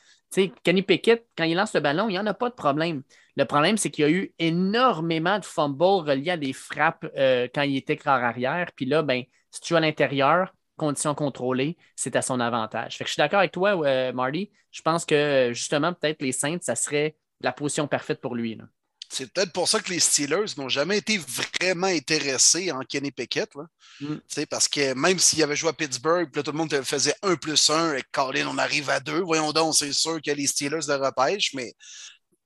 [0.63, 3.03] Kenny Pickett, quand il lance le ballon, il n'y en a pas de problème.
[3.37, 7.49] Le problème, c'est qu'il y a eu énormément de fumbles reliés à des frappes euh,
[7.55, 8.71] quand il était corps arrière.
[8.75, 12.97] Puis là, ben, si tu joues à l'intérieur, conditions contrôlées, c'est à son avantage.
[12.97, 14.51] Fait que je suis d'accord avec toi, euh, Marty.
[14.71, 18.57] Je pense que justement, peut-être les Saints, ça serait la position parfaite pour lui.
[18.57, 18.65] là.
[19.11, 23.55] C'est peut-être pour ça que les Steelers n'ont jamais été vraiment intéressés en Kenny Pickett.
[23.55, 23.67] Là.
[24.01, 24.47] Mm.
[24.51, 27.71] Parce que même s'il avait joué à Pittsburgh, là, tout le monde faisait 1 plus
[27.71, 29.21] 1 et Colin, on arrive à 2.
[29.21, 31.75] Voyons donc, c'est sûr que les Steelers le repêchent, mais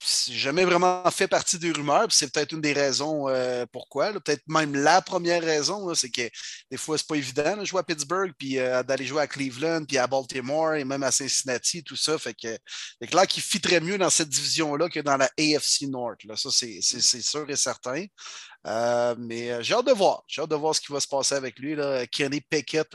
[0.01, 4.13] c'est jamais vraiment fait partie des rumeurs, puis c'est peut-être une des raisons euh, pourquoi.
[4.13, 6.23] Peut-être même la première raison, c'est que
[6.71, 9.85] des fois, c'est pas évident de jouer à Pittsburgh, puis euh, d'aller jouer à Cleveland,
[9.85, 12.17] puis à Baltimore, et même à Cincinnati, tout ça.
[12.19, 12.57] Fait que,
[13.01, 16.23] fait que là, qui fitterait mieux dans cette division-là que dans la AFC North.
[16.25, 16.37] Là.
[16.37, 18.05] Ça, c'est sûr et certain.
[18.67, 20.23] Euh, mais j'ai hâte de voir.
[20.29, 21.77] J'ai hâte de voir ce qui va se passer avec lui.
[22.13, 22.89] Kenny Pickett,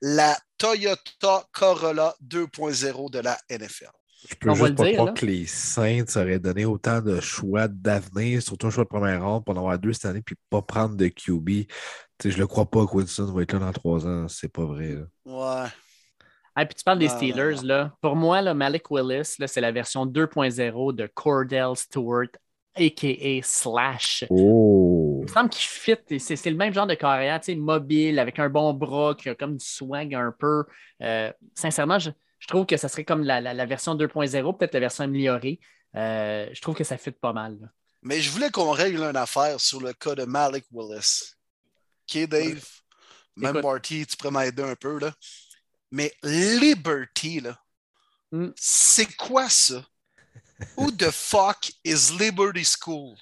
[0.00, 3.97] la Toyota Corolla 2.0 de la NFL.
[4.26, 8.66] Je peux juste pas croire que les Saints auraient donné autant de choix d'avenir, surtout
[8.66, 11.06] un choix de première ronde pour en avoir deux cette année, puis pas prendre de
[11.06, 11.70] QB.
[12.22, 14.26] Je je le crois pas que Winston va être là dans trois ans.
[14.26, 14.96] C'est pas vrai.
[15.24, 15.66] Ouais.
[16.56, 17.62] Ah, puis tu parles des Steelers.
[17.62, 17.94] Là.
[18.00, 22.30] Pour moi, là, Malik Willis, c'est la version 2.0 de Cordell Stewart,
[22.74, 23.40] a.k.a.
[23.44, 24.24] Slash.
[24.30, 25.18] Oh.
[25.20, 26.18] Il me semble qu'il fit.
[26.18, 29.64] C'est le même genre de carrière, mobile, avec un bon bras, qui a comme du
[29.64, 30.64] swag un peu.
[31.00, 32.10] Euh, sincèrement, je
[32.48, 35.60] trouve que ça serait comme la, version 2.0, peut-être la version améliorée.
[35.94, 37.72] Euh, je trouve que ça fit pas mal.
[38.02, 41.34] Mais je voulais qu'on règle une affaire sur le cas de Malik Willis.
[42.08, 42.64] OK, Dave?
[43.36, 44.98] Même Marty, tu pourrais m'aider un peu.
[44.98, 45.12] Là.
[45.90, 47.58] Mais Liberty, là,
[48.32, 48.48] hmm.
[48.56, 49.84] c'est quoi ça?
[50.76, 53.16] Who the fuck is Liberty School?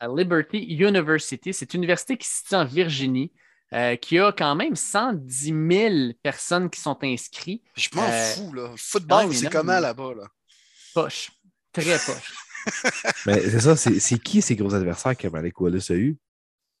[0.00, 3.32] Liberty University, c'est une université qui se situe en Virginie.
[3.74, 7.62] Euh, qui a quand même 110 000 personnes qui sont inscrites.
[7.76, 8.70] Je m'en euh, fous, là.
[8.70, 10.24] Le football, c'est comment là-bas, là?
[10.94, 11.30] Poche.
[11.72, 12.34] Très poche.
[13.26, 16.16] Mais c'est ça, c'est qui ces gros adversaires que Malik Wallace a eu?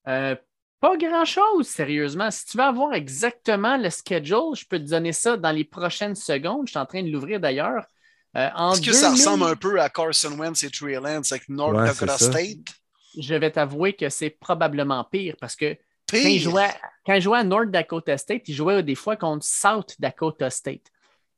[0.08, 0.34] Euh,
[0.80, 2.30] pas grand-chose, sérieusement.
[2.30, 6.14] Si tu veux avoir exactement le schedule, je peux te donner ça dans les prochaines
[6.14, 6.66] secondes.
[6.66, 7.84] Je suis en train de l'ouvrir d'ailleurs.
[8.34, 12.16] Est-ce que ça ressemble un peu à Carson Wentz et Trey Lance avec North Dakota
[12.16, 12.66] State?
[13.18, 15.76] Je vais t'avouer que c'est probablement pire parce que
[16.10, 16.40] quand il,
[17.20, 20.90] jouait, à North Dakota State, il jouait des fois contre South Dakota State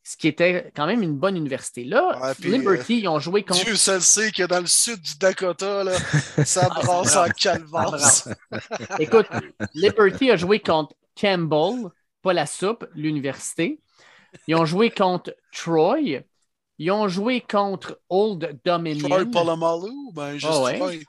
[0.02, 1.84] ce qui était quand même une bonne université.
[1.84, 3.64] Là, Liberty, euh, ils ont joué contre.
[3.64, 5.92] Dieu seul sait que dans le sud du Dakota, là,
[6.44, 8.28] ça ah, brasse en calvasse.
[8.98, 9.26] Écoute,
[9.74, 11.90] Liberty a joué contre Campbell,
[12.22, 13.80] pas la soupe, l'université.
[14.46, 16.22] Ils ont joué contre Troy.
[16.78, 19.08] Ils ont joué contre Old Dominion.
[19.08, 19.92] Troy Polamalu?
[20.14, 21.00] Ben, juste oh, Troy.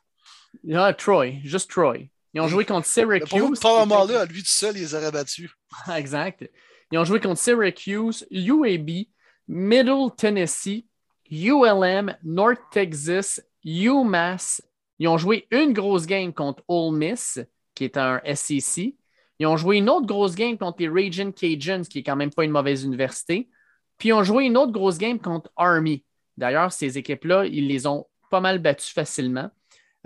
[0.75, 2.09] Ah, Troy, juste Troy.
[2.33, 3.59] Ils ont joué contre Syracuse.
[3.59, 5.51] Pas là, à lui tout seul, il les aurait battus?
[5.95, 6.49] exact.
[6.91, 9.05] Ils ont joué contre Syracuse, UAB,
[9.47, 10.85] Middle Tennessee,
[11.29, 14.61] ULM, North Texas, UMass.
[14.99, 17.39] Ils ont joué une grosse game contre Ole Miss,
[17.75, 18.95] qui est un SEC.
[19.39, 22.31] Ils ont joué une autre grosse game contre les Raging Cajuns, qui est quand même
[22.31, 23.49] pas une mauvaise université.
[23.97, 26.05] Puis ils ont joué une autre grosse game contre Army.
[26.37, 29.49] D'ailleurs, ces équipes-là, ils les ont pas mal battus facilement.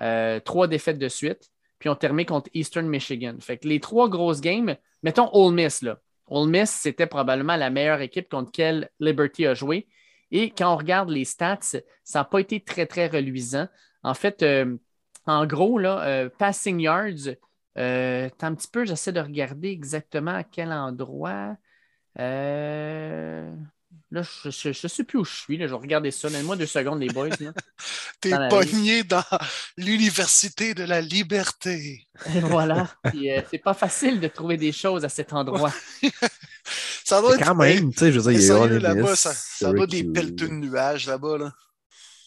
[0.01, 1.49] Euh, trois défaites de suite
[1.79, 3.35] puis on terminé contre Eastern Michigan.
[3.39, 5.99] Fait les trois grosses games, mettons Ole Miss, là.
[6.27, 9.87] Ole Miss, c'était probablement la meilleure équipe contre laquelle Liberty a joué.
[10.31, 11.59] Et quand on regarde les stats,
[12.03, 13.67] ça n'a pas été très, très reluisant.
[14.03, 14.75] En fait, euh,
[15.25, 17.35] en gros, là, euh, passing yards,
[17.77, 21.55] euh, un petit peu, j'essaie de regarder exactement à quel endroit.
[24.11, 25.57] Là, je ne sais plus où je suis.
[25.57, 25.67] Là.
[25.67, 26.29] Je vais regarder ça.
[26.29, 27.29] Donne-moi deux secondes, les boys.
[28.21, 29.23] T'es pogné dans
[29.77, 32.07] l'université de la liberté.
[32.25, 32.89] voilà.
[33.05, 35.73] Euh, c'est pas facile de trouver des choses à cet endroit.
[37.03, 37.43] ça doit être.
[37.43, 40.03] Quand même, tu sais, je veux dire, il y a là-bas, ça, ça doit des
[40.03, 41.37] pelleteux de nuages là-bas.
[41.37, 41.53] Là.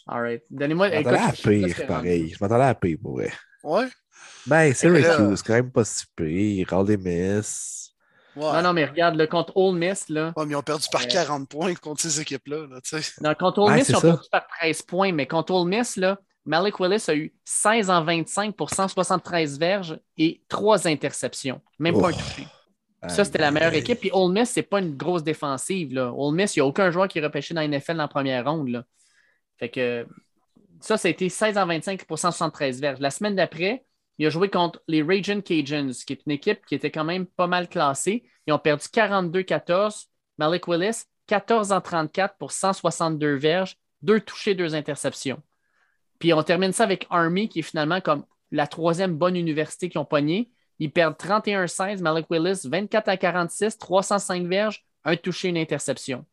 [0.07, 0.43] All right.
[0.51, 0.91] Donnez-moi.
[0.91, 2.31] Je m'attendais à pire, pareil.
[2.31, 3.33] Je m'attendais à pire, pour vrai.
[3.63, 3.89] Ouais.
[4.47, 6.73] Ben, Syracuse, quand même pas si pire.
[6.73, 7.78] All Miss.
[8.39, 10.33] Non, non, mais regarde, le contre Ole Miss, là.
[10.37, 12.67] Ouais, mais ils ont perdu par 40 euh, points contre ces équipes-là.
[13.21, 16.19] non, contre Ole Miss, ils ont perdu par 13 points, mais contre Ole Miss, là,
[16.45, 21.61] Malik Willis a eu 16 en 25 pour 173 verges et 3 interceptions.
[21.79, 22.47] Même pas un touché.
[23.07, 24.01] Ça, c'était la meilleure équipe.
[24.01, 25.93] Puis Ole Miss, c'est pas une grosse défensive.
[25.93, 26.13] Là.
[26.13, 28.09] Ole Miss, il n'y a aucun joueur qui est repêché dans la NFL dans la
[28.09, 28.69] première ronde.
[28.69, 28.85] Là.
[29.59, 30.07] Fait que
[30.81, 33.01] ça, ça a été 16 en 25 pour 173 verges.
[33.01, 33.85] La semaine d'après,
[34.19, 37.27] il a joué contre les Raging Cajuns, qui est une équipe qui était quand même
[37.27, 38.25] pas mal classée.
[38.47, 40.07] Ils ont perdu 42-14.
[40.39, 45.43] Malik Willis, 14 en 34 pour 162 verges, deux touchés, deux interceptions.
[46.19, 50.01] Puis on termine ça avec Army, qui est finalement comme la troisième bonne université qu'ils
[50.01, 50.51] ont pogné.
[50.81, 52.01] Ils perdent 31-16.
[52.01, 56.25] Malik Willis, 24 à 46, 305 verges, un touché, une interception.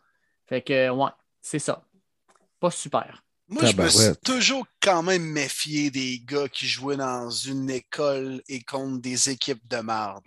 [0.48, 1.12] Fait que, ouais,
[1.42, 1.84] c'est ça.
[2.60, 3.24] Pas super.
[3.48, 8.41] Moi, je me suis toujours quand même méfié des gars qui jouaient dans une école
[8.48, 10.24] et contre des équipes de marde.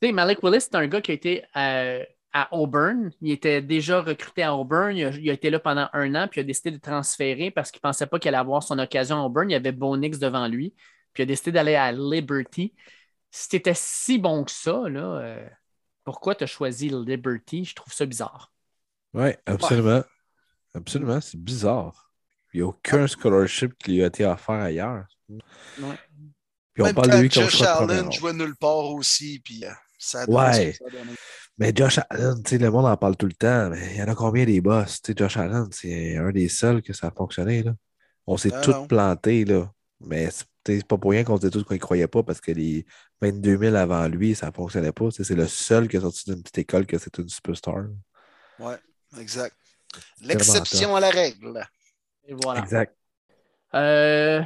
[0.00, 3.10] Tu sais, Malik Willis, c'est un gars qui a été euh, à, Auburn.
[3.22, 4.94] Il était déjà recruté à Auburn.
[4.94, 7.78] Il a, été là pendant un an, puis il a décidé de transférer parce qu'il
[7.78, 9.48] ne pensait pas qu'il allait avoir son occasion à Auburn.
[9.48, 10.74] Il y avait Bonix devant lui.
[11.14, 12.74] Puis il a décidé d'aller à Liberty.
[13.30, 15.48] Si tu étais si bon que ça, là, euh,
[16.04, 17.64] pourquoi tu as choisi Liberty?
[17.64, 18.52] Je trouve ça bizarre.
[19.14, 20.02] Oui, absolument.
[20.74, 22.11] Absolument, c'est bizarre.
[22.52, 25.06] Il n'y a aucun scholarship qui lui a été offert ailleurs.
[25.28, 25.40] Ouais.
[26.74, 29.70] Puis on Même parle de lui comme Josh Allen jouait nulle part aussi, puis euh,
[29.98, 30.72] ça a donné Ouais.
[30.72, 31.16] ce que ça a donné.
[31.58, 33.68] Mais Josh Allen, tu sais, le monde en parle tout le temps.
[33.70, 35.02] Mais il y en a combien des boss?
[35.02, 37.62] Tu sais, Josh Allen, c'est un des seuls que ça a fonctionné.
[37.62, 37.72] Là.
[38.26, 38.86] On s'est Ah tous non.
[38.86, 39.44] plantés.
[39.44, 39.70] Là.
[40.00, 40.28] Mais
[40.66, 42.86] c'est pas pour rien qu'on disait tous qu'on ne croyait pas parce que les
[43.20, 45.06] 22 000 avant lui, ça ne fonctionnait pas.
[45.10, 47.84] Tu sais, C'est le seul qui est sorti d'une petite école que c'est une superstar.
[48.58, 48.76] Ouais,
[49.18, 49.54] exact.
[50.22, 51.62] L'exception à la règle.
[52.26, 52.60] Et voilà.
[52.60, 52.94] Exact.
[53.74, 54.42] Euh,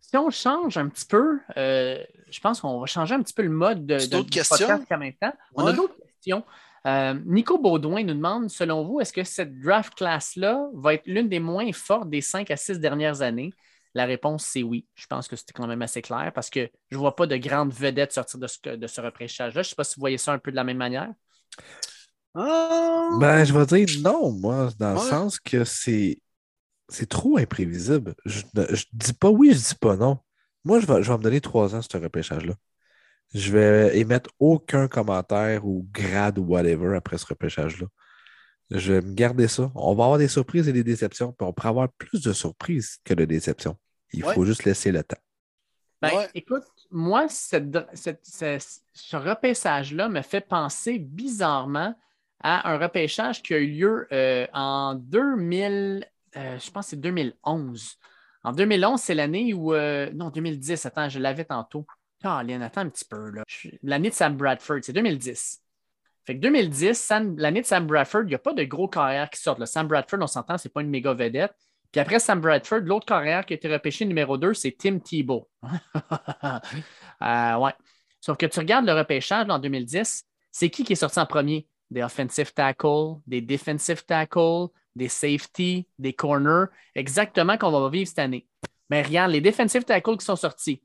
[0.00, 3.42] si on change un petit peu, euh, je pense qu'on va changer un petit peu
[3.42, 4.66] le mode de, de- questions?
[4.66, 5.32] podcast en même temps.
[5.54, 6.44] On a d'autres questions.
[6.86, 11.28] Euh, Nico Baudouin nous demande, selon vous, est-ce que cette draft class-là va être l'une
[11.28, 13.52] des moins fortes des cinq à six dernières années?
[13.94, 14.86] La réponse, c'est oui.
[14.94, 17.36] Je pense que c'était quand même assez clair parce que je ne vois pas de
[17.36, 19.62] grandes vedettes sortir de ce, de ce repêchage-là.
[19.62, 21.10] Je ne sais pas si vous voyez ça un peu de la même manière.
[22.34, 26.18] Ah, Ben, je vais dire non, moi, dans le sens que c'est
[26.88, 28.14] c'est trop imprévisible.
[28.24, 30.18] Je ne je dis pas oui, je dis pas non.
[30.64, 32.54] Moi, je vais, je vais me donner trois ans sur ce repêchage-là.
[33.34, 37.86] Je vais émettre aucun commentaire ou grade ou whatever après ce repêchage-là.
[38.70, 39.70] Je vais me garder ça.
[39.74, 42.98] On va avoir des surprises et des déceptions, puis on pourra avoir plus de surprises
[43.04, 43.76] que de déceptions.
[44.12, 44.34] Il Ouais.
[44.34, 45.18] faut juste laisser le temps.
[46.00, 46.28] Ben, Ouais.
[46.34, 48.58] Écoute, moi, cette- cette- ce,
[48.92, 51.94] ce repêchage-là me fait penser bizarrement
[52.42, 56.06] à un repêchage qui a eu lieu euh, en 2000,
[56.36, 57.96] euh, je pense que c'est 2011.
[58.42, 59.72] En 2011, c'est l'année où.
[59.74, 61.86] euh, non, 2010, attends, je l'avais tantôt.
[62.20, 63.32] Caroline, attends un petit peu.
[63.82, 65.60] L'année de Sam Bradford, c'est 2010.
[66.26, 69.28] Fait que 2010, Sam- l'année de Sam Bradford, il n'y a pas de gros carrières
[69.28, 69.64] qui sortent.
[69.66, 71.52] Sam Bradford, on s'entend, c'est pas une méga vedette.
[71.92, 75.48] Puis après Sam Bradford, l'autre carrière qui a été repêché numéro 2, c'est Tim Tebow.
[77.22, 77.72] Euh, ouais.
[78.20, 81.66] Sauf que tu regardes le repêchage en 2010, c'est qui qui est sorti en premier?
[81.90, 88.18] Des offensive tackles, des defensive tackles, des safety, des corners, exactement qu'on va vivre cette
[88.18, 88.46] année.
[88.90, 90.82] Mais regarde, les defensive tackles qui sont sortis,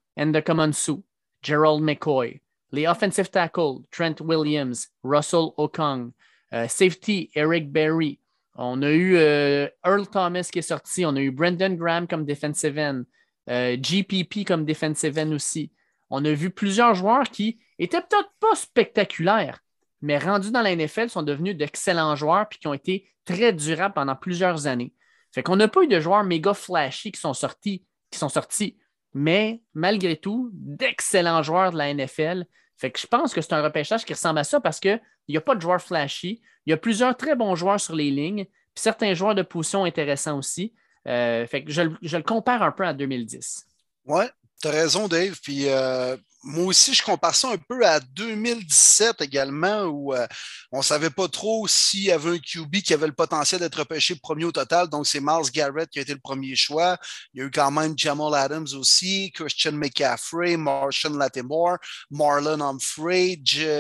[0.71, 1.03] Sue,
[1.41, 2.41] Gerald McCoy,
[2.71, 6.11] les offensive tackles, Trent Williams, Russell Okong,
[6.53, 8.19] euh, safety, Eric Berry.
[8.55, 12.25] On a eu euh, Earl Thomas qui est sorti, on a eu Brendan Graham comme
[12.25, 13.03] defensive end,
[13.49, 15.71] euh, GPP comme defensive end aussi.
[16.09, 19.59] On a vu plusieurs joueurs qui étaient peut-être pas spectaculaires,
[20.01, 23.93] mais rendus dans la NFL sont devenus d'excellents joueurs puis qui ont été très durables
[23.93, 24.93] pendant plusieurs années.
[25.31, 28.77] Fait qu'on n'a pas eu de joueurs méga flashy qui sont sortis, qui sont sortis,
[29.13, 32.45] mais malgré tout, d'excellents joueurs de la NFL.
[32.77, 35.37] Fait que je pense que c'est un repêchage qui ressemble à ça parce qu'il n'y
[35.37, 36.41] a pas de joueurs flashy.
[36.65, 39.83] Il y a plusieurs très bons joueurs sur les lignes, puis certains joueurs de position
[39.83, 40.73] intéressants aussi.
[41.07, 43.65] Euh, fait que je, je le compare un peu à 2010.
[44.05, 44.29] Ouais,
[44.61, 45.39] t'as raison, Dave.
[45.41, 50.25] Puis euh, moi aussi, je compare ça un peu à 2017 également, où euh,
[50.71, 53.79] on ne savait pas trop s'il y avait un QB qui avait le potentiel d'être
[53.79, 54.87] repêché premier au total.
[54.87, 56.97] Donc, c'est Miles Garrett qui a été le premier choix.
[57.33, 61.77] Il y a eu quand même Jamal Adams aussi, Christian McCaffrey, Martian Latimore,
[62.09, 63.37] Marlon Humphrey,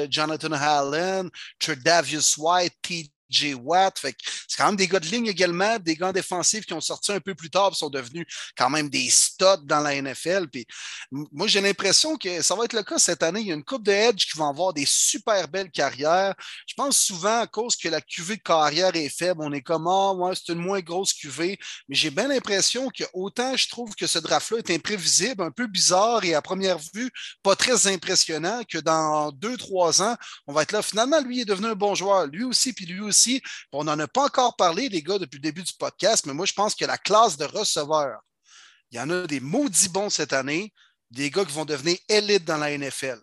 [0.09, 1.29] Jonathan Allen,
[1.59, 3.09] Tredavious White, T.
[3.29, 3.53] J.
[3.53, 3.99] Watt.
[4.01, 7.19] C'est quand même des gars de ligne également, des gars défensifs qui ont sorti un
[7.19, 8.25] peu plus tard sont devenus
[8.57, 10.47] quand même des studs dans la NFL.
[10.47, 10.65] Puis,
[11.11, 13.41] moi, j'ai l'impression que ça va être le cas cette année.
[13.41, 16.35] Il y a une coupe de Edge qui vont avoir des super belles carrières.
[16.67, 19.87] Je pense souvent à cause que la QV de carrière est faible, on est comme
[19.87, 21.57] Ah, ouais, c'est une moins grosse QV.
[21.87, 25.67] Mais j'ai bien l'impression que autant je trouve que ce draft-là est imprévisible, un peu
[25.67, 27.09] bizarre et à première vue,
[27.43, 30.15] pas très impressionnant, que dans deux, trois ans,
[30.47, 30.81] on va être là.
[30.81, 32.27] Finalement, lui est devenu un bon joueur.
[32.27, 33.18] Lui aussi, puis lui aussi.
[33.71, 36.45] On n'en a pas encore parlé, les gars, depuis le début du podcast, mais moi,
[36.45, 38.21] je pense que la classe de receveurs,
[38.91, 40.73] il y en a des maudits bons cette année,
[41.11, 43.19] des gars qui vont devenir élites dans la NFL.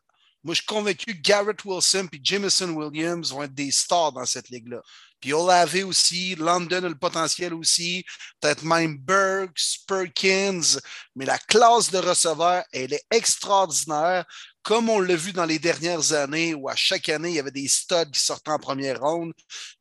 [0.46, 4.24] Moi, je suis convaincu que Garrett Wilson et Jameson Williams vont être des stars dans
[4.24, 4.80] cette ligue-là.
[5.18, 8.04] Puis Olave aussi, London a le potentiel aussi,
[8.40, 10.78] peut-être même Burks, Perkins,
[11.16, 14.24] mais la classe de receveurs, elle est extraordinaire,
[14.62, 17.50] comme on l'a vu dans les dernières années, où à chaque année, il y avait
[17.50, 19.32] des studs qui sortaient en première ronde.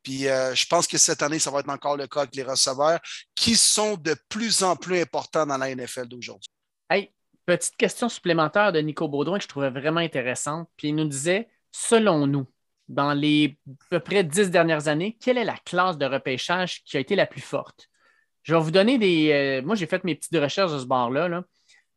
[0.02, 2.42] Puis euh, je pense que cette année, ça va être encore le cas avec les
[2.42, 2.98] receveurs,
[3.36, 6.50] qui sont de plus en plus importants dans la NFL d'aujourd'hui.
[6.90, 7.12] Hey,
[7.46, 10.68] petite question supplémentaire de Nico Baudouin que je trouvais vraiment intéressante.
[10.76, 12.46] Puis il nous disait, selon nous,
[12.88, 16.96] dans les à peu près dix dernières années, quelle est la classe de repêchage qui
[16.96, 17.88] a été la plus forte?
[18.42, 19.32] Je vais vous donner des.
[19.32, 21.28] euh, moi, j'ai fait mes petites recherches de ce bord-là.
[21.28, 21.42] là.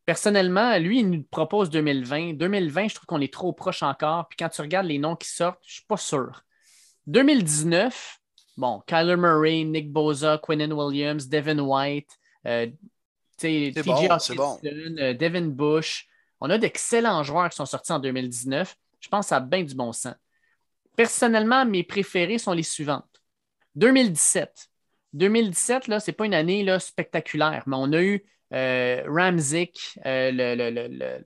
[0.04, 2.32] Personnellement, lui, il nous propose 2020.
[2.34, 4.26] 2020, je trouve qu'on est trop proche encore.
[4.28, 6.42] Puis quand tu regardes les noms qui sortent, je ne suis pas sûr.
[7.06, 8.18] 2019,
[8.56, 12.10] bon, Kyler Murray, Nick Boza, Quinnen Williams, Devin White,
[12.46, 12.66] euh,
[13.40, 14.58] TJ bon, Hawkinson, c'est bon.
[14.64, 16.06] euh, Devin Bush.
[16.40, 18.76] On a d'excellents joueurs qui sont sortis en 2019.
[19.00, 20.14] Je pense que ça a bien du bon sens.
[20.96, 23.04] Personnellement, mes préférés sont les suivantes.
[23.76, 24.68] 2017,
[25.12, 30.30] 2017, ce n'est pas une année là, spectaculaire, mais on a eu euh, Ramzik, euh,
[30.32, 31.24] le,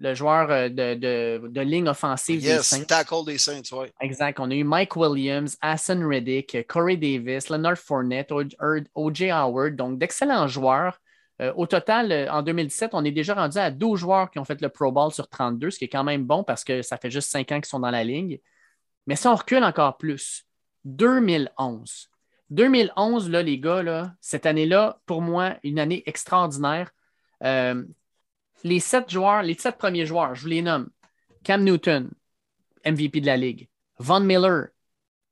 [0.00, 2.84] le, joueur euh, de, ligne offensive des Saints.
[2.84, 3.86] tackle des Saints, oui.
[4.00, 4.40] Exact.
[4.40, 9.30] On a eu Mike Williams, Hassan Reddick, Corey Davis, Leonard Fournette, O.J.
[9.30, 10.98] Howard, donc d'excellents joueurs.
[11.56, 14.68] Au total, en 2017, on est déjà rendu à 12 joueurs qui ont fait le
[14.68, 17.30] Pro Bowl sur 32, ce qui est quand même bon parce que ça fait juste
[17.30, 18.38] 5 ans qu'ils sont dans la ligne.
[19.06, 20.44] Mais si on recule encore plus,
[20.84, 22.10] 2011.
[22.50, 26.90] 2011, là, les gars, cette année-là, pour moi, une année extraordinaire.
[27.44, 27.84] Euh,
[28.64, 30.90] les sept joueurs, les sept premiers joueurs, je vous les nomme.
[31.44, 32.10] Cam Newton,
[32.84, 33.68] MVP de la Ligue.
[33.98, 34.68] Von Miller,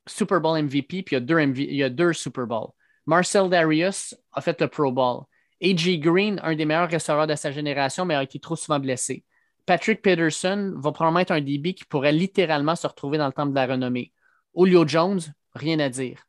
[0.06, 2.70] Super Bowl MVP, puis il y a deux, il y a deux Super Bowl.
[3.06, 5.24] Marcel Darius a fait le Pro Bowl.
[5.62, 5.98] A.J.
[5.98, 9.24] Green, un des meilleurs receveurs de sa génération, mais a été trop souvent blessé.
[9.64, 13.50] Patrick Peterson va probablement être un DB qui pourrait littéralement se retrouver dans le temple
[13.50, 14.12] de la renommée.
[14.56, 15.20] Julio Jones,
[15.54, 16.26] rien à dire.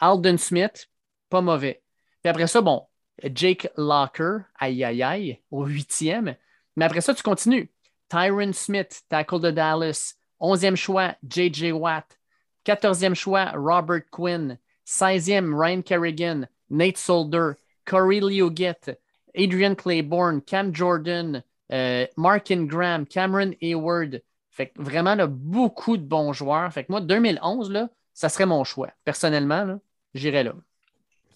[0.00, 0.88] Alden Smith,
[1.28, 1.82] pas mauvais.
[2.22, 2.86] Puis après ça, bon,
[3.22, 6.34] Jake Locker, aïe aïe aïe, au huitième.
[6.76, 7.70] Mais après ça, tu continues.
[8.08, 10.14] Tyron Smith, tackle de Dallas.
[10.40, 11.72] Onzième choix, J.J.
[11.72, 12.18] Watt.
[12.64, 14.58] Quatorzième choix, Robert Quinn.
[14.84, 16.46] Seizième, Ryan Kerrigan.
[16.68, 17.52] Nate Solder.
[17.84, 18.98] Corey Liuget.
[19.34, 20.42] Adrian Claiborne.
[20.42, 21.42] Cam Jordan.
[21.72, 23.06] Euh, Mark Ingram.
[23.06, 24.22] Cameron Hayward.
[24.50, 26.70] Fait que vraiment, là, beaucoup de bons joueurs.
[26.72, 28.90] Fait que moi, 2011, là, ça serait mon choix.
[29.04, 29.78] Personnellement, là,
[30.14, 30.54] j'irais là.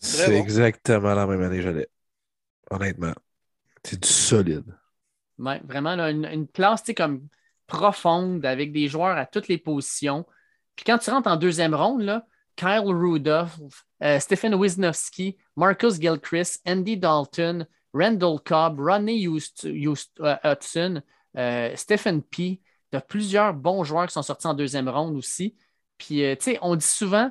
[0.00, 1.88] C'est exactement la même année que j'allais.
[2.70, 3.14] Honnêtement.
[3.82, 4.76] C'est du solide.
[5.38, 7.28] Ouais, vraiment, une, une, classe comme
[7.66, 10.26] profonde avec des joueurs à toutes les positions.
[10.74, 12.26] Puis quand tu rentres en deuxième ronde, là,
[12.56, 21.02] Kyle Rudolph, euh, Stephen Wisnowski, Marcus Gilchrist, Andy Dalton, Randall Cobb, Ronnie euh, Hudson,
[21.36, 22.60] euh, Stephen P.
[22.90, 25.56] Tu as plusieurs bons joueurs qui sont sortis en deuxième ronde aussi.
[25.98, 27.30] Puis, tu sais, on dit souvent,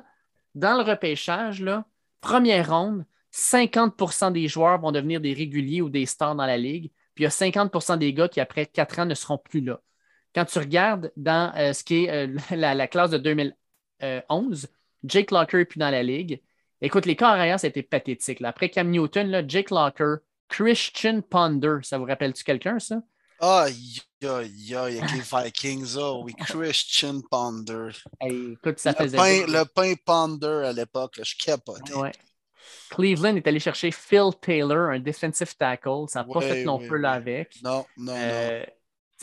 [0.54, 1.84] dans le repêchage, là,
[2.20, 6.90] première ronde, 50% des joueurs vont devenir des réguliers ou des stars dans la ligue.
[7.14, 9.80] Puis il y a 50% des gars qui, après quatre ans, ne seront plus là.
[10.34, 14.68] Quand tu regardes dans ce qui est la, classe de 2011,
[15.06, 16.42] Jake Locker n'est plus dans la ligue.
[16.80, 18.42] Écoute, les carrières, c'était pathétique.
[18.42, 20.16] Après Cam Newton, là, Jake Locker,
[20.48, 23.00] Christian Ponder, ça vous rappelle-tu quelqu'un, ça?
[23.40, 23.66] Ah,
[24.20, 27.88] ya, ya, avec les Vikings, oh oui, Christian Ponder.
[28.22, 29.16] écoute, ça le faisait.
[29.16, 31.94] Pain, le pain Ponder à l'époque, je capotais.
[31.94, 32.12] Ouais.
[32.90, 36.08] Cleveland est allé chercher Phil Taylor, un defensive tackle.
[36.08, 37.62] Ça n'a pas fait non plus là avec.
[37.62, 38.64] Non, non, euh,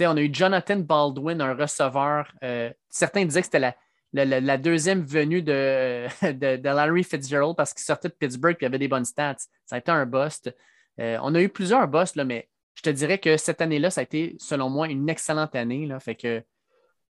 [0.02, 2.32] On a eu Jonathan Baldwin, un receveur.
[2.44, 3.76] Euh, certains disaient que c'était la,
[4.14, 9.06] la, deuxième venue de, Larry Fitzgerald parce qu'il sortait de Pittsburgh et avait des bonnes
[9.06, 9.38] stats.
[9.66, 10.56] Ça a été un bust.
[11.00, 14.02] Euh, on a eu plusieurs busts, là, mais je te dirais que cette année-là, ça
[14.02, 15.88] a été, selon moi, une excellente année.
[16.00, 16.44] Fait que,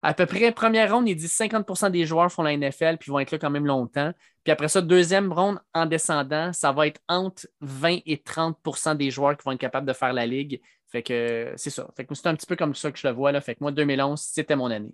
[0.02, 3.20] à peu près, première ronde, il dit 50% des joueurs font la NFL puis vont
[3.20, 4.14] être là quand même longtemps.
[4.44, 9.12] Puis après ça, deuxième ronde en descendant, ça va être entre 20 et 30% des
[9.12, 10.62] joueurs qui vont être capables de faire la ligue.
[10.88, 11.88] Fait que c'est ça.
[11.96, 13.32] Fait que c'est un petit peu comme ça que je le vois.
[13.32, 13.42] Là.
[13.42, 14.94] Fait que moi, 2011, c'était mon année.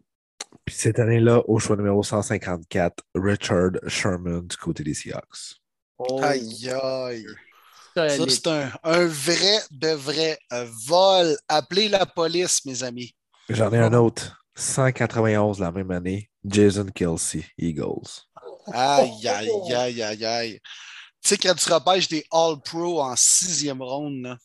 [0.65, 5.61] Puis cette année-là, au choix numéro 154, Richard Sherman du côté des Seahawks.
[5.97, 6.19] Oh.
[6.23, 7.25] Aïe aïe.
[7.95, 10.37] Ça, c'est un, vrai, de vrai
[10.85, 11.37] vol.
[11.47, 13.15] Appelez la police, mes amis.
[13.47, 14.45] J'en ai un autre.
[14.55, 18.25] 191 la même année, Jason Kelsey, Eagles.
[18.73, 20.59] Aïe, aïe, aïe, aïe, aïe.
[21.21, 24.37] Tu sais, quand tu repêches des All-Pro en sixième ronde, là.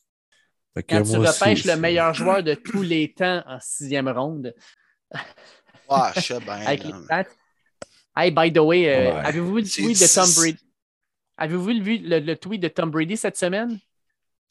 [0.89, 4.55] Quand tu repêches le meilleur joueur de tous les temps en sixième ronde.
[5.91, 6.55] Ah, je sais bien.
[6.55, 6.83] Avec
[8.17, 10.59] Hey, by the way, euh, avez-vous vu le tweet de Tom Brady?
[11.37, 13.79] Avez-vous vu le, tweet de Tom Brady cette semaine?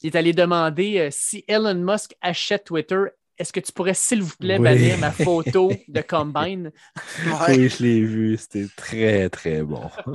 [0.02, 3.04] Il est allé demander euh, si Elon Musk achète Twitter,
[3.36, 6.72] est-ce que tu pourrais, s'il vous plaît, bannir ma photo de Combine?
[7.46, 8.38] Oui, je l'ai vu.
[8.38, 9.90] C'était très, très bon.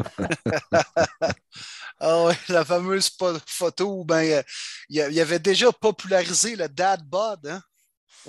[2.00, 3.16] ah ouais, la fameuse
[3.46, 4.44] photo où ben,
[4.90, 7.48] il avait déjà popularisé le dad bod.
[7.48, 7.62] Hein?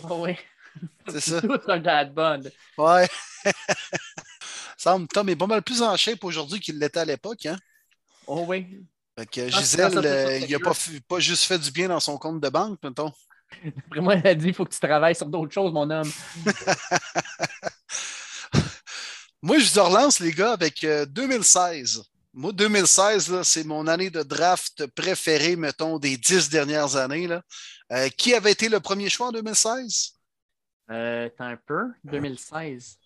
[0.02, 0.36] Oh, oui.
[1.08, 1.40] C'est ça.
[1.40, 2.52] Tout un dad bod.
[2.78, 3.08] Ouais.
[5.12, 7.46] Tom est pas mal plus en shape aujourd'hui qu'il l'était à l'époque.
[7.46, 7.58] Hein?
[8.26, 8.84] Oh oui.
[9.18, 10.72] Fait que Gisèle, euh, il n'a pas,
[11.08, 13.12] pas, juste fait du bien dans son compte de banque, mettons.
[13.86, 16.10] Après moi, elle a dit il faut que tu travailles sur d'autres choses, mon homme.
[19.42, 21.98] moi, je vous relance, les gars, avec 2016.
[21.98, 22.02] Euh,
[22.34, 27.26] moi, 2016, c'est mon année de draft préférée, mettons, des dix dernières années.
[27.26, 27.42] Là.
[27.92, 30.15] Euh, qui avait été le premier choix en 2016?
[30.90, 32.98] Euh, T'as un peu, 2016.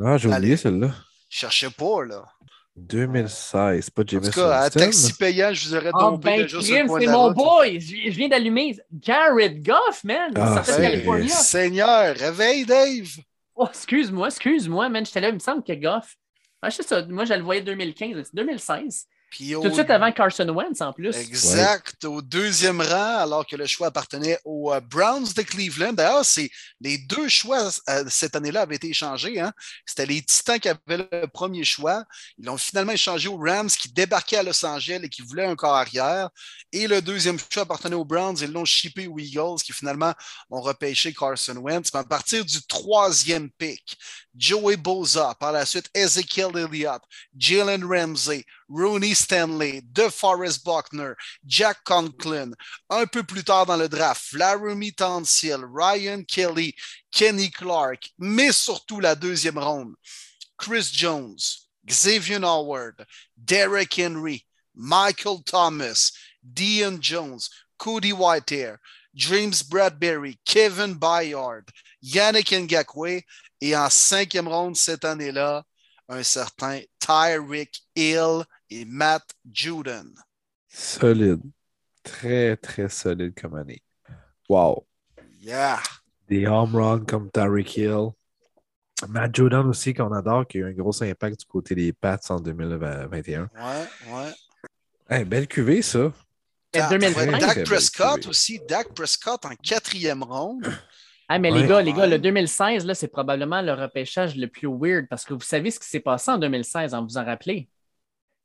[0.00, 0.90] Ah, j'ai oublié celle-là.
[1.28, 2.24] Cherchez pas, là.
[2.76, 6.42] 2016, pas James En tout cas, à taxi payant, je vous aurais oh, dompé ben,
[6.42, 7.80] déjà C'est mon boy!
[7.80, 10.32] Je viens d'allumer Jared Goff, man!
[10.36, 13.08] Ah, Seigneur, réveille Dave!
[13.56, 15.04] Oh, excuse-moi, excuse-moi, man.
[15.04, 16.16] J'étais là, il me semble que Goff.
[16.62, 17.04] Ah, je sais ça.
[17.06, 19.06] Moi, je le voyais 2015, 2016.
[19.30, 21.14] Puis Tout de suite avant Carson Wentz en plus.
[21.16, 22.04] Exact.
[22.04, 25.92] Au deuxième rang, alors que le choix appartenait aux euh, Browns de Cleveland.
[25.92, 26.50] D'ailleurs, c'est
[26.80, 29.38] les deux choix euh, cette année-là avaient été échangés.
[29.38, 29.52] hein.
[29.86, 32.04] C'était les Titans qui avaient le premier choix.
[32.38, 35.56] Ils l'ont finalement échangé aux Rams qui débarquaient à Los Angeles et qui voulaient un
[35.56, 36.30] corps arrière.
[36.72, 38.38] Et le deuxième choix appartenait aux Browns.
[38.40, 40.14] Ils l'ont shippé aux Eagles qui finalement
[40.50, 41.90] ont repêché Carson Wentz.
[41.92, 43.96] Mais à partir du troisième pick,
[44.34, 47.02] Joey Boza, par la suite Ezekiel Elliott,
[47.36, 51.14] Jalen Ramsey, Rooney Stanley, DeForest Buckner,
[51.46, 52.52] Jack Conklin.
[52.90, 56.74] Un peu plus tard dans le draft, Laramie Tansil, Ryan Kelly,
[57.10, 59.94] Kenny Clark, mais surtout la deuxième ronde,
[60.56, 61.38] Chris Jones,
[61.86, 66.12] Xavier Howard, Derek Henry, Michael Thomas,
[66.42, 67.40] Dion Jones,
[67.78, 68.78] Cody Whitehair,
[69.14, 71.64] James Bradbury, Kevin Bayard,
[72.02, 73.22] Yannick Ngakwe
[73.60, 75.64] et en cinquième ronde cette année-là,
[76.08, 80.12] un certain Tyreek Hill et Matt Judon.
[80.68, 81.40] Solide.
[82.02, 83.82] Très, très solide comme année.
[84.48, 84.86] Wow.
[85.40, 85.78] Yeah.
[86.28, 88.10] Des home runs comme Tyreek Hill.
[89.08, 92.18] Matt Jordan aussi, qu'on adore, qui a eu un gros impact du côté des Pats
[92.30, 93.42] en 2021.
[93.42, 93.50] Ouais,
[94.12, 94.32] ouais.
[95.08, 96.12] Hey, belle cuvée, ça.
[96.72, 98.60] Et Dak- 2020, ouais, très Dak Prescott aussi.
[98.68, 100.66] Dak Prescott en quatrième ronde.
[101.28, 101.62] Ah, mais Ouais.
[101.62, 105.24] les gars, les gars, le 2016, là, c'est probablement le repêchage le plus weird parce
[105.24, 107.68] que vous savez ce qui s'est passé en 2016, en vous en rappelez?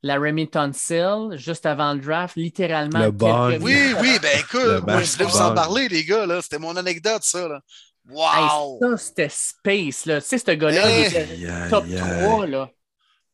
[0.06, 2.98] La Remy Tonsil, juste avant le draft, littéralement.
[2.98, 6.26] Le quelques Oui, oui, ben écoute, moi, je voulais vous en parler, les gars.
[6.26, 6.42] là.
[6.42, 7.48] C'était mon anecdote, ça.
[7.48, 7.60] Là.
[8.10, 8.78] Hey, Wow!
[8.82, 10.20] ça, c'était space, là.
[10.20, 11.00] Tu sais, ce gars-là, Hey.
[11.38, 11.96] il était top aïe.
[12.22, 12.70] 3, là.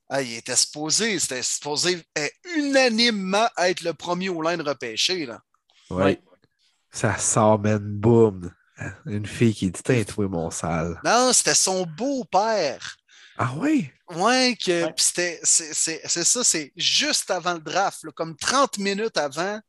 [0.09, 5.27] Ah, il était supposé, c'était supposé eh, unanimement être le premier au line repêché.
[5.27, 5.41] Là.
[5.91, 6.03] Ouais.
[6.05, 6.23] Ouais.
[6.93, 8.53] Ça sort, man, boum.
[9.07, 11.01] Une fille qui dit T'as trouvé mon sale.
[11.05, 12.97] Non, c'était son beau-père.
[13.43, 13.91] Ah oui?
[14.11, 14.95] Ouais, que Ouais.
[14.97, 19.61] c'était c'est c'est- c'est ça, c'est juste avant le draft, là, comme 30 minutes avant,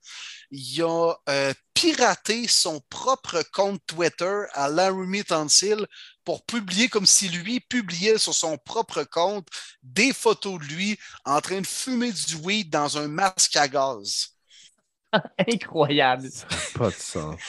[0.52, 5.88] il a euh, piraté son propre compte Twitter à Laramie Tansil
[6.26, 9.48] pour publier comme si lui publiait sur son propre compte
[9.84, 14.30] des photos de lui en train de fumer du weed dans un masque à gaz.
[15.48, 16.30] Incroyable.
[16.30, 17.40] Ça n'a pas de sens.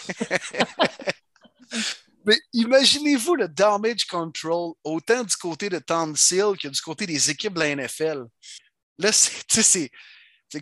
[2.25, 7.55] Mais imaginez-vous le damage control autant du côté de Tansil que du côté des équipes
[7.55, 8.25] de la NFL.
[8.99, 9.91] Là, c'est,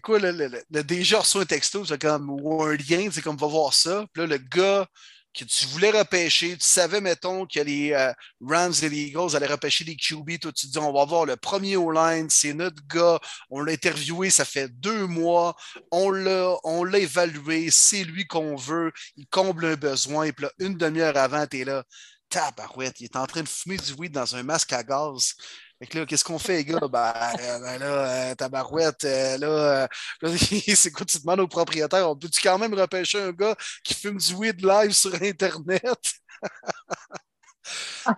[0.03, 3.37] quoi, le, le, le- DG reçoit un texto, c'est comme, ou un lien, c'est comme,
[3.37, 4.07] va voir ça.
[4.13, 4.87] Puis là, le gars
[5.33, 9.47] que tu voulais repêcher, tu savais, mettons, que les euh, Rams et les Eagles allaient
[9.47, 12.83] repêcher les QB, toi, tu te dis, on va voir le premier O-line, c'est notre
[12.89, 15.55] gars, on l'a interviewé, ça fait deux mois,
[15.93, 20.45] on l'a, on l'a évalué, c'est lui qu'on veut, il comble un besoin, et puis
[20.47, 21.85] là, une demi-heure avant, t'es là,
[22.29, 25.35] tabarouette, il est en train de fumer du weed dans un masque à gaz.
[25.81, 26.81] Fait que là, qu'est-ce qu'on fait, les gars?
[26.89, 29.89] Ben, euh, ben là, euh, tabarouette, euh, là,
[30.25, 30.37] euh,
[30.75, 34.19] c'est quoi, tu demandes au propriétaire, on peut-tu quand même repêcher un gars qui fume
[34.19, 35.99] du weed live sur Internet?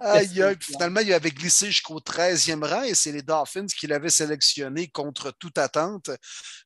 [0.00, 0.56] Aïe, aïe.
[0.56, 4.88] Puis finalement, il avait glissé jusqu'au 13e rang et c'est les Dolphins qui l'avaient sélectionné
[4.88, 6.10] contre toute attente.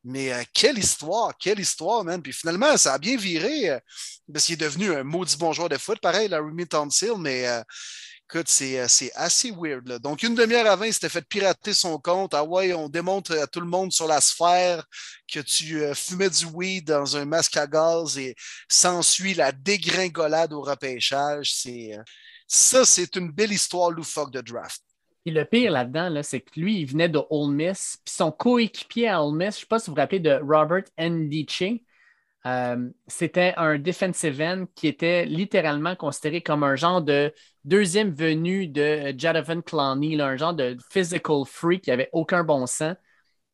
[0.05, 2.23] Mais euh, quelle histoire, quelle histoire, man.
[2.23, 3.79] Puis finalement, ça a bien viré euh,
[4.33, 7.47] parce qu'il est devenu un maudit bon joueur de foot, pareil, la Remy Tonsil, mais
[7.47, 7.63] euh,
[8.29, 10.01] écoute, c'est, euh, c'est assez weird.
[10.01, 12.35] Donc, une demi-heure avant, il s'était fait pirater son compte.
[12.35, 14.85] Ah ouais, on démontre à tout le monde sur la sphère
[15.33, 18.35] que tu euh, fumais du weed dans un masque à gaz et
[18.69, 21.53] s'ensuit la dégringolade au repêchage.
[21.55, 22.03] C'est, euh,
[22.49, 24.83] ça, c'est une belle histoire loufoque de draft.
[25.25, 28.31] Et le pire là-dedans, là, c'est que lui, il venait de Ole Miss, puis son
[28.31, 31.81] coéquipier à Ole Miss, je ne sais pas si vous vous rappelez de Robert Ndiche,
[32.47, 38.69] euh, c'était un defensive end qui était littéralement considéré comme un genre de deuxième venu
[38.69, 42.95] de Jadavan Clowney, un genre de physical freak qui avait aucun bon sens.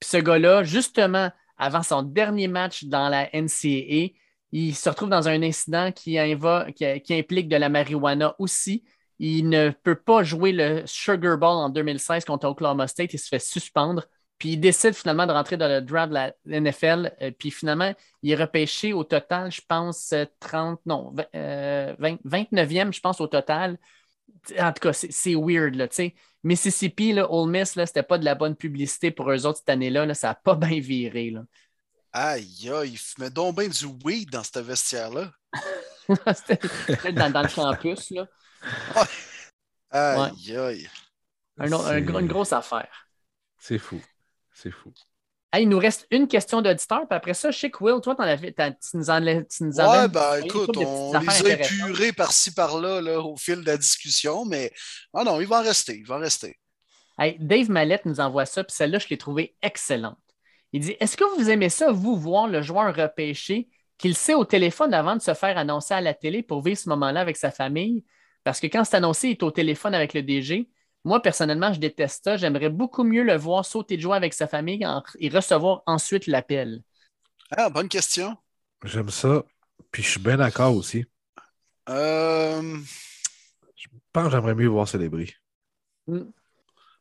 [0.02, 4.14] Ce gars-là, justement, avant son dernier match dans la NCAA,
[4.52, 8.84] il se retrouve dans un incident qui implique de la marijuana aussi.
[9.18, 13.14] Il ne peut pas jouer le Sugar Bowl en 2016 contre Oklahoma State.
[13.14, 14.04] Il se fait suspendre.
[14.38, 17.14] Puis il décide finalement de rentrer dans le draft de la NFL.
[17.22, 21.94] Euh, puis finalement, il est repêché au total, je pense, euh, 30, non, vingt- euh,
[21.98, 23.78] 20 29e, je pense, au total.
[24.58, 26.14] En tout cas, c'est weird, là, tu sais.
[26.42, 29.68] Mississippi, là, Ole Miss, là, c'était pas de la bonne publicité pour eux autres cette
[29.68, 30.06] année-là.
[30.06, 30.14] là.
[30.14, 31.44] ça n'a pas bien viré, là.
[32.12, 35.30] Aïe, aïe, il fumait donc bien du weed dans ce vestiaire-là.
[36.34, 38.26] C'était peut-être dans, dans le campus, là.
[39.90, 40.88] Aïe, aïe.
[41.58, 43.08] Un autre- un C'est- gros- une grosse affaire.
[43.58, 44.00] C'est fou.
[44.62, 44.92] C'est fou.
[45.52, 48.14] Hey, il nous reste une question d'auditeur, puis après ça, je sais que Will, toi,
[48.20, 53.02] avais- tu nous en, tu nous Ouais, ben écoute, on les a épurés par-ci par-là
[53.02, 54.72] là, au fil de la discussion, mais
[55.12, 56.58] ah non, il va en rester, il va en rester.
[57.18, 60.16] Hey, Dave Mallette nous envoie ça, puis celle-là, je l'ai trouvée excellente.
[60.72, 63.68] Il dit Est-ce que vous aimez ça, vous, voir le joueur repêché,
[63.98, 66.88] qu'il sait au téléphone avant de se faire annoncer à la télé pour vivre ce
[66.88, 68.04] moment-là avec sa famille?
[68.42, 70.70] Parce que quand c'est annoncé, il est au téléphone avec le DG.
[71.04, 72.36] Moi, personnellement, je déteste ça.
[72.36, 74.86] J'aimerais beaucoup mieux le voir sauter de joie avec sa famille
[75.18, 76.82] et recevoir ensuite l'appel.
[77.50, 78.36] Ah, bonne question.
[78.84, 79.42] J'aime ça.
[79.90, 81.04] Puis je suis bien d'accord aussi.
[81.88, 82.78] Euh,
[83.76, 85.34] Je pense que j'aimerais mieux voir célébrer.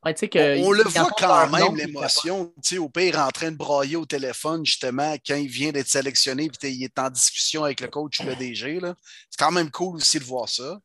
[0.04, 2.52] Ouais, que- on, on le voit quand même, l'émotion.
[2.64, 5.88] Tu sais, Au pire, en train de brailler au téléphone, justement, quand il vient d'être
[5.88, 8.80] sélectionné, puis il est en discussion avec le coach ou le DG.
[9.30, 10.80] C'est quand même cool aussi de voir ça.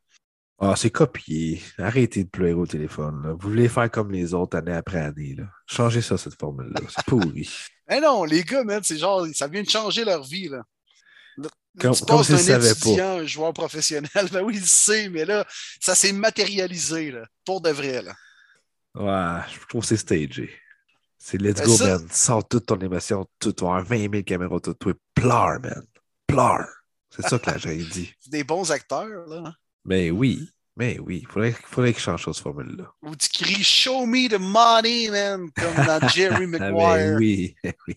[0.58, 1.60] Ah, c'est copié.
[1.78, 3.22] Arrêtez de pleurer au téléphone.
[3.22, 3.32] là.
[3.32, 5.34] Vous voulez faire comme les autres année après année.
[5.36, 5.44] Là.
[5.66, 6.80] Changez ça, cette formule-là.
[6.88, 7.48] C'est pourri.
[7.88, 10.48] Mais non, les gars, man, c'est genre, ça vient de changer leur vie.
[10.48, 10.62] Là.
[11.36, 14.10] Là, Comme- tu passes d'un étudiant un joueur professionnel.
[14.32, 15.44] Ben oui, il le sait, mais là,
[15.80, 18.00] ça s'est matérialisé, là, pour de vrai.
[18.00, 18.14] Là.
[18.94, 20.50] Ouais, je trouve que c'est stagé.
[21.18, 22.08] C'est let's Ben go, ça- man.
[22.10, 24.92] Sors toute ton émotion, tout, tu vas avoir 20 000 caméras de toi.
[25.14, 25.84] Pleure, man.
[26.26, 26.66] Pleure.
[27.10, 28.14] C'est ça que la j'ai dit.
[28.20, 29.52] C'est des bons acteurs, là.
[29.86, 31.20] Mais oui, mais oui.
[31.22, 32.92] Il faudrait, faudrait qu'il change cette formule-là.
[33.02, 36.70] Où tu cries Show me the money, man, comme dans Jerry Ah, Maguire.
[36.72, 37.54] ben oui.
[37.88, 37.96] oui.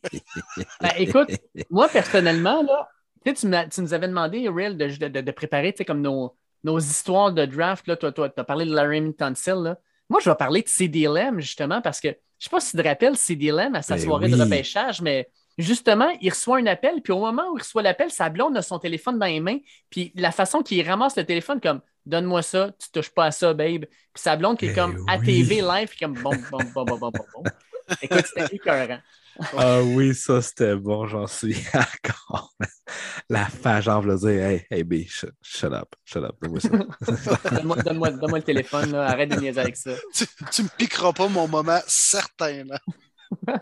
[0.81, 1.29] Ben, écoute,
[1.69, 2.87] moi, personnellement, là,
[3.25, 6.79] tu, tu, nous avais demandé, Real, de, de- de- préparer tu sais, comme nos, nos
[6.79, 7.87] histoires de draft.
[7.87, 9.55] Là, toi, tu as parlé de Larry Tunsil.
[9.55, 9.77] Là.
[10.09, 12.77] Moi, je vais parler de CDLM, justement, parce que je ne sais pas si tu
[12.81, 15.29] te rappelles CDLM à sa Ben soirée de repêchage, mais
[15.63, 18.61] justement, il reçoit un appel, puis au moment où il reçoit l'appel, sa blonde a
[18.61, 19.59] son téléphone dans les mains,
[19.89, 23.53] puis la façon qu'il ramasse le téléphone, comme Donne-moi ça, tu touches pas à ça,
[23.53, 23.85] babe.
[23.85, 25.25] Puis sa blonde qui est Eh comme à oui.
[25.25, 27.43] TV live, puis comme bon, bon, bon, bon, bon, bon, bon.
[28.01, 28.99] Écoute, c'était écœurant.
[29.55, 32.55] Ah oui, ça c'était bon, j'en suis encore.
[33.29, 36.69] La fin, genre, le dire, hey, hey, B, shut, shut up, shut up, donne-moi ça.
[37.51, 39.05] Donne-moi donne-moi- donne-moi le téléphone, là.
[39.05, 39.91] arrête de niaiser avec ça.
[40.13, 42.79] Tu, tu me piqueras pas mon moment certain, là.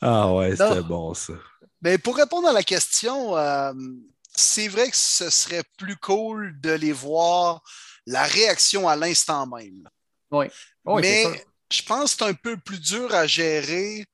[0.00, 1.34] Ah ouais, c'était bon, ça.
[1.82, 3.72] Mais pour répondre à la question, euh,
[4.34, 7.62] c'est vrai que ce serait plus cool de les voir
[8.06, 9.88] la réaction à l'instant même.
[10.30, 14.04] Oui, c'est Mais je pense que c'est un peu plus dur à gérer.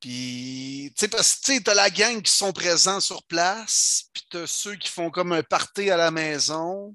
[0.00, 4.24] Puis, tu sais, parce que tu as la gang qui sont présents sur place, puis
[4.30, 6.94] tu as ceux qui font comme un party à la maison.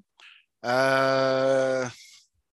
[0.64, 1.86] Euh,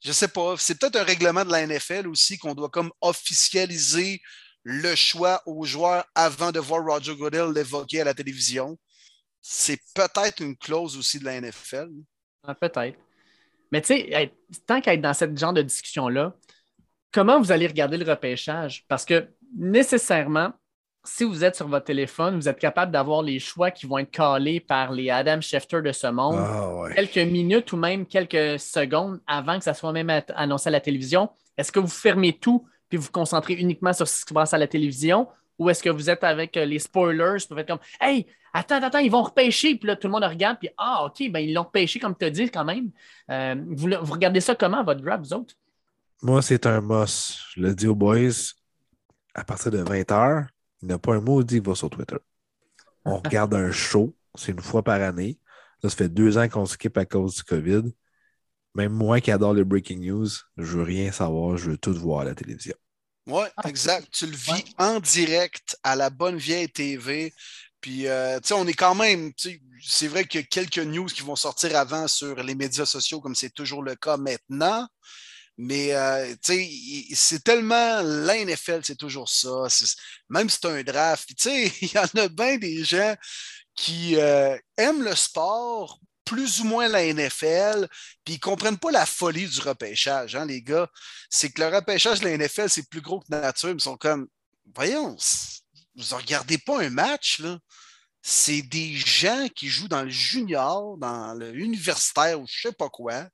[0.03, 0.55] je sais pas.
[0.57, 4.21] C'est peut-être un règlement de la NFL aussi qu'on doit comme officialiser
[4.63, 8.77] le choix aux joueurs avant de voir Roger Goodell l'évoquer à la télévision.
[9.41, 11.89] C'est peut-être une clause aussi de la NFL.
[12.47, 12.97] Ah, Peut-être.
[13.71, 14.31] Mais tu sais,
[14.65, 16.33] tant qu'à être dans ce genre de discussion-là,
[17.11, 18.85] comment vous allez regarder le repêchage?
[18.87, 19.27] Parce que
[19.57, 20.53] nécessairement,
[21.03, 24.11] si vous êtes sur votre téléphone, vous êtes capable d'avoir les choix qui vont être
[24.11, 26.93] calés par les Adam Schefter de ce monde Ah ouais.
[26.95, 31.29] quelques minutes ou même quelques secondes avant que ça soit même annoncé à la télévision.
[31.57, 34.59] Est-ce que vous fermez tout puis vous concentrez uniquement sur ce qui se passe à
[34.59, 35.27] la télévision?
[35.57, 38.99] Ou est-ce que vous êtes avec euh, les spoilers vous faites comme Hey, attends, attends,
[38.99, 41.63] ils vont repêcher puis là tout le monde regarde puis Ah, OK, ben ils l'ont
[41.63, 42.91] repêché comme tu as dit quand même.
[43.31, 45.55] Euh, vous, regardez ça comment, votre draft, vous autres?
[46.21, 47.39] Moi, c'est un must.
[47.55, 48.29] Je le dis aux boys,
[49.33, 50.45] à partir de 20h,
[50.83, 52.17] il n'y a pas un mot dit qui va sur Twitter.
[53.05, 55.39] On regarde un show, c'est une fois par année.
[55.81, 57.91] Là, ça fait deux ans qu'on skip à cause du COVID.
[58.75, 62.21] Même moi qui adore le breaking news, je veux rien savoir, je veux tout voir
[62.21, 62.75] à la télévision.
[63.27, 64.07] Oui, Ah, exact.
[64.11, 67.33] Tu le vis en direct à la bonne vieille TV.
[67.79, 70.47] Puis, euh, tu sais, on est quand même, tu sais, c'est vrai qu'il y a
[70.47, 74.17] quelques news qui vont sortir avant sur les médias sociaux, comme c'est toujours le cas
[74.17, 74.87] maintenant.
[75.57, 79.67] Mais, euh, tu sais, c'est tellement la NFL, c'est toujours ça.
[80.29, 83.15] Même si c'est un draft, puis, tu sais, il y en a bien des gens
[83.75, 85.99] qui euh, aiment le sport,
[86.33, 87.87] plus ou moins la NFL,
[88.25, 90.89] puis ils ne comprennent pas la folie du repêchage, hein, les gars
[91.33, 93.71] c'est que le repêchage de la NFL, c'est plus gros que nature.
[93.71, 94.27] Ils sont comme,
[94.75, 95.17] voyons,
[95.95, 97.57] vous ne regardez pas un match, là.
[98.21, 102.87] C'est des gens qui jouent dans le junior, dans le universitaire ou je sais pas
[102.87, 103.27] quoi,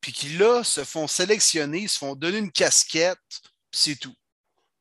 [0.00, 3.18] puis qui, là, se font sélectionner, se font donner une casquette,
[3.72, 4.14] puis c'est tout.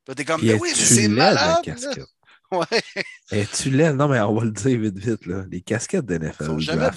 [0.06, 1.66] Puis t'es comme, es-tu oui, mais c'est laid, la malade.
[1.66, 2.06] là.
[2.72, 2.84] Ouais.
[3.32, 3.96] Es-tu laide?
[3.96, 5.26] Non, mais on va le dire vite, vite.
[5.26, 5.46] Là.
[5.50, 6.90] Les casquettes d'NFL Sont jamais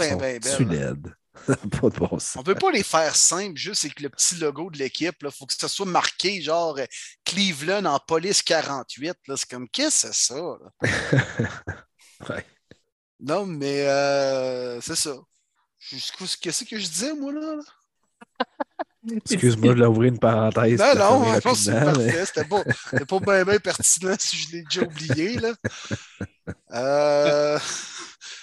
[0.56, 1.14] tu laides?
[1.46, 2.36] pas de bon sens.
[2.36, 5.16] On peut pas les faire simples, juste avec le petit logo de l'équipe.
[5.20, 6.86] Il faut que ça soit marqué, genre euh,
[7.24, 9.16] Cleveland en police 48.
[9.28, 9.36] là.
[9.36, 10.58] C'est comme, qu'est-ce que c'est ça?
[12.28, 12.46] Ouais.
[13.20, 15.14] Non, mais euh, c'est ça.
[15.90, 17.56] Qu'est-ce que je disais, moi, là?
[19.30, 20.78] Excuse-moi, l'ai ouvert une parenthèse.
[20.80, 22.24] Non, non, non, c'est mais- parfait.
[22.26, 25.52] C'était pas, c'était pas bien, bien pertinent si je l'ai déjà oublié, là.
[26.72, 27.58] Euh,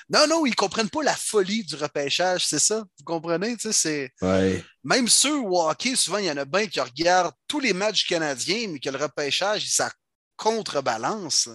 [0.09, 2.79] Non, non, ils comprennent pas la folie du repêchage, c'est ça.
[2.97, 3.55] Vous comprenez?
[3.71, 4.11] C'est...
[4.21, 4.63] Ouais.
[4.83, 8.05] Même ceux au hockey, souvent, il y en a bien qui regardent tous les matchs
[8.07, 9.87] canadiens, mais que le repêchage, s'en
[10.35, 11.47] contrebalance.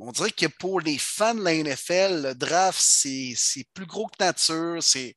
[0.00, 4.22] On dirait que pour les fans de la NFL, le draft, c'est plus gros que
[4.22, 4.82] nature.
[4.82, 5.14] C'est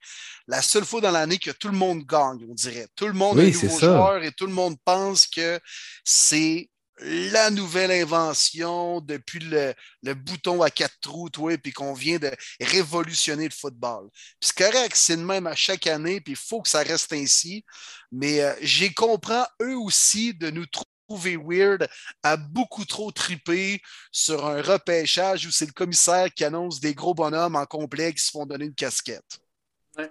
[0.47, 2.87] la seule fois dans l'année que tout le monde gagne, on dirait.
[2.95, 5.59] Tout le monde est nouveau joueur et tout le monde pense que
[6.03, 9.73] c'est la nouvelle invention depuis le,
[10.13, 14.09] bouton à quatre trous, toi, puis qu'on vient de révolutionner le football.
[14.39, 17.13] Puis c'est correct, c'est le même à chaque année, puis il faut que ça reste
[17.13, 17.63] ainsi.
[18.11, 21.87] Mais euh, j'ai compris eux aussi de nous trouver weird
[22.23, 23.81] à beaucoup trop triper
[24.11, 28.23] sur un repêchage où c'est le commissaire qui annonce des gros bonhommes en complet qui
[28.23, 29.39] se font donner une casquette.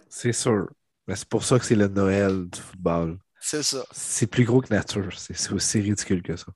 [0.08, 0.68] C'est sûr.
[1.14, 3.18] C'est pour ça que c'est le Noël du football.
[3.40, 3.84] C'est ça.
[3.92, 5.12] C'est plus gros que nature.
[5.16, 6.46] C'est aussi ridicule que ça.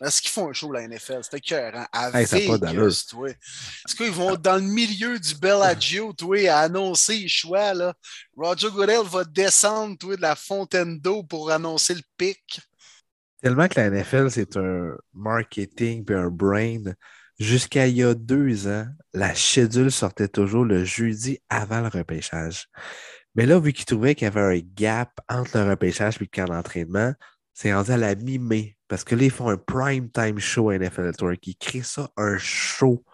[0.00, 1.24] Est-ce qu'ils font un show, la NFL?
[1.24, 1.86] C'était cœur, hein?
[1.92, 3.30] À Vegas, toi.
[3.30, 7.94] Est-ce qu'ils vont dans le milieu du Bellagio, toi, à annoncer les choix, là?
[8.36, 12.60] Roger Goodell va descendre, toi, de la fontaine d'eau pour annoncer le pic.
[13.42, 16.82] Tellement que la NFL, c'est un marketing et un brain.
[17.38, 22.66] Jusqu'à il y a deux ans, la schedule sortait toujours le jeudi avant le repêchage.
[23.36, 26.26] Mais là, vu qu'ils trouvaient qu'il y avait un gap entre le repêchage et le
[26.26, 27.14] camp d'entraînement,
[27.54, 28.76] c'est rendu à la mi-mai.
[28.88, 31.46] Parce que là, ils font un prime time show à NFL Network.
[31.46, 33.04] Ils créent ça un show,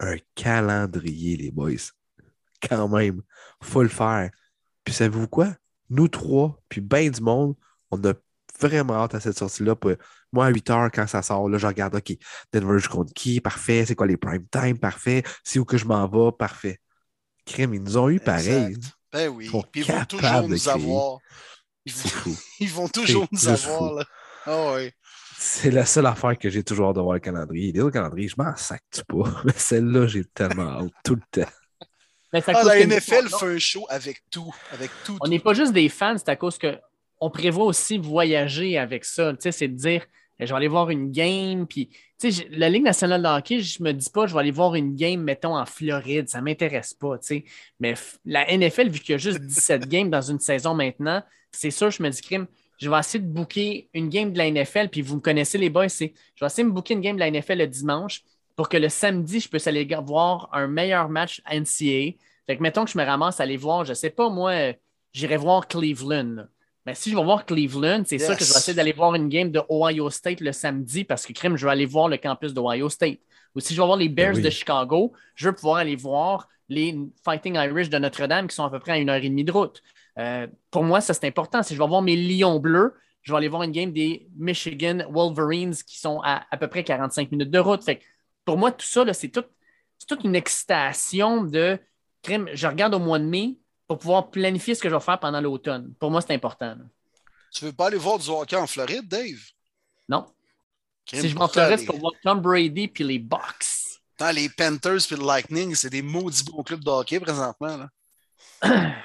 [0.00, 1.92] un calendrier, les boys.
[2.68, 3.22] Quand même,
[3.62, 4.30] faut le faire.
[4.84, 5.54] Puis savez-vous quoi?
[5.88, 7.54] Nous trois, puis bien du monde,
[7.90, 8.12] on a
[8.60, 9.74] vraiment hâte à cette sortie-là.
[10.32, 12.12] Moi, à 8 heures, quand ça sort, là, je regarde, OK,
[12.52, 13.40] Denver, je compte qui?
[13.40, 13.84] Parfait.
[13.86, 14.78] C'est quoi les prime time?
[14.78, 15.22] Parfait.
[15.44, 16.32] C'est où que je m'en vais?
[16.38, 16.80] Parfait.
[17.44, 18.76] Crème, ils nous ont eu pareil.
[19.12, 19.46] Ben oui.
[19.46, 19.62] Ils, vont
[20.08, 21.18] toujours nous avoir.
[22.60, 24.04] Ils vont, toujours nous avoir.
[24.46, 24.90] Là.
[25.38, 27.72] C'est la seule affaire que j'ai toujours hâte de voir le calendrier.
[27.72, 29.24] Les autres calendriers, je m'en sacte pas.
[29.44, 31.50] Mais celle-là, j'ai tellement hâte tout le temps.
[32.32, 34.52] Ah, la NFL fait un show avec tout.
[34.72, 36.58] Avec tout on n'est pas juste des fans, c'est à cause
[37.18, 39.32] qu'on prévoit aussi voyager avec ça.
[39.38, 40.06] C'est de dire,
[40.38, 41.66] je vais aller voir une game.
[41.66, 41.90] Puis,
[42.50, 45.22] la Ligue nationale de hockey, je me dis pas, je vais aller voir une game,
[45.22, 46.28] mettons, en Floride.
[46.28, 47.18] Ça ne m'intéresse pas.
[47.80, 47.94] Mais
[48.24, 51.22] la NFL, vu qu'il y a juste 17 games dans une saison maintenant,
[51.52, 52.46] c'est sûr, je me dis, crime,
[52.78, 55.70] je vais essayer de booker une game de la NFL, puis vous me connaissez les
[55.70, 58.22] boys, c'est je vais essayer de me booker une game de la NFL le dimanche
[58.54, 62.16] pour que le samedi, je puisse aller voir un meilleur match NCA.
[62.46, 64.72] Fait que mettons que je me ramasse à aller voir, je sais pas, moi,
[65.12, 66.46] j'irai voir Cleveland.
[66.86, 69.28] Mais si je vais voir Cleveland, c'est sûr que je vais essayer d'aller voir une
[69.28, 72.54] game de Ohio State le samedi parce que crime, je vais aller voir le campus
[72.54, 73.18] d'Ohio State.
[73.56, 76.46] Ou si je vais voir les Bears ben de Chicago, je vais pouvoir aller voir
[76.68, 79.44] les Fighting Irish de Notre-Dame qui sont à peu près à une heure et demie
[79.44, 79.82] de route.
[80.18, 81.64] Euh, pour moi, ça, c'est important.
[81.64, 84.98] Si je vais voir mes Lions bleus, je vais aller voir une game des Michigan
[85.10, 87.82] Wolverines qui sont à à peu près 45 minutes de route.
[87.82, 88.00] Fait
[88.44, 89.44] pour moi, tout ça, c'est tout,
[90.06, 91.80] toute une excitation de
[92.22, 92.48] crime.
[92.52, 93.56] Je regarde au mois de mai
[93.86, 95.94] pour pouvoir planifier ce que je vais faire pendant l'automne.
[95.98, 96.76] Pour moi, c'est important.
[97.52, 99.40] Tu veux pas aller voir du hockey en Floride, Dave?
[100.08, 100.26] Non.
[101.08, 104.00] si je vais en Floride, c'est pour voir Tom Brady puis les Bucks.
[104.34, 107.76] les Panthers puis le Lightning, c'est des maudits bons clubs de hockey présentement.
[107.76, 108.92] Là.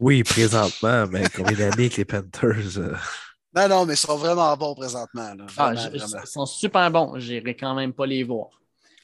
[0.00, 2.78] Oui, présentement, mais combien d'années que les Panthers?
[2.78, 2.94] Euh?
[3.52, 5.34] Non, non, mais ils sont vraiment bons présentement.
[5.56, 7.18] Ah, ils sont super bons.
[7.18, 8.48] J'irai quand même pas les voir.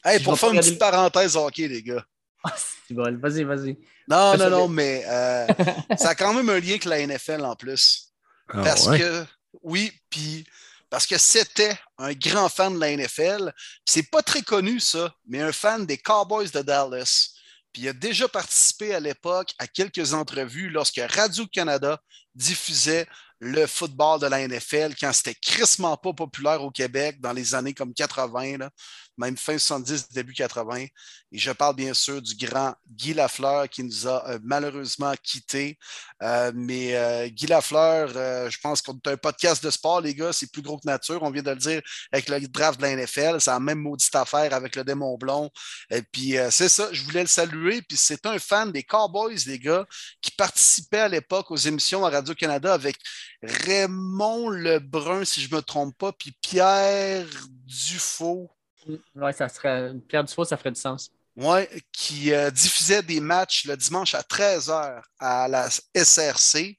[0.05, 2.05] Hey, pour faire une petite parenthèse hockey, les gars.
[2.89, 3.77] vas-y, vas-y.
[4.07, 5.47] Non, non, non, mais euh,
[5.97, 8.13] ça a quand même un lien avec la NFL en plus.
[8.49, 9.25] Ah, parce que,
[9.63, 10.45] oui, puis
[10.89, 13.51] parce que c'était un grand fan de la NFL.
[13.85, 17.31] C'est pas très connu, ça, mais un fan des Cowboys de Dallas.
[17.73, 21.99] Puis il a déjà participé à l'époque à quelques entrevues lorsque Radio-Canada
[22.33, 23.07] diffusait
[23.39, 27.73] le football de la NFL quand c'était crissement pas populaire au Québec dans les années
[27.73, 28.59] comme 80.
[28.59, 28.69] Là
[29.17, 30.85] même fin 70, début 80.
[31.31, 35.77] Et je parle bien sûr du grand Guy Lafleur qui nous a euh, malheureusement quittés.
[36.21, 38.09] Euh, mais euh, Guy Lafleur,
[38.49, 41.21] je pense qu'on a un podcast de sport, les gars, c'est plus gros que nature.
[41.23, 41.81] On vient de le dire
[42.11, 43.41] avec le draft de la NFL.
[43.41, 45.49] C'est la même maudite affaire avec le démon blond.
[45.89, 47.81] Et puis c'est ça, je voulais le saluer.
[47.81, 49.85] Puis c'est un fan des Cowboys, les gars,
[50.21, 52.97] qui participait à l'époque aux émissions à Radio-Canada avec
[53.41, 57.27] Raymond Lebrun, si je ne me trompe pas, puis Pierre
[57.65, 58.54] Dufaux.
[58.87, 59.93] Oui, ça serait.
[60.07, 61.11] Pierre Dufault, ça ferait du sens.
[61.35, 66.77] Oui, qui euh, diffusait des matchs le dimanche à 13h à la SRC.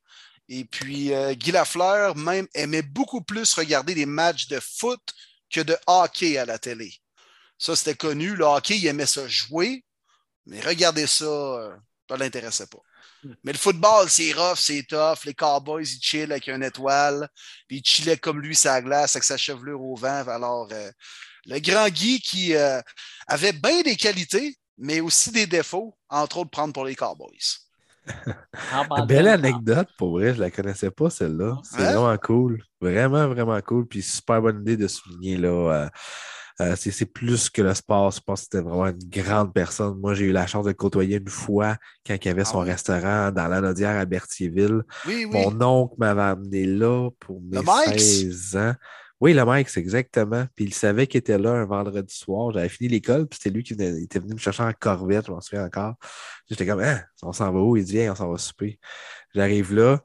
[0.49, 5.01] Et puis, euh, Guy Lafleur même aimait beaucoup plus regarder des matchs de foot
[5.51, 6.95] que de hockey à la télé.
[7.59, 8.35] Ça, c'était connu.
[8.35, 9.85] Le hockey, il aimait ça jouer,
[10.47, 11.77] mais regarder ça, euh,
[12.09, 12.81] ça ne l'intéressait pas.
[13.25, 13.35] Hmm.
[13.45, 15.25] Mais le football, c'est rough, c'est tough.
[15.27, 17.29] Les Cowboys, ils chillent avec une étoile.
[17.69, 20.27] Puis ils chillaient comme lui sa glace avec sa chevelure au vent.
[20.29, 20.69] Alors,
[21.47, 22.81] le grand Guy qui euh,
[23.27, 27.59] avait bien des qualités, mais aussi des défauts, entre autres prendre pour les Cowboys.
[28.73, 31.59] Ah, Belle anecdote, pour vrai, je ne la connaissais pas celle-là.
[31.65, 32.63] C'est vraiment cool.
[32.81, 33.87] Vraiment, vraiment cool.
[33.87, 35.89] Puis super bonne idée de souligner là, euh,
[36.61, 38.11] Euh, c'est plus que le sport.
[38.13, 39.99] Je pense que c'était vraiment une grande personne.
[39.99, 42.65] Moi, j'ai eu la chance de le côtoyer une fois quand il avait son ah
[42.65, 44.83] restaurant dans l'Anodière à Berthierville.
[45.07, 45.33] Oui, oui.
[45.33, 48.75] Mon oncle m'avait amené là pour mes 16 ans.
[49.21, 50.47] Oui, le Mike, c'est exactement.
[50.55, 52.53] Puis il savait qu'il était là un vendredi soir.
[52.53, 55.41] J'avais fini l'école, puis c'était lui qui était venu me chercher en corvette, je m'en
[55.41, 55.95] souviens encore.
[56.49, 57.77] J'étais comme, hein, on s'en va où?
[57.77, 58.79] Il dit, on s'en va souper.
[59.35, 60.03] J'arrive là.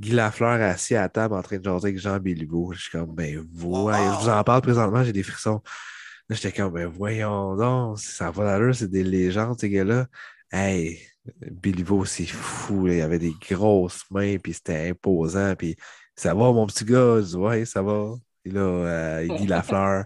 [0.00, 2.72] Guy Lafleur assis à table en train de jaser avec Jean Béliveau.
[2.72, 5.60] Je suis comme, ben voyons, je vous en parle présentement, j'ai des frissons.
[6.28, 10.06] Là, j'étais comme, ben voyons donc, ça va l'heure, c'est des légendes, ces gars-là.
[10.50, 11.00] Hey,
[11.50, 15.76] Béliveau, c'est fou, il avait des grosses mains, puis c'était imposant, puis
[16.16, 17.20] ça va, mon petit gars?
[17.20, 18.14] Je ouais, ça va.
[18.44, 20.04] Et là, euh, il dit Lafleur.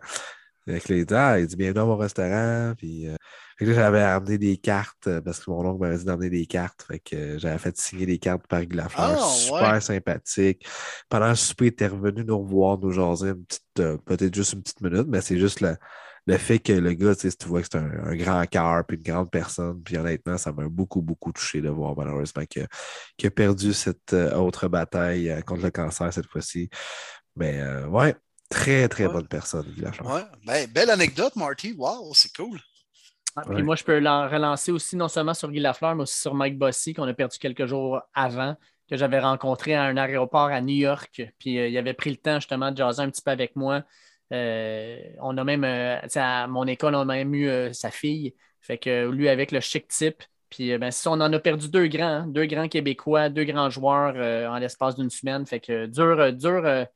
[0.66, 2.72] Avec les ah, il dit bienvenue à mon restaurant.
[2.76, 3.16] Puis, euh,
[3.58, 6.46] fait que j'avais amené des cartes euh, parce que mon oncle m'avait dit d'emmener des
[6.46, 6.84] cartes.
[6.88, 9.18] Fait que euh, j'avais fait signer des cartes par Guy Lafleur.
[9.20, 10.66] Ah, super sympathique.
[11.10, 14.62] Pendant le souper, il était revenu nous revoir, nous jaser une petite, peut-être juste une
[14.62, 15.76] petite minute, mais c'est juste le,
[16.26, 19.30] le fait que le gars, tu vois que c'est un, grand cœur puis une grande
[19.30, 19.82] personne.
[19.82, 22.66] Puis honnêtement, ça m'a beaucoup, beaucoup touché de voir malheureusement qu'il
[23.26, 26.70] a perdu cette autre bataille contre le cancer cette fois-ci.
[27.36, 28.14] Mais ouais,
[28.48, 29.66] Très, très bonne personne,
[30.04, 30.22] Ouais.
[30.46, 31.72] Ben, belle anecdote, Marty.
[31.76, 32.60] Wow, c'est cool.
[33.52, 36.56] Puis moi, je peux relancer aussi non seulement sur Guy Lafleur, mais aussi sur Mike
[36.56, 38.56] Bossy, qu'on a perdu quelques jours avant,
[38.88, 41.32] que j'avais rencontré à un aéroport à New York.
[41.38, 43.82] Puis euh, il avait pris le temps justement de jaser un petit peu avec moi.
[44.32, 48.34] Euh, on a même, euh, à mon école, on a même eu sa fille.
[48.60, 50.22] Fait que lui, avec le chic type.
[50.48, 53.70] Puis ben, si on en a perdu deux grands, hein, deux grands Québécois, deux grands
[53.70, 54.14] joueurs
[54.48, 55.44] en l'espace d'une semaine.
[55.44, 56.86] Fait que dur, dur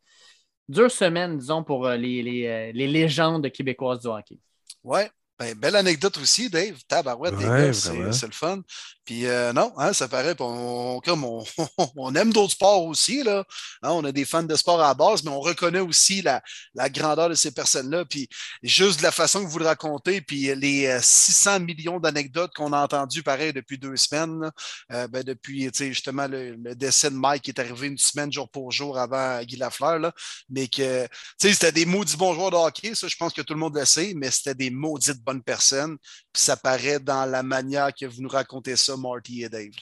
[0.69, 4.39] dure semaine, disons, pour euh, les, les, euh, les légendes québécoises du hockey.
[4.85, 6.79] Ouais, ben, belle anecdote aussi, Dave.
[6.87, 8.63] Tabarouette, ouais, c'est le fun.
[9.09, 11.25] Puis euh, non, hein, ça paraît, on, comme
[11.97, 13.23] on, aime d'autres sports aussi.
[13.23, 13.43] Là.
[13.83, 16.43] Hein, on a des fans de sport à la base, mais on reconnaît aussi la,
[16.75, 18.05] la grandeur de ces personnes-là.
[18.05, 18.29] Puis
[18.63, 22.75] juste de la façon que vous le racontez, puis les 600 euh, millions d'anecdotes qu'on
[22.75, 24.51] a entendues, pareil, depuis deux semaines.
[24.93, 28.73] Euh, ben, depuis justement le, décès de Mike qui est arrivé une semaine jour pour
[28.73, 30.13] jour avant Guy Lafleur.
[30.51, 31.09] Mais que
[31.39, 33.87] c'était des maudits bons joueurs de hockey, ça, je pense que tout le monde le
[33.87, 35.97] sait, mais c'était des maudites bonnes personnes.
[36.31, 39.73] Puis ça paraît dans la manière que vous nous racontez ça Marty et Dave.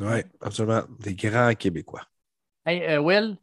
[0.00, 0.82] Oui, absolument.
[0.98, 2.06] Des grands Québécois.
[2.64, 3.36] Hey, euh, Will,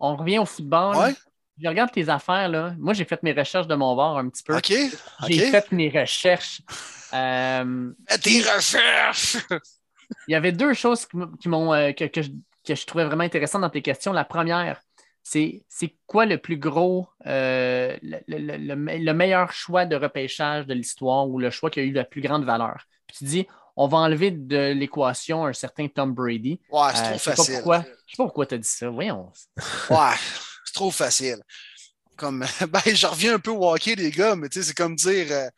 [0.00, 0.96] on revient au football.
[0.96, 1.14] Ouais.
[1.60, 2.48] Je regarde tes affaires.
[2.48, 2.74] Là.
[2.78, 4.56] Moi, j'ai fait mes recherches de mon bord un petit peu.
[4.56, 4.72] OK.
[5.28, 6.62] J'ai fait mes recherches.
[7.12, 9.36] Euh, tes recherches!
[10.28, 11.06] il y avait deux choses
[11.40, 14.12] qui m'ont, euh, que, je, trouvais vraiment intéressantes dans tes questions.
[14.12, 14.80] La première,
[15.22, 15.64] c'est,
[16.06, 21.70] quoi le plus gros, le, le, meilleur choix de repêchage de l'histoire ou le choix
[21.70, 22.84] qui a eu la plus grande valeur?
[23.06, 26.60] Puis tu dis, on va enlever de l'équation un certain Tom Brady.
[26.70, 27.54] Ouais, c'est trop facile.
[27.54, 28.88] je ne sais pas pourquoi tu as dit ça.
[28.88, 29.32] Voyons.
[29.90, 30.16] ouais,
[30.64, 31.38] c'est trop facile.
[32.16, 35.48] Comme, ben, je reviens un peu au hockey, les gars, mais c'est comme dire euh,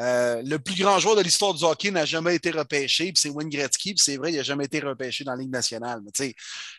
[0.00, 3.30] euh, le plus grand joueur de l'histoire du hockey n'a jamais été repêché, puis c'est
[3.30, 6.00] Wayne Gretzky, puis c'est vrai, il n'a jamais été repêché dans la Ligue nationale.
[6.04, 6.34] Mais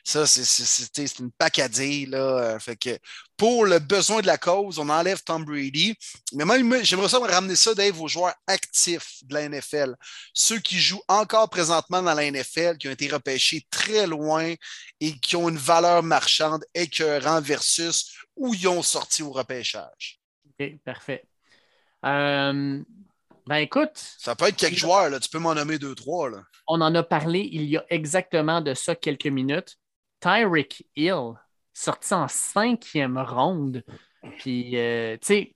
[0.05, 2.05] ça, c'est une pacadille.
[2.05, 2.57] Là.
[2.59, 2.97] Fait que
[3.35, 5.95] pour le besoin de la cause, on enlève Tom Brady.
[6.33, 9.95] Mais moi, j'aimerais ça ramener ça, Dave, aux joueurs actifs de la NFL.
[10.33, 14.53] Ceux qui jouent encore présentement dans la NFL, qui ont été repêchés très loin
[15.01, 20.19] et qui ont une valeur marchande écœurante versus où ils ont sorti au repêchage.
[20.57, 21.23] OK, parfait.
[22.05, 22.81] Euh,
[23.49, 23.89] ben écoute.
[23.95, 25.19] Ça peut être quelques joueurs, là.
[25.19, 26.29] tu peux m'en nommer deux, trois.
[26.29, 26.43] Là.
[26.67, 29.77] On en a parlé il y a exactement de ça quelques minutes.
[30.19, 31.33] Tyreek Hill,
[31.73, 33.83] sorti en cinquième ronde.
[34.37, 35.55] Puis, euh, tu sais,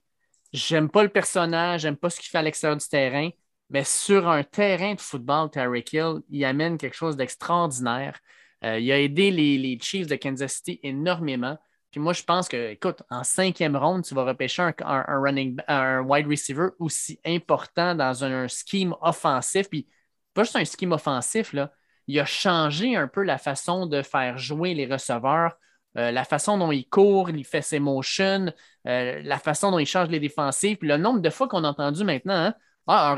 [0.52, 3.30] j'aime pas le personnage, j'aime pas ce qu'il fait à l'extérieur du terrain,
[3.70, 8.18] mais sur un terrain de football, Tyreek Hill, il amène quelque chose d'extraordinaire.
[8.64, 11.58] Euh, il a aidé les, les Chiefs de Kansas City énormément.
[11.94, 16.00] Puis moi, je pense que, écoute, en cinquième ronde, tu vas repêcher un, running, un
[16.00, 19.70] wide receiver aussi important dans un, scheme offensif.
[19.70, 19.86] Puis
[20.34, 21.72] pas juste un scheme offensif, là.
[22.08, 25.56] Il a changé un peu la façon de faire jouer les receveurs,
[25.96, 28.52] euh, la façon dont il court, il fait ses motions,
[28.88, 30.80] euh, la façon dont il change les défensifs.
[30.80, 32.54] Puis le nombre de fois qu'on a entendu maintenant, hein,
[32.88, 33.14] ah, un,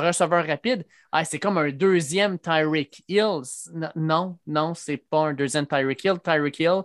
[0.00, 3.42] receveur, rapide, ah, c'est comme un deuxième Tyreek Hill.
[3.94, 6.18] Non, non, c'est pas un deuxième Tyreek Hill.
[6.24, 6.82] Tyreek Hill,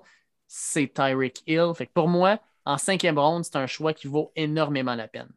[0.49, 1.71] c'est Tyreek Hill.
[1.75, 5.29] Fait pour moi, en cinquième ronde, c'est un choix qui vaut énormément la peine.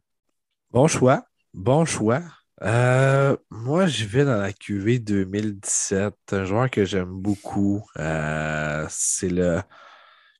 [0.71, 1.23] Bon choix.
[1.53, 2.21] Bon choix.
[2.63, 6.13] Euh, moi, je vais dans la QV 2017.
[6.31, 7.83] Un joueur que j'aime beaucoup.
[7.99, 9.61] Euh, c'est le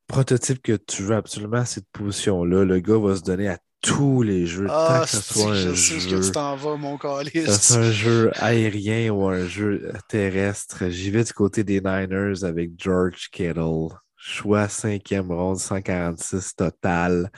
[0.07, 2.65] prototype que tu veux absolument à cette position-là.
[2.65, 5.55] Le gars va se donner à tous les jeux, ah, tant que ce soit un
[5.55, 5.73] jeu.
[5.73, 6.97] Que tu t'en vas, mon
[7.35, 10.89] C'est un jeu aérien ou un jeu terrestre.
[10.89, 13.89] J'y vais du côté des Niners avec George Kittle.
[14.25, 17.29] Choix cinquième ronde, 146 total.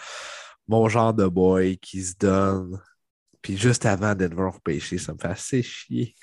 [0.68, 2.80] mon genre de boy qui se donne.
[3.42, 6.14] Puis juste avant Denver repêché, ça me fait assez chier.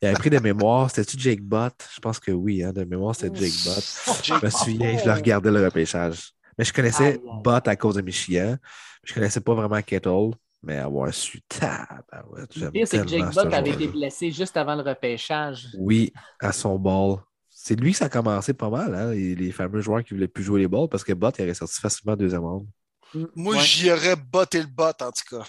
[0.00, 1.74] Il avait pris de mémoire, c'était-tu Jake Bott?
[1.92, 4.22] Je pense que oui, hein, de mémoire, c'était Jake Bott.
[4.22, 6.30] Je me souviens, je le regardais le repêchage.
[6.56, 8.56] Mais je connaissais Bott à cause de Michigan.
[9.02, 10.30] Je connaissais pas vraiment Kettle,
[10.62, 12.54] mais avoir su tabarouette.
[12.54, 15.70] Le pire, c'est que Jake Bott avait été blessé juste avant le repêchage.
[15.76, 17.18] Oui, à son ball.
[17.66, 20.44] C'est lui que ça a commencé pas mal, hein, les, fameux joueurs qui voulaient plus
[20.44, 22.66] jouer les balles parce que Bott il est ressorti facilement deuxième round.
[23.34, 25.46] Moi, j'y aurais botté le bot, en tout cas.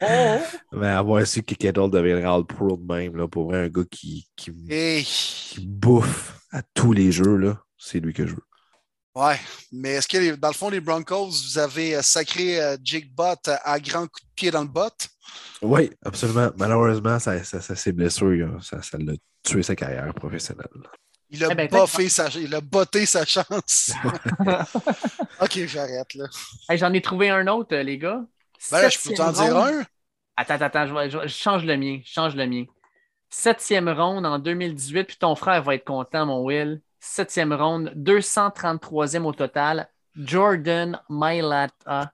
[0.72, 3.82] Mais avoir su que Kettle deviendrait All Pro de même, là, pour vrai, un gars
[3.90, 8.46] qui, qui, bouffe à tous les jeux, c'est lui que je veux.
[9.14, 9.38] Ouais,
[9.70, 13.50] mais est-ce que dans le fond, les Broncos, vous avez euh, sacré euh, Jake Bott
[13.62, 14.88] à grand coup de pied dans le bot?
[15.60, 16.50] Oui, absolument.
[16.56, 18.24] Malheureusement, ça, ça, ça s'est blessé.
[18.62, 19.12] Ça, ça l'a
[19.42, 20.68] tué sa carrière professionnelle.
[21.34, 23.90] Il a, eh ben, sa, il a botté sa chance.
[25.40, 26.26] ok, j'arrête là.
[26.74, 28.20] J'en ai trouvé un autre, les gars.
[28.70, 29.82] Ben je peux t'en dire un?
[30.36, 32.00] Attends, attends, je, change le mien.
[32.04, 32.64] Je change le mien.
[33.30, 36.82] Septième ronde en 2018, puis ton frère va être content, mon Will.
[37.00, 39.88] Septième ronde, 233e au total.
[40.14, 42.12] Jordan Mailata.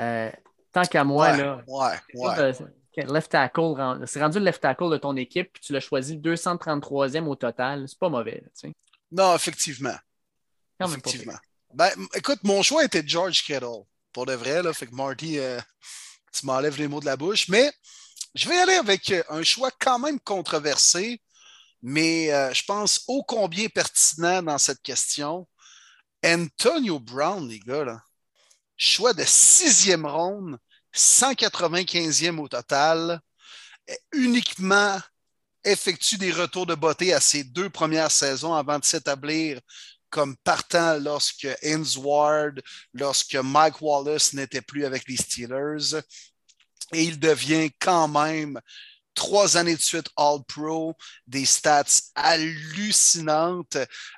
[0.00, 0.30] Euh,
[0.72, 1.62] tant qu'à moi, là.
[1.68, 2.52] Ouais, ouais.
[2.96, 3.74] Left tackle,
[4.06, 7.88] c'est rendu le left tackle de ton équipe, puis tu l'as choisi 233e au total.
[7.88, 8.42] C'est pas mauvais.
[9.12, 9.96] non, effectivement.
[10.80, 11.38] effectivement.
[11.72, 13.84] Ben, écoute, mon choix était George Kittle.
[14.12, 15.60] Pour de vrai, là, fait que Marty, euh,
[16.32, 17.48] tu m'enlèves les mots de la bouche.
[17.48, 17.72] Mais
[18.34, 21.20] je vais aller avec euh, un choix quand même controversé,
[21.82, 25.48] mais euh, je pense ô combien pertinent dans cette question.
[26.24, 28.02] Antonio Brown, les gars, là.
[28.76, 30.58] choix de sixième ronde
[30.94, 33.20] 195e au total,
[34.12, 34.98] uniquement
[35.64, 39.60] effectue des retours de beauté à ses deux premières saisons avant de s'établir
[40.08, 41.48] comme partant lorsque
[41.96, 42.60] Ward,
[42.94, 46.00] lorsque Mike Wallace n'était plus avec les Steelers.
[46.92, 48.60] Et il devient quand même
[49.20, 51.84] trois années de suite All-Pro, des stats
[52.14, 53.76] hallucinantes.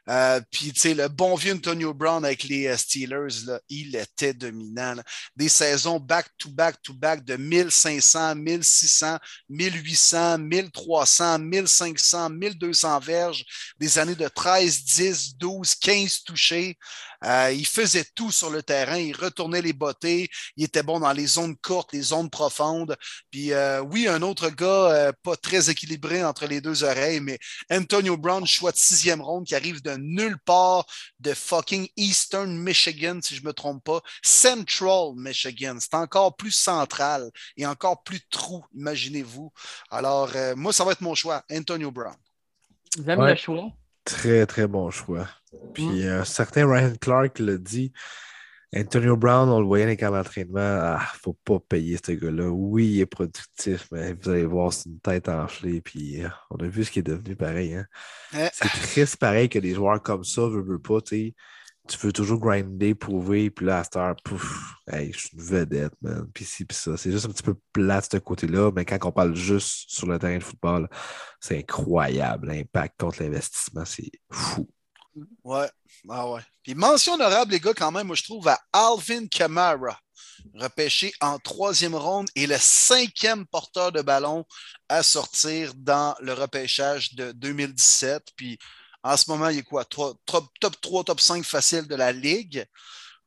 [0.09, 3.97] Euh, puis, tu sais, le bon vieux Antonio Brown avec les euh, Steelers, là, il
[3.97, 4.95] était dominant.
[5.35, 9.19] Des saisons back-to-back-to-back de 1500, 1600,
[9.49, 13.45] 1800, 1300, 1500, 1200 verges,
[13.81, 16.79] des années de 13, 10, 12, 15 touchés.
[17.25, 18.97] Euh, il faisait tout sur le terrain.
[18.97, 20.31] Il retournait les bottées.
[20.57, 22.97] Il était bon dans les zones courtes, les zones profondes.
[23.31, 27.39] Puis euh, oui, un autre gars euh, pas très équilibré entre les deux oreilles, mais
[27.71, 30.87] Antonio Brown, choix de sixième ronde, qui arrive de nulle part
[31.21, 34.01] de fucking Eastern Michigan, si je ne me trompe pas.
[34.23, 35.77] Central Michigan.
[35.81, 39.53] C'est encore plus central et encore plus trou, imaginez-vous.
[39.91, 42.17] Alors, moi, ça va être mon choix, Antonio Brown.
[42.99, 43.73] Vous aimez le choix?
[44.05, 45.29] Très, très bon choix.
[45.75, 47.93] Puis un euh, certain Ryan Clark l'a dit.
[48.75, 50.59] Antonio Brown, on le voyait dans les camps d'entraînement.
[50.61, 52.49] Ah, faut pas payer ce gars-là.
[52.49, 55.83] Oui, il est productif, mais vous allez voir, c'est une tête enflée.
[55.83, 57.75] Puis euh, on a vu ce qui est devenu pareil.
[57.75, 57.87] Hein.
[58.53, 61.01] C'est triste pareil que des joueurs comme ça ne veulent pas.
[61.89, 65.43] Tu veux toujours grinder, prouver, puis là, à cette heure, pouf, hey, je suis une
[65.43, 66.29] vedette, man.
[66.33, 66.97] Puis ci, puis ça.
[66.97, 70.07] C'est juste un petit peu plat de ce côté-là, mais quand on parle juste sur
[70.07, 70.89] le terrain de football,
[71.41, 72.49] c'est incroyable.
[72.49, 74.69] L'impact contre l'investissement, c'est fou.
[75.45, 75.69] Ouais.
[76.09, 76.41] Ah ouais.
[76.63, 79.99] Puis mention honorable, les gars, quand même, moi, je trouve à Alvin Kamara,
[80.55, 84.45] repêché en troisième ronde et le cinquième porteur de ballon
[84.89, 88.29] à sortir dans le repêchage de 2017.
[88.37, 88.59] Puis
[89.03, 89.85] en ce moment, il est quoi?
[89.85, 92.65] top, top 3, top 5 facile de la Ligue.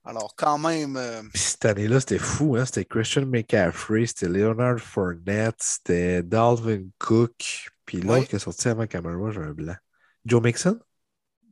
[0.06, 0.98] Alors, quand même.
[0.98, 2.56] Euh, cette année-là, c'était fou.
[2.56, 2.66] Hein?
[2.66, 7.70] C'était Christian McCaffrey, c'était Leonard Fournette, c'était Dalvin Cook.
[7.86, 9.76] Puis l'autre qui est sorti avant Camara, j'ai un blanc.
[10.26, 10.80] Joe Mixon?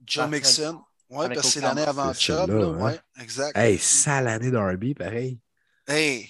[0.05, 0.81] Joe Mixon.
[1.09, 2.49] Oui, parce que c'est l'année avant Chubb.
[2.49, 2.77] Hein?
[2.77, 3.57] Ouais, exact.
[3.57, 5.39] Hey, ça l'année d'Arby, pareil.
[5.87, 6.29] Hey.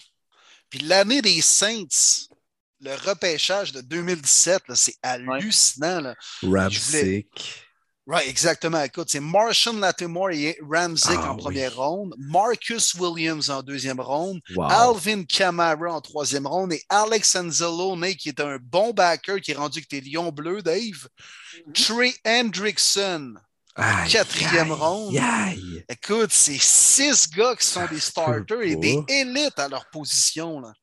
[0.69, 2.27] Puis l'année des Saints,
[2.81, 6.01] le repêchage de 2017, c'est hallucinant.
[6.01, 6.15] Là.
[6.41, 7.62] Ramsick.
[8.05, 8.83] Oui, exactement.
[8.83, 14.41] Écoute, c'est Martian Latimore et Ramsick ah en première ronde, Marcus Williams en deuxième ronde,
[14.69, 19.55] Alvin Kamara en troisième ronde et Alex Anzalone, qui est un bon backer qui est
[19.55, 21.07] rendu que tes Lions bleus, Dave.
[21.65, 21.73] Mhm.
[21.73, 23.35] Trey Hendrickson
[24.09, 25.17] quatrième ronde.
[25.89, 30.59] Écoute, c'est six gars qui sont des starters et des élites à leur position.
[30.59, 30.73] Là.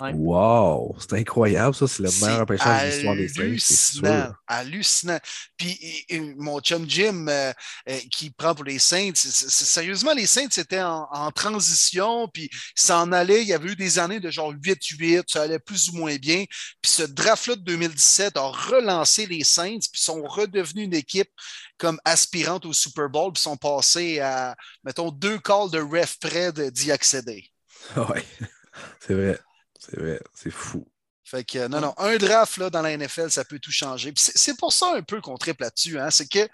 [0.00, 1.88] Wow, c'est incroyable, ça.
[1.88, 3.42] C'est le meilleur repêchage de l'histoire des Saints.
[3.42, 4.32] Hallucinant.
[4.46, 5.18] Hallucinant.
[5.56, 6.06] Puis
[6.36, 7.52] mon chum Jim euh,
[7.88, 13.12] euh, qui prend pour les Saints, sérieusement, les Saints étaient en, transition, puis ça en
[13.12, 13.42] allait.
[13.42, 16.44] Il y avait eu des années de genre 8-8, ça allait plus ou moins bien.
[16.80, 21.30] Puis ce draft-là de 2017 a relancé les Saints, puis sont redevenus une équipe
[21.76, 26.52] comme aspirante au Super Bowl, puis sont passés à, mettons, deux calls de ref près
[26.52, 27.50] d'y accéder.
[27.96, 28.20] Oui,
[29.00, 29.38] c'est vrai.
[30.34, 30.86] C'est fou.
[31.24, 34.14] Fait que, non, non, un draft là, dans la NFL, ça peut tout changer.
[34.16, 35.98] C'est pour ça un peu qu'on triple là-dessus.
[35.98, 36.50] Hein, c'est que, tu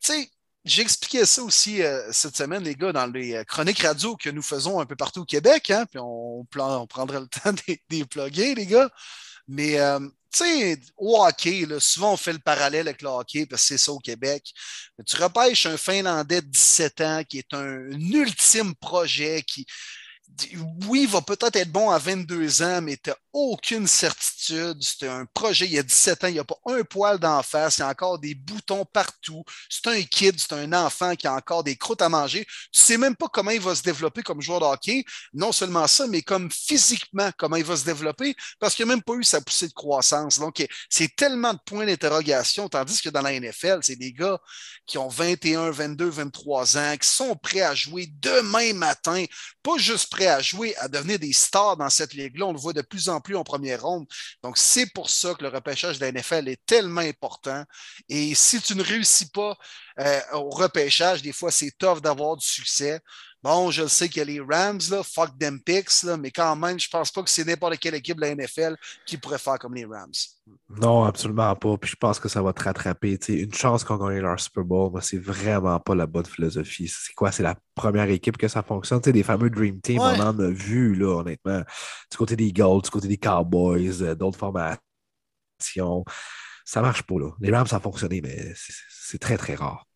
[0.00, 0.30] sais,
[0.64, 4.30] j'ai expliqué ça aussi euh, cette semaine, les gars, dans les euh, chroniques radio que
[4.30, 5.70] nous faisons un peu partout au Québec.
[5.70, 7.60] Hein, puis on, on prendrait le temps de
[7.90, 8.88] les plugger, les gars.
[9.48, 9.98] Mais, euh,
[10.32, 13.68] tu sais, au hockey, là, souvent on fait le parallèle avec le hockey parce que
[13.68, 14.52] c'est ça au Québec.
[15.06, 19.66] tu repêches un Finlandais de 17 ans qui est un ultime projet qui,
[20.86, 24.78] oui, il va peut-être être bon à 22 ans, mais tu n'as aucune certitude.
[24.80, 27.42] C'est un projet, il y a 17 ans, il n'y a pas un poil d'en
[27.42, 29.44] face, il y a encore des boutons partout.
[29.68, 32.44] C'est un kid, c'est un enfant qui a encore des croûtes à manger.
[32.72, 35.04] Tu ne sais même pas comment il va se développer comme joueur de hockey.
[35.32, 39.02] Non seulement ça, mais comme physiquement, comment il va se développer, parce qu'il n'a même
[39.02, 40.38] pas eu sa poussée de croissance.
[40.38, 44.38] Donc, c'est tellement de points d'interrogation, tandis que dans la NFL, c'est des gars
[44.86, 49.24] qui ont 21, 22, 23 ans, qui sont prêts à jouer demain matin,
[49.62, 52.46] pas juste prêts à jouer, à devenir des stars dans cette ligue-là.
[52.46, 54.06] On le voit de plus en plus en première ronde.
[54.42, 57.64] Donc, c'est pour ça que le repêchage de la NFL est tellement important.
[58.08, 59.56] Et si tu ne réussis pas
[60.00, 63.00] euh, au repêchage, des fois, c'est tough d'avoir du succès.
[63.42, 66.32] Bon, je le sais qu'il y a les Rams, là, fuck them picks, là, mais
[66.32, 69.38] quand même, je pense pas que c'est n'importe quelle équipe de la NFL qui pourrait
[69.38, 70.10] faire comme les Rams.
[70.68, 71.76] Non, absolument pas.
[71.78, 73.18] Puis je pense que ça va te rattraper.
[73.28, 76.88] une chance qu'on gagne leur Super Bowl, moi, c'est vraiment pas la bonne philosophie.
[76.88, 77.32] C'est quoi?
[77.32, 79.02] C'est la première équipe que ça fonctionne?
[79.02, 81.62] sais, des fameux Dream Team, on en a vu, là, honnêtement.
[82.10, 86.04] Du côté des Gold, du côté des Cowboys, euh, d'autres formations.
[86.64, 87.30] Ça marche pas, là.
[87.40, 89.87] Les Rams, ça a fonctionné, mais c'est très, très rare.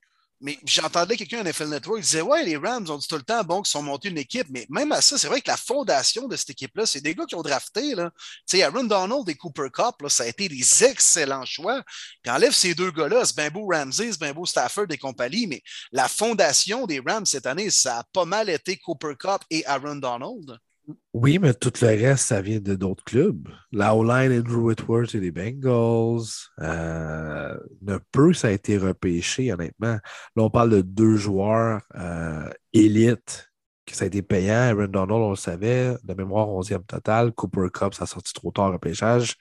[0.42, 3.22] Mais j'entendais quelqu'un à NFL Network qui disait Ouais, les Rams ont dit tout le
[3.22, 5.56] temps bon qu'ils sont montés une équipe, mais même à ça, c'est vrai que la
[5.56, 7.94] fondation de cette équipe-là, c'est des gars qui ont drafté.
[7.94, 8.02] Tu
[8.44, 11.82] sais, Aaron Donald et Cooper Cup, ça a été des excellents choix.
[12.22, 15.62] Puis enlève ces deux gars-là, c'est bien Ramsey, c'est bien Stafford et compagnie, mais
[15.92, 19.96] la fondation des Rams cette année, ça a pas mal été Cooper Cup et Aaron
[19.96, 20.58] Donald.
[21.12, 23.48] Oui, mais tout le reste, ça vient de d'autres clubs.
[23.70, 26.24] La O-line, Andrew Whitworth et les Bengals.
[26.60, 29.98] Euh, ne peu, ça a été repêché, honnêtement.
[30.36, 33.52] Là, on parle de deux joueurs euh, élites
[33.86, 34.54] que ça a été payant.
[34.54, 37.32] Aaron Donald, on le savait, de mémoire 11e total.
[37.32, 39.36] Cooper Cup, ça a sorti trop tard repêchage.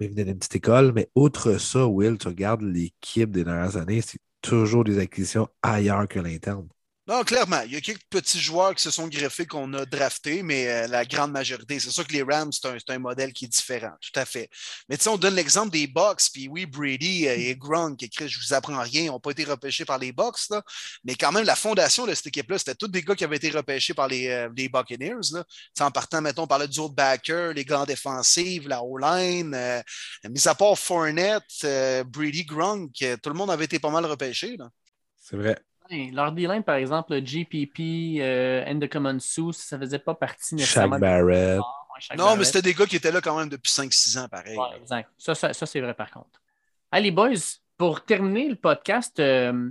[0.00, 0.92] Mais il venait d'une petite école.
[0.94, 6.08] Mais outre ça, Will, tu regardes l'équipe des dernières années, c'est toujours des acquisitions ailleurs
[6.08, 6.68] que l'interne.
[7.08, 7.62] Non, clairement.
[7.62, 10.86] Il y a quelques petits joueurs qui se sont greffés qu'on a draftés, mais euh,
[10.86, 14.20] la grande majorité, c'est sûr que les Rams, c'est un, modèle qui est différent, tout
[14.20, 14.48] à fait.
[14.88, 18.04] Mais tu sais, on donne l'exemple des Bucks, puis oui, Brady euh, et Gronk, qui
[18.04, 20.62] écrit Je vous apprends rien, n'ont pas été repêchés par les Bucks, là,
[21.02, 23.50] mais quand même, la fondation de cette équipe-là, c'était tous des gars qui avaient été
[23.50, 25.32] repêchés par les, euh, les Buccaneers.
[25.32, 25.44] Là.
[25.80, 29.82] En partant, mettons, par le duo de backer, les grands défensifs, la O-line,
[30.30, 31.66] mis à part Fournette,
[32.06, 34.56] Brady, Gronk, tout le monde avait été pas mal repêché.
[35.20, 35.58] C'est vrai.
[36.12, 40.96] Leur D-line, par exemple, le GPP, euh, Common Sous, ça faisait pas partie nécessairement.
[40.96, 41.60] Shaq Barrett.
[42.16, 44.56] non, mais c'était des gars qui étaient là quand même depuis 5-6 ans, pareil.
[44.56, 45.10] Ouais, exact.
[45.18, 46.40] Ça, ça, c'est vrai par contre.
[46.90, 47.34] Allez, boys,
[47.76, 49.70] pour terminer le podcast, euh,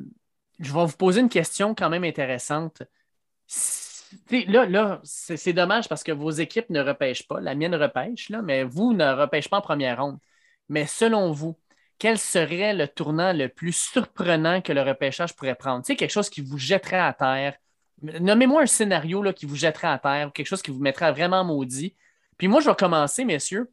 [0.60, 2.84] je vais vous poser une question quand même intéressante.
[4.30, 7.40] Là, là c'est dommage parce que vos équipes ne repêchent pas.
[7.40, 10.20] La mienne repêche, là, mais vous ne repêchez pas en première ronde.
[10.70, 11.58] Mais selon vous,
[12.02, 15.86] quel serait le tournant le plus surprenant que le repêchage pourrait prendre?
[15.86, 17.54] Tu sais, quelque chose qui vous jetterait à terre.
[18.02, 21.12] Nommez-moi un scénario là, qui vous jetterait à terre ou quelque chose qui vous mettrait
[21.12, 21.96] vraiment maudit.
[22.40, 23.72] Puis moi, je vais commencer, messieurs.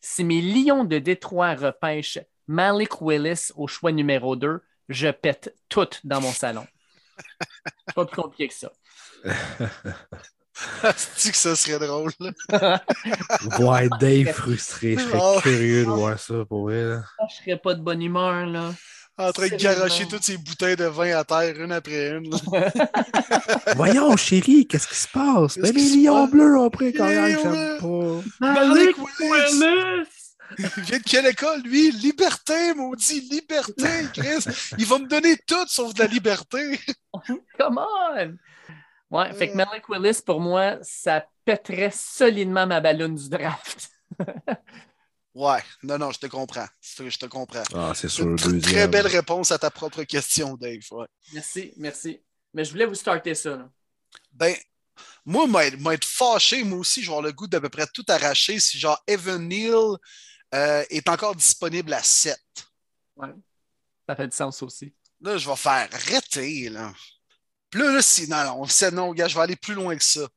[0.00, 2.18] Si mes Lions de Détroit repêchent
[2.48, 6.66] Malik Willis au choix numéro 2, je pète tout dans mon salon.
[7.94, 8.72] Pas plus compliqué que ça.
[10.54, 12.12] cest que ça serait drôle?
[13.56, 14.96] voir Dave frustré.
[14.98, 15.40] Je serais oh.
[15.42, 17.02] curieux de voir ça pour elle.
[17.18, 18.72] Ah, je serais pas de bonne humeur, là.
[19.18, 22.30] En train de garocher toutes ces bouteilles de vin à terre, une après une.
[23.76, 25.58] Voyons, chérie, qu'est-ce qui se passe?
[25.58, 28.54] Mais les lions bleus ont pris quand même, j'aime pas.
[28.54, 30.08] Malik Willis!
[30.58, 31.90] Il vient de quelle école, lui?
[31.92, 34.44] Liberté, maudit, liberté, Chris!
[34.78, 36.80] Il va me donner tout sauf de la liberté!
[37.58, 38.36] Come on!
[39.10, 43.90] Ouais, fait que Malik Willis, pour moi, ça pèterait solidement ma ballonne du draft.
[45.34, 46.66] ouais, non, non, je te comprends.
[46.80, 47.64] Je te comprends.
[47.74, 48.26] Ah, c'est sûr.
[48.26, 50.80] Une très belle réponse à ta propre question, Dave.
[51.32, 52.22] Merci, merci.
[52.54, 53.56] Mais je voulais vous starter ça.
[53.56, 53.68] Là.
[54.32, 54.54] Ben,
[55.24, 58.60] moi, m'être fâché, moi aussi, je vais avoir le goût d'à peu près tout arracher
[58.60, 59.96] si genre Evan Neal
[60.54, 62.38] euh, est encore disponible à 7.
[63.16, 63.28] Ouais,
[64.08, 64.94] ça fait du sens aussi.
[65.20, 66.92] Là, je vais faire arrêter, là.
[67.70, 70.04] Puis là, si, non, non, on sait, non, gars, je vais aller plus loin que
[70.04, 70.28] ça.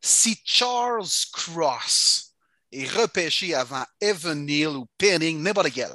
[0.00, 2.34] Si Charles Cross
[2.72, 5.92] est repêché avant Evan Neal ou Penning, n'importe quel,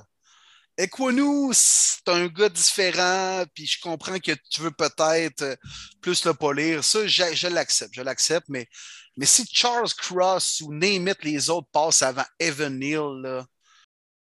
[0.77, 5.57] Equanu, c'est un gars différent, puis je comprends que tu veux peut-être
[6.01, 6.83] plus le polir.
[6.83, 8.67] Ça, je, l'accepte, je l'accepte, mais
[9.15, 13.45] Mais si Charles Cross ou name it, les autres passent avant Evan Neal, là,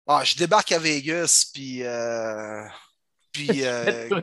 [0.07, 1.83] ah, je débarque à Vegas, puis.
[1.83, 2.65] Euh,
[3.31, 3.63] puis.
[3.63, 4.21] Euh,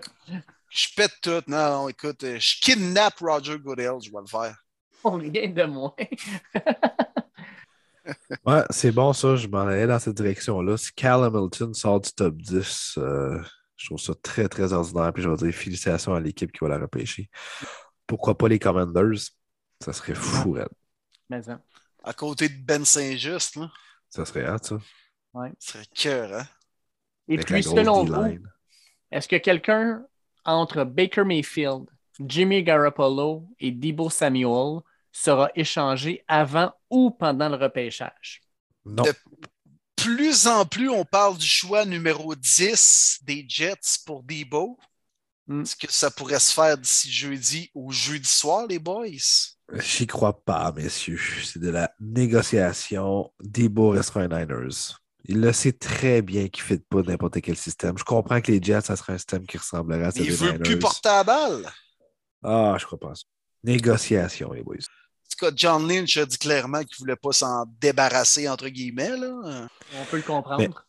[0.73, 1.43] je pète tout.
[1.47, 4.57] Non, non, écoute, euh, je kidnappe Roger Goodell, je vais le faire.
[5.05, 5.94] On rien de moins.
[8.47, 10.77] ouais, c'est bon ça, je m'en allais dans cette direction-là.
[10.77, 13.43] Si Cal Hamilton sort du top 10, euh,
[13.77, 15.12] je trouve ça très, très ordinaire.
[15.12, 17.28] Puis je vais dire félicitations à l'équipe qui va la repêcher.
[18.07, 19.31] Pourquoi pas les Commanders?
[19.81, 20.69] Ça serait fou, Red.
[21.28, 21.61] Mais ça.
[22.05, 23.70] À côté de Ben Saint-Just, là.
[24.09, 24.78] Ça serait hâte, ça.
[25.35, 25.53] Ouais.
[25.59, 26.47] Ça serait cœur, hein?
[27.28, 28.39] Et puis, selon vous,
[29.11, 30.05] est-ce que quelqu'un
[30.44, 31.86] entre Baker Mayfield,
[32.20, 34.81] Jimmy Garoppolo et Debo Samuel
[35.12, 38.43] sera échangé avant ou pendant le repêchage?
[38.85, 39.02] Non.
[39.02, 39.14] De
[39.97, 44.78] plus en plus, on parle du choix numéro 10 des Jets pour Debo.
[45.47, 45.62] Mm.
[45.62, 49.56] Est-ce que ça pourrait se faire d'ici jeudi ou jeudi soir, les boys?
[49.74, 51.20] J'y crois pas, messieurs.
[51.44, 53.32] C'est de la négociation.
[53.40, 55.02] Debo restera un Niners.
[55.27, 57.97] Il le sait très bien qu'il ne fit pas n'importe quel système.
[57.97, 60.59] Je comprends que les Jets, ça serait un système qui ressemblerait à celui Il veut
[60.59, 61.66] plus porter la balle.
[62.43, 63.15] Ah, je crois pas.
[63.15, 63.23] ça.
[63.62, 64.74] Négociation, les boys.
[64.77, 68.69] En tout cas, John Lynch a dit clairement qu'il ne voulait pas s'en débarrasser, entre
[68.69, 69.16] guillemets.
[69.16, 69.69] Là.
[70.01, 70.85] On peut le comprendre.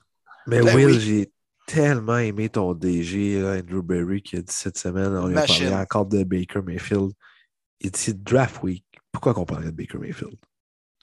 [0.47, 0.99] Mais Ben Will, oui.
[0.99, 1.31] j'ai
[1.67, 5.41] tellement aimé ton DG, là, Andrew Berry, qui a dit cette semaine, on lui a
[5.41, 5.69] Machine.
[5.69, 7.11] parlé encore de Baker Mayfield.
[7.79, 8.83] Il dit Draft Week.
[9.11, 10.35] Pourquoi qu'on parlerait de Baker Mayfield?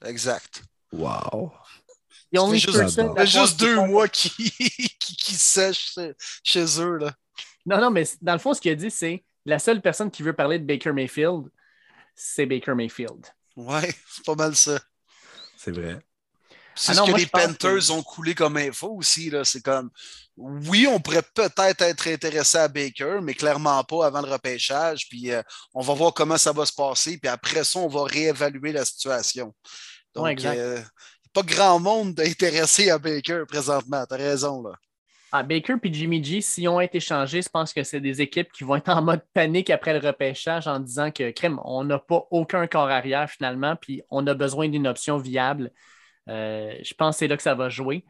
[0.04, 0.64] Exact.
[0.92, 1.52] Wow.
[2.32, 4.30] The only juste- person Il y juste to deux mois qui,
[5.00, 6.12] qui, qui sèchent chez,
[6.44, 6.96] chez eux.
[6.98, 7.12] Là.
[7.66, 10.22] Non, non, mais dans le fond, ce qu'il a dit, c'est la seule personne qui
[10.22, 11.44] veut parler de Baker Mayfield,
[12.14, 13.26] c'est Baker Mayfield.
[13.56, 14.78] Ouais, c'est pas mal ça.
[15.56, 15.98] C'est vrai.
[16.74, 19.28] C'est Ah ce non, que moi, les Panthers que- ont coulé comme info aussi.
[19.28, 19.44] là.
[19.44, 19.90] C'est comme,
[20.36, 25.08] oui, on pourrait peut-être être intéressé à Baker, mais clairement pas avant le repêchage.
[25.08, 25.42] Puis euh,
[25.74, 27.18] on va voir comment ça va se passer.
[27.18, 29.52] Puis après ça, on va réévaluer la situation.
[30.14, 30.56] Donc, Ouais, exact.
[30.58, 30.80] euh,
[31.32, 34.04] pas grand monde intéressé à Baker présentement.
[34.08, 34.72] T'as raison, là.
[35.32, 38.50] Ah, Baker et Jimmy G, s'ils ont été échangés, je pense que c'est des équipes
[38.50, 42.00] qui vont être en mode panique après le repêchage en disant que, crème, on n'a
[42.00, 45.70] pas aucun corps arrière finalement, puis on a besoin d'une option viable.
[46.28, 48.04] Euh, je pense que c'est là que ça va jouer.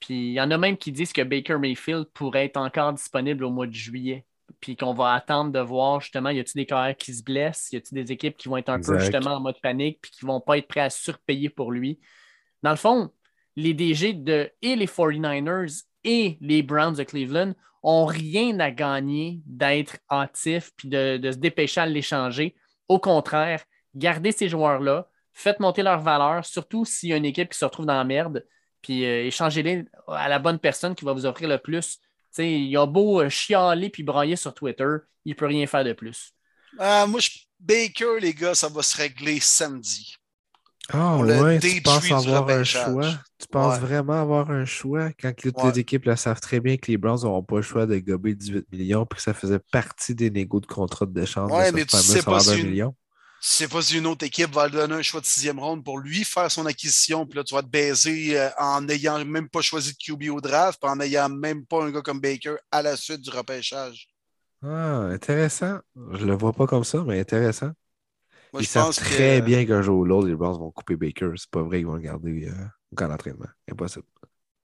[0.00, 3.44] Puis il y en a même qui disent que Baker Mayfield pourrait être encore disponible
[3.44, 4.26] au mois de juillet.
[4.60, 7.76] Puis qu'on va attendre de voir justement, y a-t-il des carrières qui se blessent, y
[7.76, 10.40] a-t-il des équipes qui vont être un peu justement en mode panique, puis qui vont
[10.40, 12.00] pas être prêts à surpayer pour lui.
[12.64, 13.12] Dans le fond,
[13.56, 19.42] les DG de et les 49ers et les Browns de Cleveland ont rien à gagner
[19.44, 22.56] d'être hâtifs puis de, se dépêcher à l'échanger.
[22.88, 23.62] Au contraire,
[23.94, 27.66] gardez ces joueurs-là, faites monter leur valeur, surtout s'il y a une équipe qui se
[27.66, 28.46] retrouve dans la merde,
[28.80, 31.98] puis euh, échangez-les à la bonne personne qui va vous offrir le plus.
[32.32, 34.88] T'sais, il a beau euh, chialer puis brailler sur Twitter,
[35.26, 36.32] il ne peut rien faire de plus.
[36.78, 37.30] Ah, moi, je-
[37.60, 40.16] Baker, les gars, ça va se régler samedi.
[40.92, 43.14] Ah On ouais, tu penses avoir un choix?
[43.38, 43.80] Tu penses Ouais.
[43.80, 45.72] vraiment avoir un choix quand Ouais.
[45.72, 48.34] les équipes le savent très bien que les Browns n'auront pas le choix de gober
[48.34, 51.86] 18 millions puis que ça faisait partie des négos de contrat d'échange Ouais, de mais
[51.86, 52.92] tu sais pas si une-?
[53.44, 55.84] Tu sais pas si une autre équipe va lui donner un choix de sixième ronde
[55.84, 59.50] pour lui faire son acquisition, puis là, tu vas te baiser euh, en n'ayant même
[59.50, 62.54] pas choisi de QB au draft, puis en n'ayant même pas un gars comme Baker
[62.70, 64.08] à la suite du repêchage.
[64.62, 65.78] Ah, intéressant.
[66.12, 67.72] Je le vois pas comme ça, mais intéressant.
[68.54, 69.44] Moi, Ils je savent pense très que...
[69.46, 71.32] bien qu'un jour ou l'autre, les Browns vont couper Baker.
[71.34, 73.48] C'est pas vrai qu'ils vont le garder euh, au camp d'entraînement.
[73.68, 74.04] Impossible.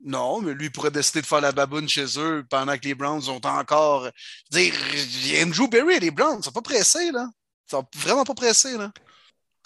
[0.05, 3.29] Non, mais lui pourrait décider de faire la baboune chez eux pendant que les Browns
[3.29, 4.09] ont encore.
[4.53, 7.29] Je veux dire, Andrew Berry et les Browns ne sont pas pressés, là.
[7.67, 8.93] Ils sont vraiment pas pressés, là.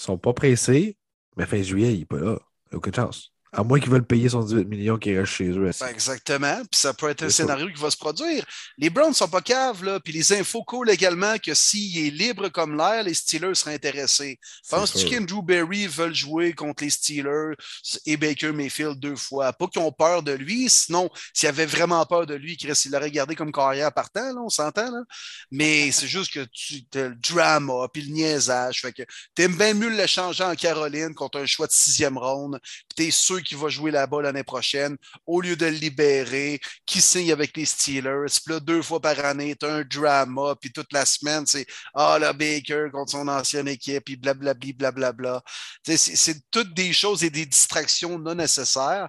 [0.00, 0.96] Ils sont pas pressés,
[1.36, 2.38] mais fin juillet, il n'est pas là.
[2.70, 3.33] Il a aucune chance.
[3.56, 5.70] À moins qu'ils veulent payer son 18 millions qui reste chez eux.
[5.80, 6.56] Ben, exactement.
[6.70, 7.42] Puis ça peut être un ça.
[7.42, 8.44] scénario qui va se produire.
[8.78, 10.00] Les Browns sont pas caves, là.
[10.00, 14.38] Puis les infos coulent également que s'il est libre comme l'air, les Steelers seraient intéressés.
[14.68, 17.54] Penses-tu qu'Andrew Berry veulent jouer contre les Steelers
[18.06, 19.52] et Baker Mayfield deux fois?
[19.52, 22.90] Pas qu'ils ont peur de lui, sinon, s'il avait vraiment peur de lui, Chris, il
[22.90, 25.02] l'aurait gardé comme carrière partant, là, on s'entend, là.
[25.52, 28.80] Mais c'est juste que tu as le drama puis le niaisage.
[28.80, 29.02] Fait que
[29.34, 33.43] t'aimes bien mieux l'échanger en Caroline contre un choix de sixième ronde, puis t'es sûr
[33.44, 34.96] qu'il va jouer là-bas l'année prochaine,
[35.26, 38.26] au lieu de le libérer, qui signe avec les Steelers.
[38.44, 42.18] Puis là, deux fois par année, t'as un drama, puis toute la semaine, c'est ah,
[42.18, 45.42] là, Baker contre son ancienne équipe, puis blablabli, blablabla.
[45.84, 49.08] Tu c'est toutes des choses et des distractions non nécessaires.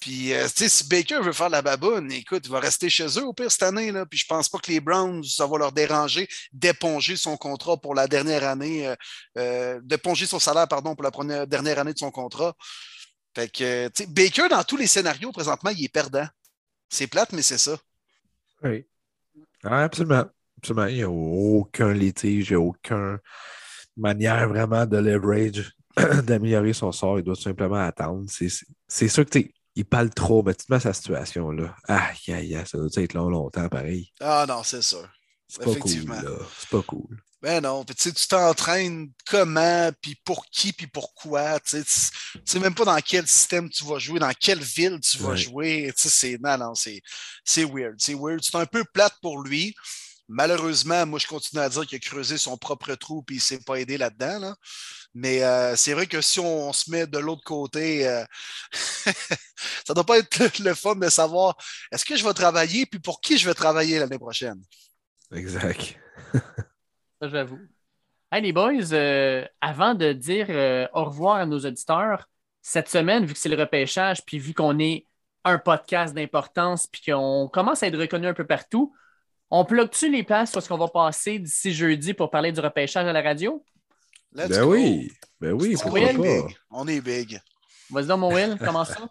[0.00, 3.06] Puis, euh, tu sais, si Baker veut faire la baboune, écoute, il va rester chez
[3.18, 3.92] eux au pire cette année.
[3.92, 4.06] Là.
[4.06, 7.94] Puis, je pense pas que les Browns, ça va leur déranger d'éponger son contrat pour
[7.94, 8.94] la dernière année, euh,
[9.36, 12.54] euh, d'éponger son salaire, pardon, pour la première, dernière année de son contrat.
[13.34, 16.26] Fait que, tu sais, Baker, dans tous les scénarios, présentement, il est perdant.
[16.88, 17.78] C'est plate, mais c'est ça.
[18.62, 18.86] Oui.
[19.62, 20.24] Ah, absolument.
[20.58, 20.86] Absolument.
[20.86, 23.18] Il n'y a aucun litige, il n'y a aucune
[23.96, 25.72] manière vraiment de leverage
[26.24, 28.26] d'améliorer son sort, il doit simplement attendre.
[28.88, 29.38] C'est sûr que
[29.76, 31.74] il parle trop, mais tu te mets à sa situation là.
[31.86, 34.12] Aïe, aïe, aïe, ça doit être long, longtemps, pareil?
[34.20, 34.98] Ah non, c'est ça.
[35.46, 36.22] C'est pas cool, là.
[36.58, 37.22] C'est pas cool.
[37.42, 41.58] Ben non, tu t'entraînes comment, puis pour qui, puis pourquoi.
[41.60, 41.82] Tu
[42.44, 45.90] sais même pas dans quel système tu vas jouer, dans quelle ville tu vas jouer.
[45.96, 47.94] C'est, non, non, c'est weird.
[47.98, 48.40] C'est weird.
[48.42, 49.74] C'est un peu plate pour lui.
[50.28, 53.42] Malheureusement, moi, je continue à dire qu'il a creusé son propre trou puis il ne
[53.42, 54.54] s'est pas aidé là-dedans.
[55.14, 58.24] Mais euh, c'est vrai que si on, se met de l'autre côté, euh,
[58.72, 59.12] ça
[59.88, 61.56] ne doit pas être le, fun de savoir
[61.90, 64.62] est-ce que je vais travailler puis pour qui je vais travailler l'année prochaine?
[65.32, 65.96] Exact.
[67.20, 67.58] Ça, j'avoue.
[68.32, 70.48] Hey, les boys, euh, avant de dire
[70.94, 72.28] au revoir à nos auditeurs,
[72.62, 75.06] cette semaine, vu que c'est le repêchage, puis vu qu'on est
[75.44, 78.94] un podcast d'importance, puis qu'on commence à être reconnu un peu partout,
[79.50, 83.06] on plug-tu les places sur ce qu'on va passer d'ici jeudi pour parler du repêchage
[83.06, 83.64] à la radio?
[84.32, 85.10] ben oui,
[85.40, 86.46] ben oui, pourquoi pas?
[86.70, 87.40] On est big.
[87.90, 89.10] Vas-y donc, mon Will, comment ça?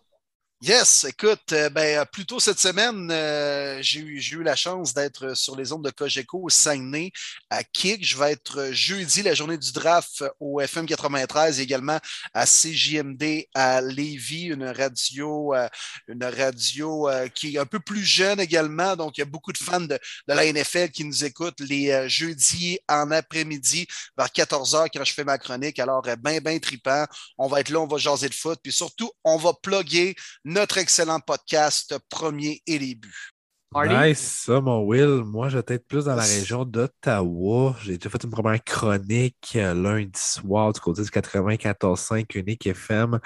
[0.62, 5.34] Yes, écoute, euh, ben, plus tôt cette semaine, euh, j'ai eu, eu, la chance d'être
[5.34, 7.14] sur les ondes de Cogeco au Saguenay
[7.50, 8.06] à Kik.
[8.06, 11.98] Je vais être jeudi, la journée du draft au FM 93 et également
[12.34, 15.70] à CJMD à Lévis, une radio, euh,
[16.10, 18.98] une radio qui est un peu plus jeune également.
[18.98, 22.10] Donc, il y a beaucoup de fans de, de la NFL qui nous écoutent les
[22.10, 23.88] jeudis en après-midi
[24.18, 25.80] vers 14 h quand je fais ma chronique.
[25.80, 27.06] Alors, ben, ben tripant.
[27.38, 28.60] On va être là, on va jaser de foot.
[28.62, 30.18] Puis surtout, on va plugger
[30.50, 33.32] notre excellent podcast Premier et les buts.
[33.76, 35.24] Nice, ça, mon Will.
[35.24, 37.76] Moi, je vais être plus dans la région d'Ottawa.
[37.84, 43.20] J'ai déjà fait une première chronique euh, lundi soir du côté du 94.5 Unique FM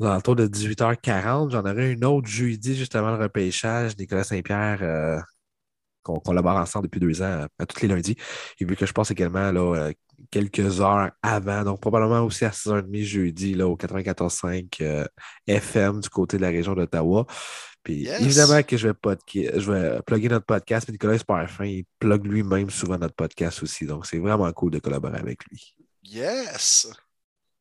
[0.00, 1.52] aux alentours de 18h40.
[1.52, 3.96] J'en aurai une autre jeudi, juste avant le repêchage.
[3.96, 5.20] Nicolas Saint-Pierre, euh,
[6.02, 8.16] qu'on collabore ensemble depuis deux ans, à tous les lundis.
[8.58, 9.92] Et vu que je passe également là, euh,
[10.30, 15.06] quelques heures avant, donc probablement aussi à 6h30 jeudi là, au 94.5
[15.46, 17.26] FM du côté de la région d'Ottawa.
[17.82, 18.94] Puis évidemment que je vais,
[19.56, 23.86] je vais plugger notre podcast, mais Nicolas Parfum, il plug lui-même souvent notre podcast aussi.
[23.86, 25.74] Donc c'est vraiment cool de collaborer avec lui.
[26.02, 26.90] Yes!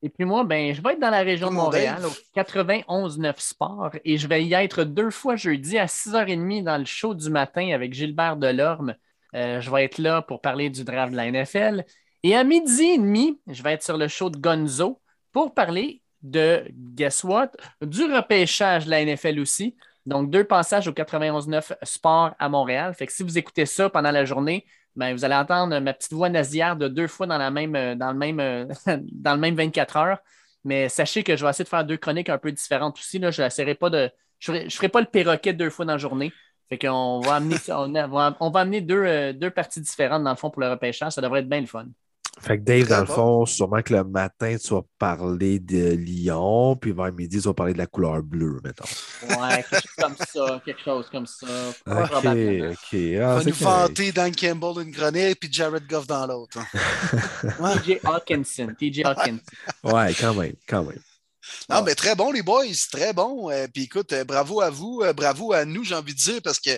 [0.01, 3.91] Et puis moi, ben, je vais être dans la région de Montréal, au 91.9 Sport,
[4.05, 7.71] et je vais y être deux fois jeudi à 6h30 dans le show du matin
[7.73, 8.95] avec Gilbert Delorme.
[9.33, 11.83] Euh, je vais être là pour parler du draft de la NFL.
[12.27, 14.99] Et à midi et demi, je vais être sur le show de Gonzo
[15.31, 17.51] pour parler de, guess what,
[17.81, 19.77] du repêchage de la NFL aussi.
[20.05, 22.93] Donc, deux passages au 91.9 Sport à Montréal.
[22.95, 24.65] Fait que si vous écoutez ça pendant la journée,
[24.97, 28.11] ben, vous allez entendre ma petite voix nasillarde de deux fois dans, la même, dans,
[28.11, 28.67] le même,
[29.13, 30.19] dans le même 24 heures.
[30.65, 33.19] Mais sachez que je vais essayer de faire deux chroniques un peu différentes aussi.
[33.19, 33.31] Là.
[33.31, 34.11] Je pas de.
[34.39, 36.33] Je ne ferai, pas le perroquet deux fois dans la journée.
[36.67, 40.49] Fait qu'on va amener, on, va, amener deux, euh, deux parties différentes dans le fond
[40.49, 41.13] pour le repêchage.
[41.13, 41.85] Ça devrait être bien le fun.
[42.39, 46.75] Fait que Dave, dans le fond, sûrement que le matin, tu vas parler de Lyon,
[46.75, 48.85] puis vers midi, tu vas parler de la couleur bleue, mettons.
[49.23, 51.47] Ouais, quelque chose comme ça, quelque chose comme ça.
[51.85, 52.99] Ok, ok.
[53.19, 56.59] Ah, va nous vanter Dan Campbell une grenade, puis Jared Goff dans l'autre.
[57.83, 59.39] TJ Hawkinson, TJ Hawkinson.
[59.83, 60.99] Ouais, quand même, quand même.
[61.69, 63.51] Non, mais très bon, les boys, très bon.
[63.51, 66.41] Euh, puis écoute, euh, bravo à vous, euh, bravo à nous, j'ai envie de dire,
[66.43, 66.71] parce que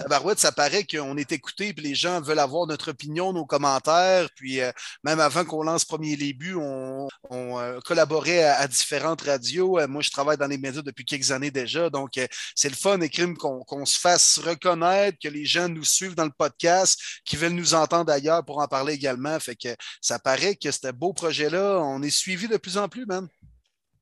[0.00, 4.28] Tabarouette, ça paraît qu'on est écouté, puis les gens veulent avoir notre opinion, nos commentaires.
[4.36, 4.60] Puis
[5.04, 9.78] même avant qu'on lance Premier Début, on, on collaborait à, différentes radios.
[9.88, 11.90] moi, je travaille dans les médias depuis quelques années déjà.
[11.90, 12.12] Donc,
[12.54, 16.24] c'est le fun et crime qu'on se fasse reconnaître, que les gens nous suivent dans
[16.24, 19.38] le podcast, qui veulent nous entendre ailleurs pour en parler également.
[19.40, 23.06] Fait que ça paraît que ce beau projet-là, on est suivi de plus en plus,
[23.06, 23.28] man.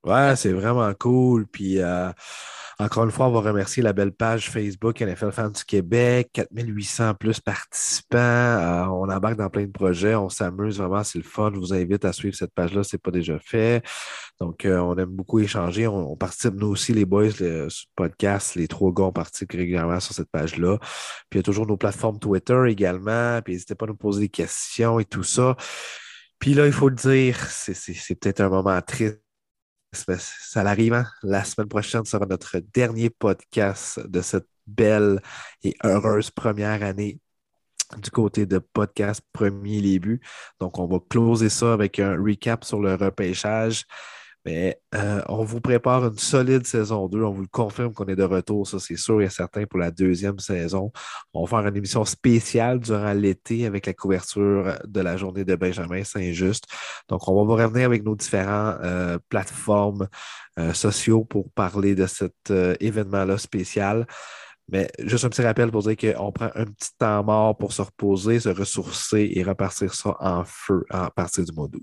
[0.04, 1.46] Ouais, c'est vraiment cool.
[1.46, 2.10] Puis euh,
[2.78, 7.14] encore une fois, on va remercier la belle page Facebook NFL Fans du Québec, 4800
[7.14, 8.18] plus participants.
[8.18, 11.52] Euh, on embarque dans plein de projets, on s'amuse vraiment, c'est le fun.
[11.54, 13.82] Je vous invite à suivre cette page-là, c'est pas déjà fait.
[14.40, 15.86] Donc, euh, on aime beaucoup échanger.
[15.86, 20.14] On, participe, nous aussi, les boys, le podcast, les trois gars, on participe régulièrement sur
[20.14, 20.78] cette page-là.
[21.30, 23.40] Puis il y a toujours nos plateformes Twitter également.
[23.42, 25.56] Puis n'hésitez pas à nous poser des questions et tout ça.
[26.40, 29.23] Puis là, il faut le dire, c'est peut-être un moment triste
[29.94, 30.94] ça arrive.
[30.94, 31.06] Hein?
[31.22, 35.20] La semaine prochaine sera notre dernier podcast de cette belle
[35.62, 37.18] et heureuse première année
[37.98, 40.20] du côté de podcast Premier Début.
[40.60, 43.84] Donc, on va closer ça avec un recap sur le repêchage.
[44.44, 47.22] Mais euh, on vous prépare une solide saison 2.
[47.22, 49.90] On vous le confirme qu'on est de retour, ça c'est sûr et certain pour la
[49.90, 50.92] deuxième saison.
[51.32, 55.54] On va faire une émission spéciale durant l'été avec la couverture de la journée de
[55.56, 56.64] Benjamin Saint-Just.
[57.08, 60.08] Donc, on va vous revenir avec nos différentes euh, plateformes
[60.58, 64.06] euh, sociaux pour parler de cet événement-là spécial.
[64.68, 67.82] Mais juste un petit rappel pour dire qu'on prend un petit temps mort pour se
[67.82, 71.82] reposer, se ressourcer et repartir ça en feu à partir du mois d'août.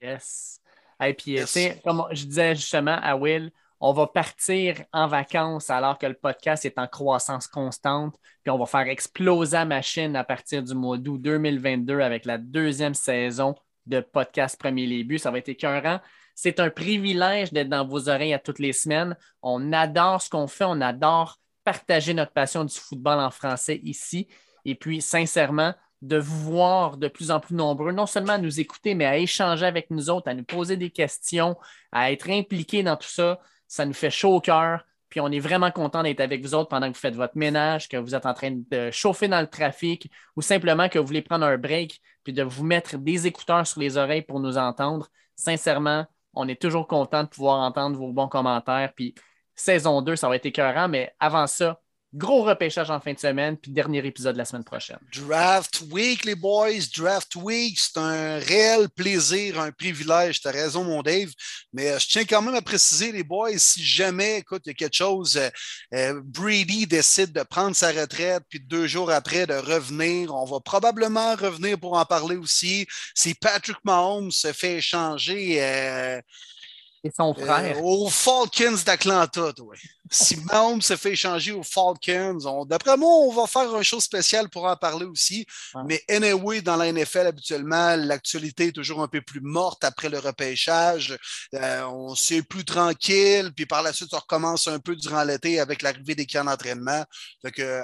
[0.00, 0.60] Yes.
[1.04, 1.38] Et puis,
[1.84, 3.50] comme je disais justement à Will,
[3.80, 8.58] on va partir en vacances alors que le podcast est en croissance constante, puis on
[8.58, 13.54] va faire exploser la machine à partir du mois d'août 2022 avec la deuxième saison
[13.86, 16.00] de podcast Premier Les Ça va être écœurant.
[16.34, 19.16] C'est un privilège d'être dans vos oreilles à toutes les semaines.
[19.42, 24.28] On adore ce qu'on fait, on adore partager notre passion du football en français ici.
[24.64, 28.60] Et puis, sincèrement, de vous voir de plus en plus nombreux, non seulement à nous
[28.60, 31.56] écouter, mais à échanger avec nous autres, à nous poser des questions,
[31.92, 33.40] à être impliqués dans tout ça.
[33.66, 34.84] Ça nous fait chaud au cœur.
[35.08, 37.88] Puis on est vraiment content d'être avec vous autres pendant que vous faites votre ménage,
[37.88, 41.22] que vous êtes en train de chauffer dans le trafic ou simplement que vous voulez
[41.22, 45.08] prendre un break puis de vous mettre des écouteurs sur les oreilles pour nous entendre.
[45.34, 48.92] Sincèrement, on est toujours content de pouvoir entendre vos bons commentaires.
[48.94, 49.14] Puis
[49.54, 51.80] saison 2, ça va être écœurant, mais avant ça,
[52.14, 54.98] Gros repêchage en fin de semaine, puis dernier épisode la semaine prochaine.
[55.14, 56.80] Draft Week, les boys.
[56.96, 60.40] Draft Week, c'est un réel plaisir, un privilège.
[60.40, 61.30] Tu as raison, mon Dave.
[61.74, 64.70] Mais euh, je tiens quand même à préciser, les boys, si jamais, écoute, il y
[64.70, 65.50] a quelque chose, euh,
[65.92, 70.60] euh, Brady décide de prendre sa retraite, puis deux jours après de revenir, on va
[70.60, 72.86] probablement revenir pour en parler aussi.
[73.14, 75.60] Si Patrick Mahomes se fait échanger
[77.04, 77.76] et son frère.
[77.76, 79.74] Euh, aux Falcons d'Atlanta, toi.
[80.10, 84.48] Si Mahomes se fait échanger aux Falcons, d'après moi, on va faire un show spécial
[84.48, 85.46] pour en parler aussi.
[85.86, 90.18] Mais anyway, dans la NFL, habituellement, l'actualité est toujours un peu plus morte après le
[90.18, 91.16] repêchage.
[91.54, 95.60] Euh, on s'est plus tranquille, puis par la suite, on recommence un peu durant l'été
[95.60, 97.04] avec l'arrivée des camps d'entraînement.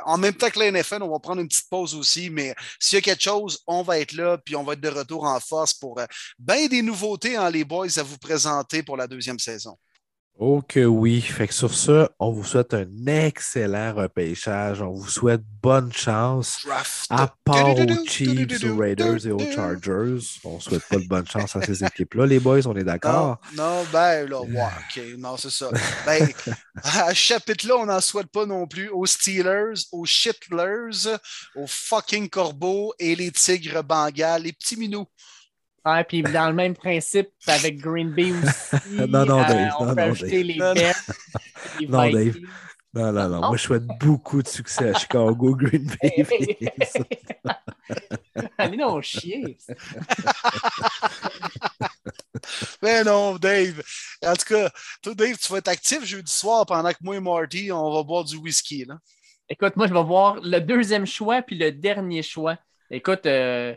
[0.07, 2.97] en même temps que la NFL, on va prendre une petite pause aussi, mais s'il
[2.97, 5.41] y a quelque chose, on va être là, puis on va être de retour en
[5.41, 6.07] force pour euh,
[6.39, 9.77] bien des nouveautés, en hein, les boys, à vous présenter pour la deuxième saison.
[10.36, 11.20] Oh que oui.
[11.20, 14.82] Fait que sur ça, on vous souhaite un excellent repêchage.
[14.82, 16.66] On vous souhaite bonne chance.
[17.09, 20.19] À part aux Chiefs, aux Raiders et aux Chargers.
[20.43, 22.27] On ne souhaite pas de bonne chance à ces équipes-là.
[22.27, 23.39] Les boys, on est d'accord?
[23.55, 25.02] Non, ben là, OK.
[25.19, 25.70] Non, c'est ça.
[26.05, 26.28] Ben,
[26.82, 31.16] à ce chapitre-là, on n'en souhaite pas non plus aux Steelers, aux Shitlers,
[31.55, 35.06] aux fucking Corbeaux et les Tigres Bengals, les petits minous.
[35.86, 38.97] Ouais, puis dans le même principe, avec Green Bay aussi.
[39.09, 39.73] non, non, Dave.
[39.78, 40.94] on non, peut non, ajouter les non, Bears.
[41.89, 42.36] Non, Dave.
[42.94, 43.40] Non, non, non.
[43.40, 46.24] Moi, je souhaite beaucoup de succès à Chicago, Green Bay.
[48.59, 49.59] Allez, non, chier.
[52.82, 53.82] Mais non, Dave.
[54.24, 54.70] En tout cas,
[55.02, 58.02] toi, Dave, tu vas être actif jeudi soir pendant que moi et Marty, on va
[58.05, 58.85] boire du whisky.
[58.85, 58.98] Là.
[59.48, 62.56] Écoute, moi, je vais voir le deuxième choix puis le dernier choix.
[62.90, 63.74] Écoute, euh,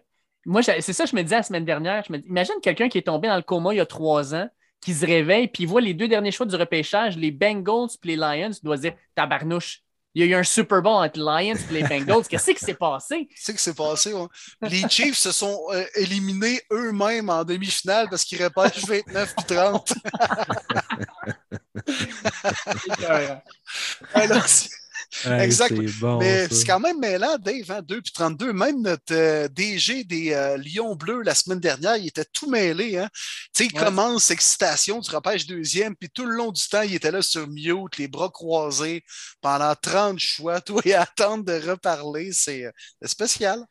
[0.47, 2.03] moi, c'est ça que je me disais la semaine dernière.
[2.07, 4.47] Je me imagine quelqu'un qui est tombé dans le coma il y a trois ans,
[4.79, 8.07] qui se réveille, puis il voit les deux derniers choix du repêchage, les Bengals et
[8.07, 9.83] les Lions, il doit se dire Tabarnouche,
[10.15, 12.25] il y a eu un Super Bowl entre les Lions et les Bengals.
[12.29, 13.27] Qu'est-ce qui s'est passé?
[13.27, 14.13] Qu'est-ce qui s'est passé?
[14.61, 19.93] Les Chiefs se sont euh, éliminés eux-mêmes en demi-finale parce qu'ils repêchent 29 et 30.
[24.13, 24.45] Alors,
[25.25, 25.75] exact.
[26.19, 28.53] mais c'est quand même mêlant, Dave, hein, 2 puis 32.
[28.53, 32.97] Même notre euh, DG des euh, Lions Bleus la semaine dernière, il était tout mêlé.
[32.97, 33.09] Hein.
[33.59, 37.21] il commence excitation, tu repêches deuxième, puis tout le long du temps, il était là
[37.21, 39.03] sur mute, les bras croisés,
[39.41, 42.31] pendant 30 choix, toi, et attendre de reparler.
[42.31, 42.71] C'est euh,
[43.03, 43.65] spécial.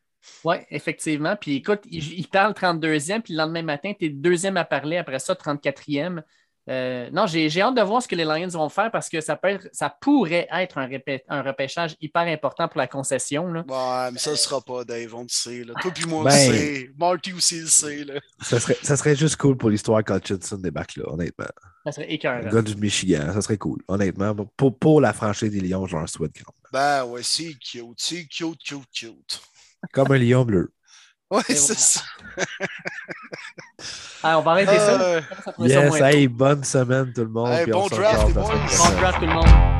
[0.44, 1.36] Oui, effectivement.
[1.36, 5.18] Puis écoute, il, parle 32e, puis le lendemain matin, tu es deuxième à parler, après
[5.18, 6.22] ça, 34e.
[6.68, 9.36] Euh, non, j'ai hâte de voir ce que les Lions vont faire parce que ça,
[9.36, 10.88] peut ça pourrait être un,
[11.28, 13.52] un, repêchage hyper important pour la concession.
[13.52, 13.64] Là.
[13.68, 15.62] Ouais, mais ça ne sera pas, Dave, on le sait.
[15.62, 15.74] Là.
[15.80, 16.90] Toi puis moi, on le ben, sait.
[16.98, 18.04] Marty aussi le sait.
[18.04, 18.14] Là.
[18.42, 21.46] Ça, serait, ça serait juste cool pour l'histoire qu'Hutchinson débarque là, honnêtement.
[21.84, 22.40] Ça serait écœurant.
[22.42, 24.34] Le gars du Michigan, ça serait cool, honnêtement.
[24.56, 26.52] Pour, pour la franchise des Lions, genre souhaite grand.
[26.72, 29.40] Ben ouais, c'est cute, c'est cute, cute, cute.
[29.92, 30.72] Comme un lion bleu.
[31.30, 32.02] Oui, c'est ça.
[34.24, 35.20] on va arrêter ça.
[35.58, 37.50] Yes, hey, bonne semaine tout le monde.
[37.50, 38.32] Hey, bon draft.
[38.32, 38.42] Bon
[39.00, 39.75] draft tout le monde.